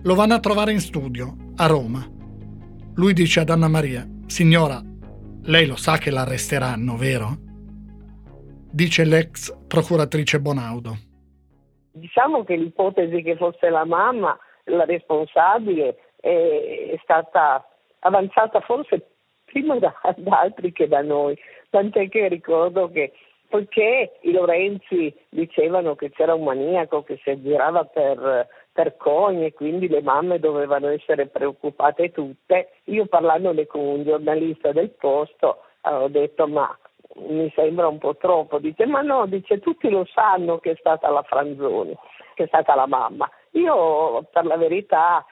Lo 0.02 0.14
vanno 0.14 0.34
a 0.34 0.40
trovare 0.40 0.72
in 0.72 0.80
studio, 0.80 1.36
a 1.56 1.66
Roma. 1.66 2.02
Lui 2.94 3.12
dice 3.12 3.40
ad 3.40 3.50
Anna 3.50 3.68
Maria, 3.68 4.08
Signora, 4.26 4.80
lei 5.42 5.66
lo 5.66 5.76
sa 5.76 5.98
che 5.98 6.10
l'arresteranno, 6.10 6.96
vero? 6.96 7.36
Dice 8.70 9.04
l'ex 9.04 9.54
procuratrice 9.68 10.40
Bonaudo. 10.40 10.96
Diciamo 11.92 12.42
che 12.44 12.56
l'ipotesi 12.56 13.20
che 13.22 13.36
fosse 13.36 13.68
la 13.68 13.84
mamma 13.84 14.34
la 14.64 14.84
responsabile 14.84 15.96
è, 16.16 16.98
stata 17.02 17.66
avanzata 18.00 18.60
forse 18.60 19.08
prima 19.44 19.78
da, 19.78 19.94
da, 20.16 20.40
altri 20.40 20.72
che 20.72 20.88
da 20.88 21.02
noi, 21.02 21.38
tant'è 21.70 22.08
che 22.08 22.28
ricordo 22.28 22.90
che 22.90 23.12
poiché 23.48 24.18
i 24.22 24.32
Lorenzi 24.32 25.14
dicevano 25.28 25.94
che 25.94 26.10
c'era 26.10 26.32
un 26.32 26.44
maniaco 26.44 27.02
che 27.02 27.20
si 27.22 27.30
aggirava 27.30 27.84
per, 27.84 28.48
per 28.72 28.96
cogni 28.96 29.52
quindi 29.52 29.88
le 29.88 30.00
mamme 30.00 30.38
dovevano 30.38 30.88
essere 30.88 31.26
preoccupate 31.26 32.10
tutte, 32.12 32.70
io 32.84 33.04
parlandone 33.06 33.66
con 33.66 33.80
un 33.80 34.04
giornalista 34.04 34.72
del 34.72 34.90
posto 34.90 35.64
ho 35.82 36.08
detto 36.08 36.46
ma 36.46 36.74
mi 37.16 37.52
sembra 37.54 37.88
un 37.88 37.98
po' 37.98 38.16
troppo, 38.16 38.58
dice 38.58 38.86
ma 38.86 39.02
no, 39.02 39.26
dice 39.26 39.60
tutti 39.60 39.90
lo 39.90 40.06
sanno 40.06 40.58
che 40.58 40.72
è 40.72 40.76
stata 40.78 41.10
la 41.10 41.22
Franzoni, 41.22 41.94
che 42.34 42.44
è 42.44 42.46
stata 42.46 42.74
la 42.74 42.86
mamma. 42.86 43.30
Io 43.52 44.26
per 44.30 44.44
la 44.46 44.56
verità, 44.56 45.24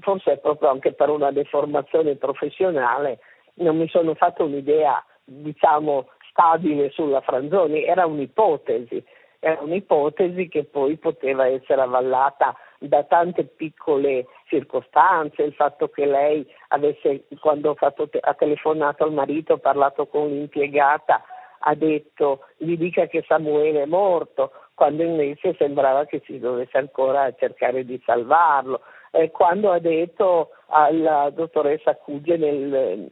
forse 0.00 0.38
proprio 0.38 0.70
anche 0.70 0.92
per 0.92 1.08
una 1.08 1.30
deformazione 1.30 2.16
professionale, 2.16 3.18
non 3.54 3.76
mi 3.76 3.88
sono 3.88 4.14
fatto 4.14 4.44
un'idea, 4.44 5.04
diciamo, 5.24 6.08
stabile 6.30 6.90
sulla 6.90 7.20
Franzoni, 7.20 7.84
era 7.84 8.06
un'ipotesi, 8.06 9.04
era 9.38 9.60
un'ipotesi 9.60 10.48
che 10.48 10.64
poi 10.64 10.96
poteva 10.96 11.46
essere 11.46 11.82
avvallata 11.82 12.56
da 12.78 13.04
tante 13.04 13.44
piccole 13.44 14.26
circostanze, 14.46 15.42
il 15.42 15.52
fatto 15.52 15.88
che 15.88 16.06
lei 16.06 16.46
avesse, 16.68 17.26
quando 17.40 17.76
ha 17.78 18.34
telefonato 18.34 19.04
al 19.04 19.12
marito, 19.12 19.58
parlato 19.58 20.06
con 20.06 20.28
l'impiegata, 20.28 21.22
ha 21.60 21.74
detto 21.74 22.46
gli 22.56 22.76
dica 22.76 23.06
che 23.06 23.22
Samuele 23.26 23.82
è 23.82 23.86
morto, 23.86 24.52
quando 24.80 25.02
invece 25.02 25.54
sembrava 25.58 26.06
che 26.06 26.22
si 26.24 26.38
dovesse 26.38 26.78
ancora 26.78 27.30
cercare 27.34 27.84
di 27.84 28.00
salvarlo. 28.02 28.80
Eh, 29.10 29.30
quando 29.30 29.70
ha 29.72 29.78
detto 29.78 30.52
alla 30.68 31.28
dottoressa 31.28 31.96
Cuge, 31.96 32.38
nel, 32.38 33.10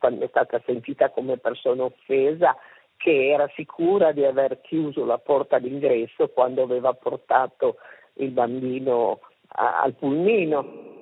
quando 0.00 0.24
è 0.24 0.28
stata 0.28 0.60
sentita 0.66 1.10
come 1.10 1.36
persona 1.36 1.84
offesa, 1.84 2.56
che 2.96 3.30
era 3.30 3.48
sicura 3.54 4.10
di 4.10 4.24
aver 4.24 4.60
chiuso 4.60 5.04
la 5.04 5.18
porta 5.18 5.60
d'ingresso 5.60 6.30
quando 6.30 6.64
aveva 6.64 6.92
portato 6.94 7.76
il 8.14 8.30
bambino 8.30 9.20
a, 9.50 9.82
al 9.82 9.94
pulmino. 9.94 10.93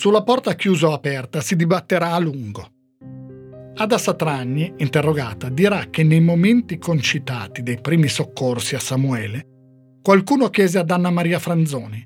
Sulla 0.00 0.22
porta 0.22 0.54
chiusa 0.54 0.88
o 0.88 0.92
aperta 0.94 1.42
si 1.42 1.56
dibatterà 1.56 2.12
a 2.12 2.18
lungo. 2.18 2.66
Ada 3.74 3.98
Satragni, 3.98 4.72
interrogata, 4.78 5.50
dirà 5.50 5.90
che 5.90 6.02
nei 6.04 6.22
momenti 6.22 6.78
concitati 6.78 7.62
dei 7.62 7.78
primi 7.82 8.08
soccorsi 8.08 8.74
a 8.74 8.78
Samuele, 8.78 9.98
qualcuno 10.00 10.48
chiese 10.48 10.78
ad 10.78 10.90
Anna 10.90 11.10
Maria 11.10 11.38
Franzoni, 11.38 12.02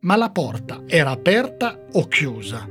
ma 0.00 0.16
la 0.16 0.30
porta 0.30 0.82
era 0.84 1.10
aperta 1.10 1.78
o 1.92 2.08
chiusa? 2.08 2.68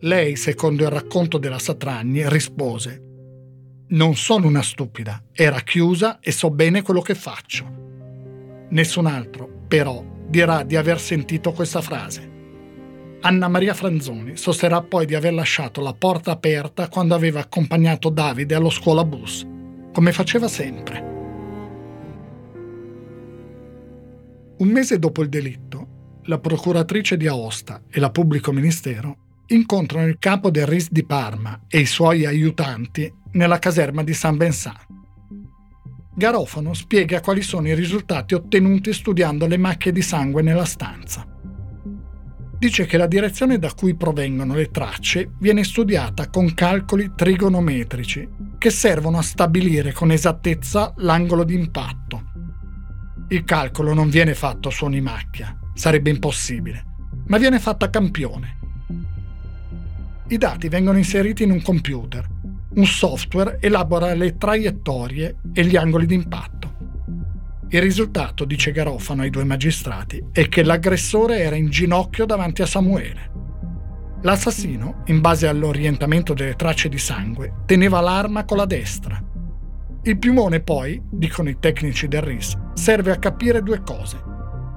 Lei, 0.00 0.36
secondo 0.36 0.82
il 0.82 0.90
racconto 0.90 1.38
della 1.38 1.58
Satragni, 1.58 2.28
rispose 2.28 3.02
Non 3.88 4.14
sono 4.14 4.46
una 4.46 4.62
stupida, 4.62 5.24
era 5.32 5.60
chiusa 5.60 6.18
e 6.20 6.32
so 6.32 6.50
bene 6.50 6.82
quello 6.82 7.00
che 7.00 7.14
faccio. 7.14 7.64
Nessun 8.68 9.06
altro, 9.06 9.48
però, 9.68 10.04
dirà 10.28 10.64
di 10.64 10.76
aver 10.76 11.00
sentito 11.00 11.52
questa 11.52 11.80
frase. 11.80 12.29
Anna 13.22 13.48
Maria 13.48 13.74
Franzoni 13.74 14.34
sosterrà 14.38 14.80
poi 14.80 15.04
di 15.04 15.14
aver 15.14 15.34
lasciato 15.34 15.82
la 15.82 15.92
porta 15.92 16.30
aperta 16.30 16.88
quando 16.88 17.14
aveva 17.14 17.40
accompagnato 17.40 18.08
Davide 18.08 18.54
allo 18.54 18.70
scuola 18.70 19.04
bus, 19.04 19.46
come 19.92 20.10
faceva 20.12 20.48
sempre. 20.48 21.08
Un 24.56 24.68
mese 24.68 24.98
dopo 24.98 25.20
il 25.20 25.28
delitto, 25.28 26.20
la 26.24 26.38
procuratrice 26.38 27.18
di 27.18 27.26
Aosta 27.26 27.82
e 27.90 28.00
la 28.00 28.10
pubblico 28.10 28.52
ministero 28.52 29.16
incontrano 29.48 30.06
il 30.06 30.16
capo 30.18 30.50
del 30.50 30.66
RIS 30.66 30.90
di 30.90 31.04
Parma 31.04 31.64
e 31.68 31.80
i 31.80 31.86
suoi 31.86 32.24
aiutanti 32.24 33.12
nella 33.32 33.58
caserma 33.58 34.02
di 34.02 34.14
San 34.14 34.38
Bensà. 34.38 34.74
Garofano 36.14 36.72
spiega 36.72 37.20
quali 37.20 37.42
sono 37.42 37.68
i 37.68 37.74
risultati 37.74 38.32
ottenuti 38.32 38.94
studiando 38.94 39.46
le 39.46 39.58
macchie 39.58 39.92
di 39.92 40.02
sangue 40.02 40.40
nella 40.40 40.64
stanza 40.64 41.29
dice 42.60 42.84
che 42.84 42.98
la 42.98 43.06
direzione 43.06 43.58
da 43.58 43.72
cui 43.72 43.94
provengono 43.94 44.54
le 44.54 44.70
tracce 44.70 45.30
viene 45.38 45.64
studiata 45.64 46.28
con 46.28 46.52
calcoli 46.52 47.12
trigonometrici 47.16 48.28
che 48.58 48.68
servono 48.68 49.16
a 49.16 49.22
stabilire 49.22 49.92
con 49.92 50.10
esattezza 50.10 50.92
l'angolo 50.98 51.44
di 51.44 51.54
impatto. 51.54 52.22
Il 53.28 53.44
calcolo 53.44 53.94
non 53.94 54.10
viene 54.10 54.34
fatto 54.34 54.68
a 54.68 54.72
suoni 54.72 55.00
macchia, 55.00 55.58
sarebbe 55.72 56.10
impossibile, 56.10 56.84
ma 57.28 57.38
viene 57.38 57.58
fatto 57.58 57.86
a 57.86 57.88
campione. 57.88 58.58
I 60.28 60.36
dati 60.36 60.68
vengono 60.68 60.98
inseriti 60.98 61.44
in 61.44 61.52
un 61.52 61.62
computer. 61.62 62.28
Un 62.74 62.84
software 62.84 63.56
elabora 63.58 64.12
le 64.12 64.36
traiettorie 64.36 65.36
e 65.54 65.64
gli 65.64 65.76
angoli 65.76 66.04
di 66.04 66.14
impatto. 66.14 66.69
Il 67.72 67.80
risultato, 67.80 68.44
dice 68.44 68.72
Garofano 68.72 69.22
ai 69.22 69.30
due 69.30 69.44
magistrati, 69.44 70.20
è 70.32 70.48
che 70.48 70.64
l'aggressore 70.64 71.38
era 71.38 71.54
in 71.54 71.70
ginocchio 71.70 72.26
davanti 72.26 72.62
a 72.62 72.66
Samuele. 72.66 73.30
L'assassino, 74.22 75.04
in 75.06 75.20
base 75.20 75.46
all'orientamento 75.46 76.34
delle 76.34 76.56
tracce 76.56 76.88
di 76.88 76.98
sangue, 76.98 77.62
teneva 77.66 78.00
l'arma 78.00 78.44
con 78.44 78.56
la 78.56 78.64
destra. 78.64 79.22
Il 80.02 80.18
piumone 80.18 80.58
poi, 80.62 81.00
dicono 81.12 81.48
i 81.48 81.58
tecnici 81.60 82.08
del 82.08 82.22
RIS, 82.22 82.58
serve 82.74 83.12
a 83.12 83.18
capire 83.18 83.62
due 83.62 83.82
cose. 83.84 84.20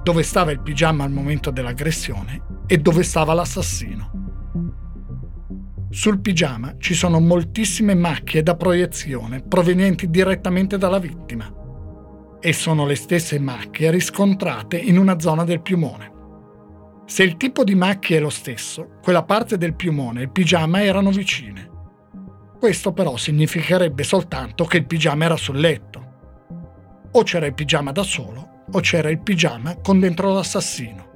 Dove 0.04 0.22
stava 0.22 0.52
il 0.52 0.60
pigiama 0.60 1.02
al 1.02 1.10
momento 1.10 1.50
dell'aggressione 1.50 2.42
e 2.68 2.78
dove 2.78 3.02
stava 3.02 3.34
l'assassino. 3.34 4.12
Sul 5.90 6.20
pigiama 6.20 6.76
ci 6.78 6.94
sono 6.94 7.18
moltissime 7.18 7.96
macchie 7.96 8.44
da 8.44 8.54
proiezione 8.54 9.42
provenienti 9.42 10.08
direttamente 10.08 10.78
dalla 10.78 11.00
vittima 11.00 11.62
e 12.46 12.52
sono 12.52 12.84
le 12.84 12.94
stesse 12.94 13.38
macchie 13.38 13.90
riscontrate 13.90 14.76
in 14.76 14.98
una 14.98 15.18
zona 15.18 15.44
del 15.44 15.62
piumone. 15.62 16.12
Se 17.06 17.22
il 17.22 17.38
tipo 17.38 17.64
di 17.64 17.74
macchie 17.74 18.18
è 18.18 18.20
lo 18.20 18.28
stesso, 18.28 18.98
quella 19.02 19.22
parte 19.22 19.56
del 19.56 19.74
piumone 19.74 20.20
e 20.20 20.24
il 20.24 20.30
pigiama 20.30 20.82
erano 20.82 21.10
vicine. 21.10 21.70
Questo 22.60 22.92
però 22.92 23.16
significherebbe 23.16 24.02
soltanto 24.02 24.66
che 24.66 24.76
il 24.76 24.84
pigiama 24.84 25.24
era 25.24 25.38
sul 25.38 25.58
letto. 25.58 26.04
O 27.12 27.22
c'era 27.22 27.46
il 27.46 27.54
pigiama 27.54 27.92
da 27.92 28.02
solo, 28.02 28.64
o 28.70 28.80
c'era 28.80 29.08
il 29.08 29.20
pigiama 29.20 29.76
con 29.76 29.98
dentro 29.98 30.30
l'assassino. 30.30 31.12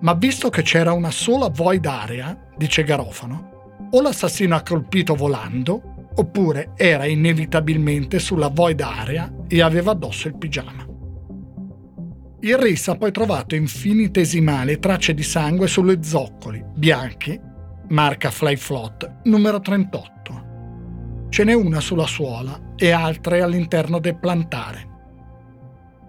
Ma 0.00 0.12
visto 0.12 0.50
che 0.50 0.60
c'era 0.60 0.92
una 0.92 1.10
sola 1.10 1.48
void 1.48 1.86
area, 1.86 2.38
dice 2.58 2.84
Garofano, 2.84 3.88
o 3.92 4.02
l'assassino 4.02 4.56
ha 4.56 4.62
colpito 4.62 5.14
volando, 5.14 5.89
oppure 6.14 6.72
era 6.76 7.06
inevitabilmente 7.06 8.18
sulla 8.18 8.48
void 8.48 8.80
area 8.80 9.32
e 9.46 9.62
aveva 9.62 9.92
addosso 9.92 10.28
il 10.28 10.36
pigiama. 10.36 10.86
Il 12.42 12.56
RIS 12.56 12.88
ha 12.88 12.96
poi 12.96 13.12
trovato 13.12 13.54
infinitesimali 13.54 14.78
tracce 14.78 15.12
di 15.12 15.22
sangue 15.22 15.68
sulle 15.68 16.02
zoccoli, 16.02 16.64
bianchi, 16.74 17.38
marca 17.88 18.30
Fly 18.30 18.56
Flot, 18.56 19.20
numero 19.24 19.60
38. 19.60 21.28
Ce 21.28 21.44
n'è 21.44 21.52
una 21.52 21.80
sulla 21.80 22.06
suola 22.06 22.74
e 22.76 22.90
altre 22.92 23.42
all'interno 23.42 23.98
del 23.98 24.18
plantare. 24.18 24.88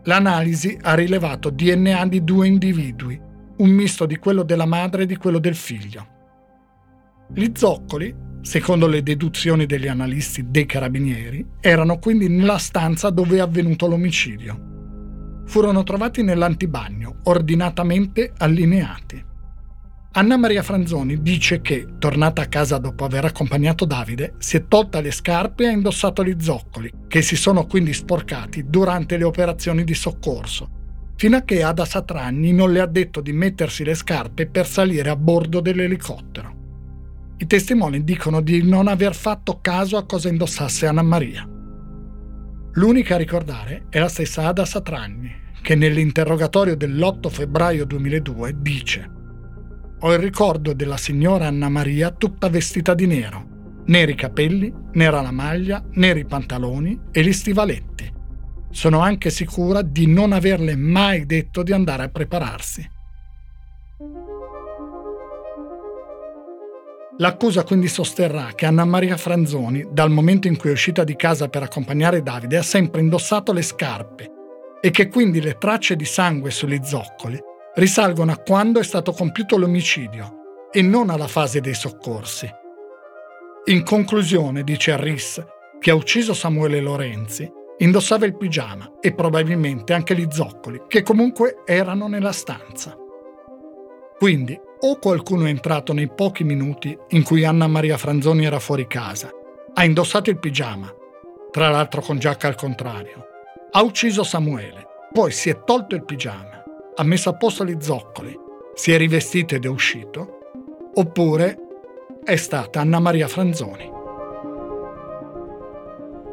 L'analisi 0.04 0.78
ha 0.82 0.96
rilevato 0.96 1.50
DNA 1.50 2.08
di 2.08 2.24
due 2.24 2.48
individui, 2.48 3.20
un 3.58 3.70
misto 3.70 4.06
di 4.06 4.18
quello 4.18 4.44
della 4.44 4.66
madre 4.66 5.04
e 5.04 5.06
di 5.06 5.18
quello 5.18 5.38
del 5.38 5.56
figlio. 5.56 6.08
Gli 7.34 7.52
zoccoli 7.54 8.16
Secondo 8.42 8.88
le 8.88 9.04
deduzioni 9.04 9.68
degli 9.68 9.88
analisti 9.88 10.50
dei 10.50 10.66
carabinieri, 10.66 11.46
erano 11.60 12.00
quindi 12.00 12.28
nella 12.28 12.58
stanza 12.58 13.12
dove 13.12 13.38
è 13.38 13.40
avvenuto 13.40 13.88
l'omicidio. 13.88 14.70
Furono 15.46 15.84
trovati 15.84 16.24
nell'antibagno, 16.24 17.18
ordinatamente 17.24 18.34
allineati. 18.38 19.30
Anna 20.14 20.38
Maria 20.38 20.64
Franzoni 20.64 21.22
dice 21.22 21.62
che, 21.62 21.88
tornata 22.00 22.42
a 22.42 22.48
casa 22.48 22.78
dopo 22.80 23.06
aver 23.06 23.26
accompagnato 23.26 23.86
Davide, 23.86 24.34
si 24.40 24.58
è 24.58 24.68
tolta 24.68 25.00
le 25.02 25.12
scarpe 25.12 25.64
e 25.64 25.68
ha 25.68 25.72
indossato 25.72 26.24
gli 26.24 26.36
zoccoli, 26.38 26.92
che 27.08 27.22
si 27.22 27.36
sono 27.36 27.66
quindi 27.66 27.94
sporcati 27.94 28.66
durante 28.68 29.18
le 29.18 29.24
operazioni 29.24 29.84
di 29.84 29.94
soccorso, 29.94 30.70
fino 31.16 31.38
a 31.38 31.42
che 31.44 31.64
Ada 31.64 31.86
Satragni 31.86 32.52
non 32.52 32.72
le 32.74 32.82
ha 32.82 32.88
detto 32.88 33.22
di 33.22 33.32
mettersi 33.32 33.84
le 33.84 33.94
scarpe 33.94 34.48
per 34.48 34.68
salire 34.68 35.10
a 35.10 35.16
bordo 35.16 35.62
dell'elicottero. 35.62 36.61
I 37.42 37.48
testimoni 37.48 38.04
dicono 38.04 38.40
di 38.40 38.62
non 38.62 38.88
aver 38.88 39.16
fatto 39.16 39.62
caso 39.62 39.98
a 39.98 40.06
cosa 40.06 40.30
indossasse 40.30 40.86
Anna 40.86 41.02
Maria. 41.02 41.44
L'unica 42.74 43.16
a 43.16 43.18
ricordare 43.18 43.88
è 43.90 43.98
la 43.98 44.10
stessa 44.10 44.46
Ada 44.46 44.64
Satragni, 44.64 45.34
che 45.60 45.74
nell'interrogatorio 45.74 46.78
dell'8 46.78 47.30
febbraio 47.30 47.86
2002 47.86 48.58
dice 48.60 49.12
Ho 50.02 50.14
il 50.14 50.20
ricordo 50.20 50.74
della 50.74 50.98
signora 50.98 51.48
Anna 51.48 51.68
Maria 51.68 52.12
tutta 52.12 52.48
vestita 52.48 52.94
di 52.94 53.08
nero, 53.08 53.48
neri 53.86 54.14
capelli, 54.14 54.72
nera 54.92 55.22
la 55.22 55.32
maglia, 55.32 55.84
neri 55.94 56.26
pantaloni 56.26 57.08
e 57.12 57.24
gli 57.24 57.34
stivaletti. 57.34 58.14
Sono 58.70 59.00
anche 59.00 59.32
sicura 59.32 59.82
di 59.82 60.06
non 60.06 60.32
averle 60.32 60.76
mai 60.76 61.26
detto 61.26 61.64
di 61.64 61.72
andare 61.72 62.04
a 62.04 62.10
prepararsi. 62.10 62.88
L'accusa 67.18 67.64
quindi 67.64 67.88
sosterrà 67.88 68.52
che 68.56 68.66
Anna 68.66 68.86
Maria 68.86 69.18
Franzoni, 69.18 69.88
dal 69.92 70.10
momento 70.10 70.48
in 70.48 70.58
cui 70.58 70.70
è 70.70 70.74
uscita 70.74 71.04
di 71.04 71.16
casa 71.16 71.50
per 71.50 71.64
accompagnare 71.64 72.24
Davide, 72.24 72.58
ha 72.58 72.64
sempre 72.64 73.02
indossato 73.02 73.52
le 73.52 73.62
scarpe 73.62 74.32
e 74.82 74.90
che 74.92 75.10
quindi 75.10 75.42
le 75.42 75.58
tracce 75.58 75.96
di 75.96 76.06
sangue 76.06 76.52
sugli 76.52 76.80
zoccoli 76.84 77.40
risalgono 77.76 78.32
a 78.32 78.38
quando 78.38 78.80
è 78.80 78.84
stato 78.84 79.12
compiuto 79.12 79.58
l'omicidio 79.58 80.70
e 80.72 80.82
non 80.82 81.10
alla 81.10 81.28
fase 81.28 81.62
dei 81.62 81.76
soccorsi. 81.76 82.50
In 83.66 83.84
conclusione, 83.84 84.64
dice 84.64 84.92
Arris, 84.92 85.46
che 85.80 85.92
ha 85.92 85.96
ucciso 85.96 86.34
Samuele 86.34 86.80
Lorenzi, 86.80 87.50
indossava 87.78 88.26
il 88.26 88.38
pigiama 88.38 88.94
e 89.00 89.14
probabilmente 89.14 89.94
anche 89.94 90.16
gli 90.16 90.28
zoccoli, 90.30 90.84
che 90.88 91.04
comunque 91.04 91.58
erano 91.66 92.08
nella 92.08 92.32
stanza. 92.32 92.96
Quindi 94.18 94.60
o 94.84 94.98
qualcuno 94.98 95.46
è 95.46 95.50
entrato 95.50 95.94
nei 95.94 96.10
pochi 96.10 96.44
minuti 96.44 96.98
in 97.10 97.24
cui 97.24 97.44
Anna 97.46 97.68
Maria 97.68 97.98
Franzoni 97.98 98.46
era 98.46 98.60
fuori 98.60 98.88
casa, 98.88 99.30
ha 99.74 99.84
indossato 99.84 100.30
il 100.30 100.40
pigiama, 100.40 100.92
tra 101.52 101.70
l'altro 101.70 102.02
con 102.02 102.18
giacca 102.18 102.48
al 102.48 102.56
contrario, 102.56 103.26
ha 103.72 103.82
ucciso 103.84 104.24
Samuele, 104.24 104.88
poi 105.14 105.32
si 105.32 105.50
è 105.50 105.64
tolto 105.64 105.94
il 105.94 106.04
pigiama, 106.04 106.64
ha 106.96 107.04
messo 107.04 107.30
a 107.30 107.36
posto 107.36 107.64
gli 107.64 107.78
zoccoli, 107.80 108.36
si 108.74 108.92
è 108.92 108.98
rivestito 108.98 109.54
ed 109.54 109.66
è 109.66 109.68
uscito, 109.68 110.40
oppure 110.96 111.58
è 112.24 112.36
stata 112.36 112.80
Anna 112.80 113.00
Maria 113.00 113.28
Franzoni. 113.28 113.90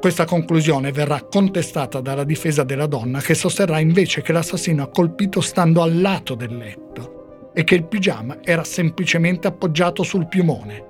Questa 0.01 0.24
conclusione 0.24 0.92
verrà 0.92 1.22
contestata 1.22 2.01
dalla 2.01 2.24
difesa 2.24 2.62
della 2.62 2.86
donna 2.86 3.20
che 3.20 3.34
sosterrà 3.34 3.80
invece 3.80 4.22
che 4.22 4.32
l'assassino 4.32 4.84
ha 4.84 4.90
colpito 4.90 5.40
stando 5.40 5.82
al 5.82 6.01
lato 6.01 6.34
del 6.34 6.57
letto 6.57 7.17
e 7.53 7.64
che 7.64 7.74
il 7.74 7.84
pigiama 7.84 8.38
era 8.42 8.64
semplicemente 8.64 9.49
appoggiato 9.49 10.03
sul 10.03 10.28
piumone. 10.28 10.86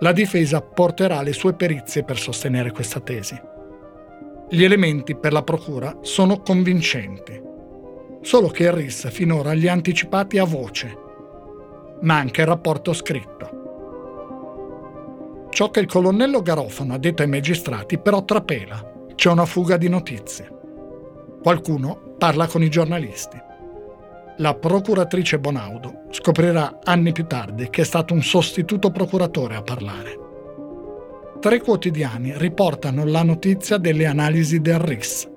La 0.00 0.12
difesa 0.12 0.60
porterà 0.60 1.22
le 1.22 1.32
sue 1.32 1.54
perizie 1.54 2.04
per 2.04 2.18
sostenere 2.18 2.72
questa 2.72 3.00
tesi. 3.00 3.40
Gli 4.48 4.62
elementi 4.62 5.16
per 5.16 5.32
la 5.32 5.42
procura 5.42 5.98
sono 6.02 6.40
convincenti, 6.40 7.40
solo 8.20 8.48
che 8.48 8.64
il 8.64 8.72
RIS 8.72 9.10
finora 9.10 9.52
li 9.52 9.68
ha 9.68 9.72
anticipati 9.72 10.38
a 10.38 10.44
voce. 10.44 10.98
Manca 12.00 12.42
il 12.42 12.48
rapporto 12.48 12.92
scritto. 12.92 13.62
Ciò 15.50 15.70
che 15.70 15.80
il 15.80 15.86
colonnello 15.86 16.42
Garofano 16.42 16.94
ha 16.94 16.98
detto 16.98 17.22
ai 17.22 17.28
magistrati 17.28 17.98
però 17.98 18.24
trapela. 18.24 18.92
C'è 19.14 19.30
una 19.30 19.46
fuga 19.46 19.76
di 19.76 19.88
notizie. 19.88 20.50
Qualcuno 21.42 22.16
parla 22.18 22.46
con 22.46 22.62
i 22.62 22.68
giornalisti. 22.68 23.40
La 24.38 24.52
procuratrice 24.52 25.38
Bonaudo 25.38 26.06
scoprirà 26.10 26.80
anni 26.82 27.12
più 27.12 27.24
tardi 27.24 27.70
che 27.70 27.82
è 27.82 27.84
stato 27.84 28.14
un 28.14 28.22
sostituto 28.22 28.90
procuratore 28.90 29.54
a 29.54 29.62
parlare. 29.62 30.18
Tre 31.38 31.60
quotidiani 31.60 32.36
riportano 32.36 33.04
la 33.04 33.22
notizia 33.22 33.78
delle 33.78 34.06
analisi 34.06 34.60
del 34.60 34.80
RIS. 34.80 35.30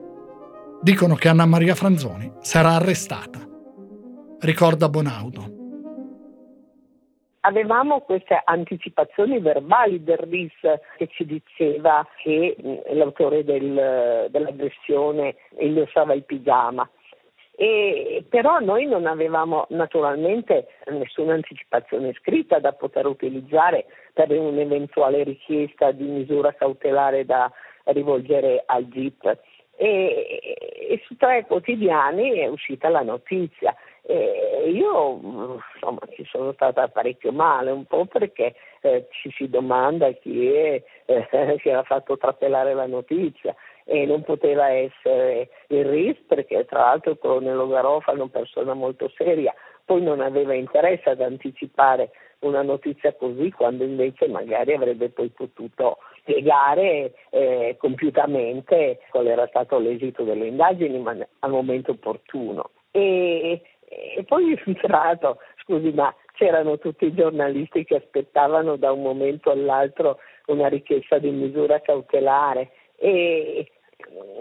Dicono 0.82 1.14
che 1.14 1.28
Anna 1.28 1.46
Maria 1.46 1.76
Franzoni 1.76 2.32
sarà 2.40 2.70
arrestata. 2.70 3.40
Ricorda 4.40 4.90
Bonaudo. 4.90 5.54
Avevamo 7.42 8.00
queste 8.00 8.42
anticipazioni 8.44 9.40
verbali 9.40 10.04
del 10.04 10.18
RIS 10.18 10.60
che 10.98 11.08
ci 11.12 11.24
diceva 11.24 12.06
che 12.24 12.56
l'autore 12.94 13.44
del, 13.44 14.28
dell'aggressione 14.32 15.36
indossava 15.60 16.16
il 16.16 16.24
pigiama 16.24 16.90
e, 17.60 18.24
però 18.30 18.60
noi 18.60 18.86
non 18.86 19.08
avevamo 19.08 19.66
naturalmente 19.70 20.68
nessuna 20.92 21.34
anticipazione 21.34 22.14
scritta 22.14 22.60
da 22.60 22.72
poter 22.74 23.08
utilizzare 23.08 23.86
per 24.14 24.30
un'eventuale 24.30 25.24
richiesta 25.24 25.92
di 25.92 26.04
misura 26.04 26.54
cautelare 26.54 27.26
da 27.26 27.52
rivolgere 27.86 28.62
al 28.64 28.88
GIP. 28.88 29.40
E, 29.76 30.40
e 30.90 31.02
su 31.08 31.18
tre 31.18 31.46
quotidiani 31.48 32.38
è 32.38 32.46
uscita 32.46 32.90
la 32.90 33.02
notizia. 33.02 33.76
E 34.04 34.70
io 34.70 35.20
insomma 35.74 36.00
ci 36.16 36.26
sono 36.26 36.54
stata 36.54 36.88
parecchio 36.90 37.32
male, 37.32 37.72
un 37.72 37.86
po' 37.86 38.06
perché 38.06 38.54
eh, 38.82 39.08
ci 39.10 39.32
si 39.32 39.50
domanda 39.50 40.12
chi 40.12 40.48
è 40.48 40.84
eh, 41.06 41.58
che 41.60 41.74
ha 41.74 41.84
fatto 41.84 42.18
trappelare 42.18 42.76
la 42.76 42.86
notizia 42.86 43.56
e 43.90 44.06
non 44.06 44.22
poteva 44.24 44.70
essere 44.70 45.50
il 45.68 45.86
RIS 45.86 46.18
perché 46.28 46.66
tra 46.66 46.80
l'altro 46.80 47.12
il 47.12 47.20
colonnello 47.20 47.68
Garofalo 47.68 48.18
è 48.18 48.22
una 48.22 48.30
persona 48.30 48.74
molto 48.74 49.10
seria, 49.16 49.54
poi 49.86 50.02
non 50.02 50.20
aveva 50.20 50.54
interesse 50.54 51.10
ad 51.10 51.22
anticipare 51.22 52.12
una 52.40 52.62
notizia 52.62 53.14
così 53.14 53.50
quando 53.52 53.86
invece 53.86 54.28
magari 54.28 54.74
avrebbe 54.74 55.10
poi 55.10 55.30
potuto 55.30 56.00
spiegare 56.20 57.14
eh, 57.30 57.76
compiutamente 57.80 59.00
qual 59.10 59.28
era 59.28 59.48
stato 59.48 59.80
l'esito 59.80 60.24
delle 60.24 60.48
indagini, 60.48 61.00
ma 61.00 61.16
al 61.40 61.50
momento 61.50 61.92
opportuno. 61.92 62.72
E, 62.92 63.62
e 63.88 64.24
poi 64.26 64.50
infiltrato, 64.52 65.40
scusi, 65.64 65.92
ma 65.94 66.14
c'erano 66.34 66.78
tutti 66.78 67.06
i 67.06 67.14
giornalisti 67.14 67.86
che 67.86 67.96
aspettavano 67.96 68.76
da 68.76 68.92
un 68.92 69.02
momento 69.02 69.50
all'altro 69.50 70.20
una 70.48 70.68
richiesta 70.68 71.18
di 71.18 71.30
misura 71.30 71.80
cautelare 71.80 72.72
e 72.98 73.72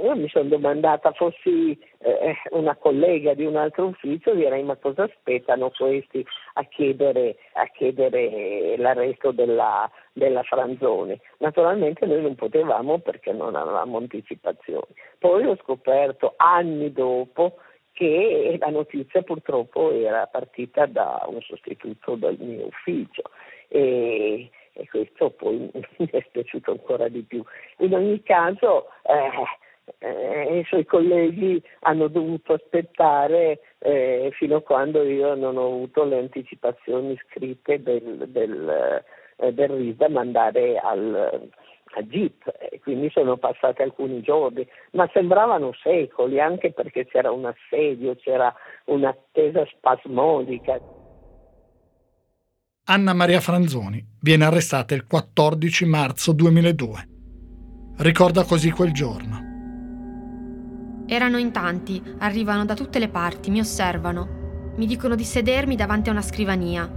io 0.02 0.14
mi 0.14 0.28
sono 0.28 0.48
domandata, 0.48 1.12
fossi 1.12 1.78
eh, 1.98 2.36
una 2.50 2.76
collega 2.76 3.34
di 3.34 3.44
un 3.44 3.56
altro 3.56 3.86
ufficio, 3.86 4.34
direi 4.34 4.62
ma 4.62 4.76
cosa 4.76 5.04
aspettano 5.04 5.70
questi 5.70 6.24
a 6.54 6.64
chiedere, 6.64 7.36
a 7.54 7.66
chiedere 7.66 8.76
l'arresto 8.76 9.32
della, 9.32 9.90
della 10.12 10.42
Franzoni. 10.42 11.18
Naturalmente 11.38 12.04
noi 12.06 12.22
non 12.22 12.34
potevamo 12.34 12.98
perché 12.98 13.32
non 13.32 13.56
avevamo 13.56 13.98
anticipazioni. 13.98 14.94
Poi 15.18 15.46
ho 15.46 15.56
scoperto 15.62 16.34
anni 16.36 16.92
dopo 16.92 17.56
che 17.92 18.56
la 18.60 18.68
notizia 18.68 19.22
purtroppo 19.22 19.90
era 19.90 20.26
partita 20.26 20.84
da 20.84 21.24
un 21.28 21.40
sostituto 21.40 22.14
del 22.14 22.36
mio 22.38 22.66
ufficio 22.66 23.22
e, 23.68 24.50
e 24.76 24.88
questo 24.88 25.30
poi 25.30 25.70
mi 25.96 26.08
è 26.10 26.24
piaciuto 26.30 26.72
ancora 26.72 27.08
di 27.08 27.22
più. 27.22 27.42
In 27.78 27.94
ogni 27.94 28.22
caso 28.22 28.88
eh, 29.02 29.30
eh, 29.98 30.58
i 30.58 30.64
suoi 30.64 30.84
colleghi 30.84 31.62
hanno 31.80 32.08
dovuto 32.08 32.54
aspettare 32.54 33.60
eh, 33.78 34.30
fino 34.32 34.56
a 34.56 34.62
quando 34.62 35.02
io 35.02 35.34
non 35.34 35.56
ho 35.56 35.66
avuto 35.66 36.04
le 36.04 36.18
anticipazioni 36.18 37.18
scritte 37.28 37.82
del, 37.82 38.28
del, 38.28 39.04
eh, 39.36 39.52
del 39.52 39.68
RIS 39.70 39.96
da 39.96 40.08
mandare 40.08 40.78
al 40.78 41.50
a 41.98 42.02
Jeep 42.02 42.52
quindi 42.86 43.10
sono 43.10 43.36
passati 43.36 43.82
alcuni 43.82 44.20
giorni, 44.20 44.64
ma 44.92 45.10
sembravano 45.12 45.72
secoli 45.72 46.40
anche 46.40 46.72
perché 46.72 47.04
c'era 47.04 47.32
un 47.32 47.46
assedio, 47.46 48.14
c'era 48.14 48.54
un'attesa 48.84 49.66
spasmodica. 49.66 50.80
Anna 52.88 53.14
Maria 53.14 53.40
Franzoni 53.40 54.00
viene 54.20 54.44
arrestata 54.44 54.94
il 54.94 55.08
14 55.08 55.86
marzo 55.86 56.30
2002. 56.30 57.08
Ricorda 57.96 58.44
così 58.44 58.70
quel 58.70 58.92
giorno. 58.92 61.04
Erano 61.08 61.38
in 61.38 61.50
tanti, 61.50 62.00
arrivano 62.18 62.64
da 62.64 62.74
tutte 62.74 63.00
le 63.00 63.08
parti, 63.08 63.50
mi 63.50 63.58
osservano. 63.58 64.74
Mi 64.76 64.86
dicono 64.86 65.16
di 65.16 65.24
sedermi 65.24 65.74
davanti 65.74 66.10
a 66.10 66.12
una 66.12 66.22
scrivania. 66.22 66.88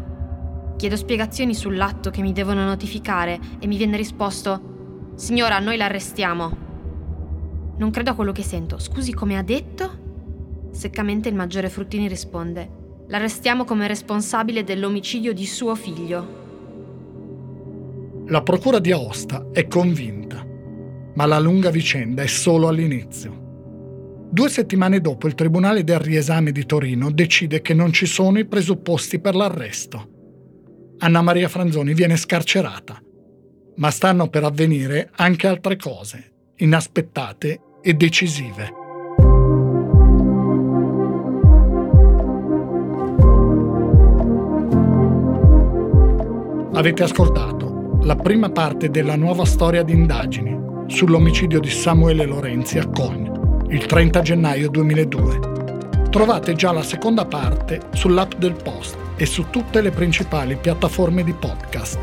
Chiedo 0.78 0.96
spiegazioni 0.96 1.56
sull'atto 1.56 2.12
che 2.12 2.22
mi 2.22 2.34
devono 2.34 2.64
notificare 2.66 3.40
e 3.58 3.66
mi 3.66 3.78
viene 3.78 3.98
risposto 3.98 5.14
Signora, 5.16 5.58
noi 5.58 5.76
l'arrestiamo. 5.76 6.58
Non 7.78 7.90
credo 7.90 8.12
a 8.12 8.14
quello 8.14 8.32
che 8.32 8.44
sento. 8.44 8.78
Scusi, 8.78 9.12
come 9.12 9.40
ha 9.40 9.44
detto? 9.44 10.70
Seccamente 10.70 11.30
il 11.30 11.36
maggiore 11.36 11.68
Fruttini 11.68 12.08
risponde. 12.08 12.79
L'arrestiamo 13.10 13.66
come 13.66 13.88
responsabile 13.88 14.64
dell'omicidio 14.64 15.34
di 15.34 15.46
suo 15.46 15.76
figlio. 15.76 16.38
La 18.28 18.42
procura 18.42 18.80
di 18.80 18.92
Aosta 18.92 19.48
è 19.52 19.68
convinta, 19.68 20.46
ma 21.16 21.26
la 21.26 21.40
lunga 21.40 21.70
vicenda 21.70 22.22
è 22.22 22.28
solo 22.28 22.68
all'inizio. 22.68 24.28
Due 24.32 24.50
settimane 24.50 25.02
dopo 25.02 25.28
il 25.28 25.36
Tribunale 25.36 25.84
del 25.84 26.00
riesame 26.00 26.52
di 26.52 26.66
Torino 26.66 27.12
decide 27.12 27.62
che 27.62 27.74
non 27.74 27.92
ci 27.92 28.06
sono 28.06 28.40
i 28.40 28.46
presupposti 28.46 29.20
per 29.20 29.36
l'arresto. 29.36 30.08
Anna 31.00 31.22
Maria 31.22 31.50
Franzoni 31.50 31.94
viene 31.94 32.16
scarcerata 32.16 33.02
ma 33.80 33.90
stanno 33.92 34.28
per 34.28 34.44
avvenire 34.44 35.10
anche 35.16 35.48
altre 35.48 35.78
cose, 35.78 36.52
inaspettate 36.58 37.60
e 37.82 37.94
decisive. 37.94 38.79
Avete 46.80 47.04
ascoltato 47.04 47.98
la 48.04 48.16
prima 48.16 48.50
parte 48.52 48.90
della 48.90 49.18
nuova 49.18 49.44
storia 49.44 49.84
di 49.84 49.92
indagini 49.92 50.58
sull'omicidio 50.88 51.60
di 51.60 51.70
Samuele 51.70 52.26
Lorenzi 52.26 52.78
a 52.78 52.88
Cogn, 52.88 53.66
il 53.68 53.86
30 53.86 54.22
gennaio 54.22 54.70
2002. 54.70 56.08
Trovate 56.10 56.54
già 56.54 56.72
la 56.72 56.82
seconda 56.82 57.26
parte 57.26 57.82
sull'app 57.92 58.36
del 58.36 58.56
Post 58.64 58.96
e 59.18 59.26
su 59.26 59.50
tutte 59.50 59.82
le 59.82 59.92
principali 59.92 60.56
piattaforme 60.56 61.26
di 61.26 61.34
podcast. 61.34 62.00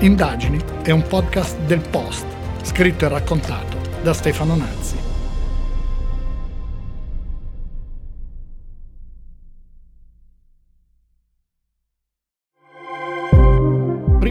Indagini 0.00 0.58
è 0.82 0.90
un 0.90 1.06
podcast 1.08 1.58
del 1.60 1.80
Post, 1.80 2.26
scritto 2.60 3.06
e 3.06 3.08
raccontato 3.08 3.78
da 4.02 4.12
Stefano 4.12 4.54
Nazzi. 4.54 5.03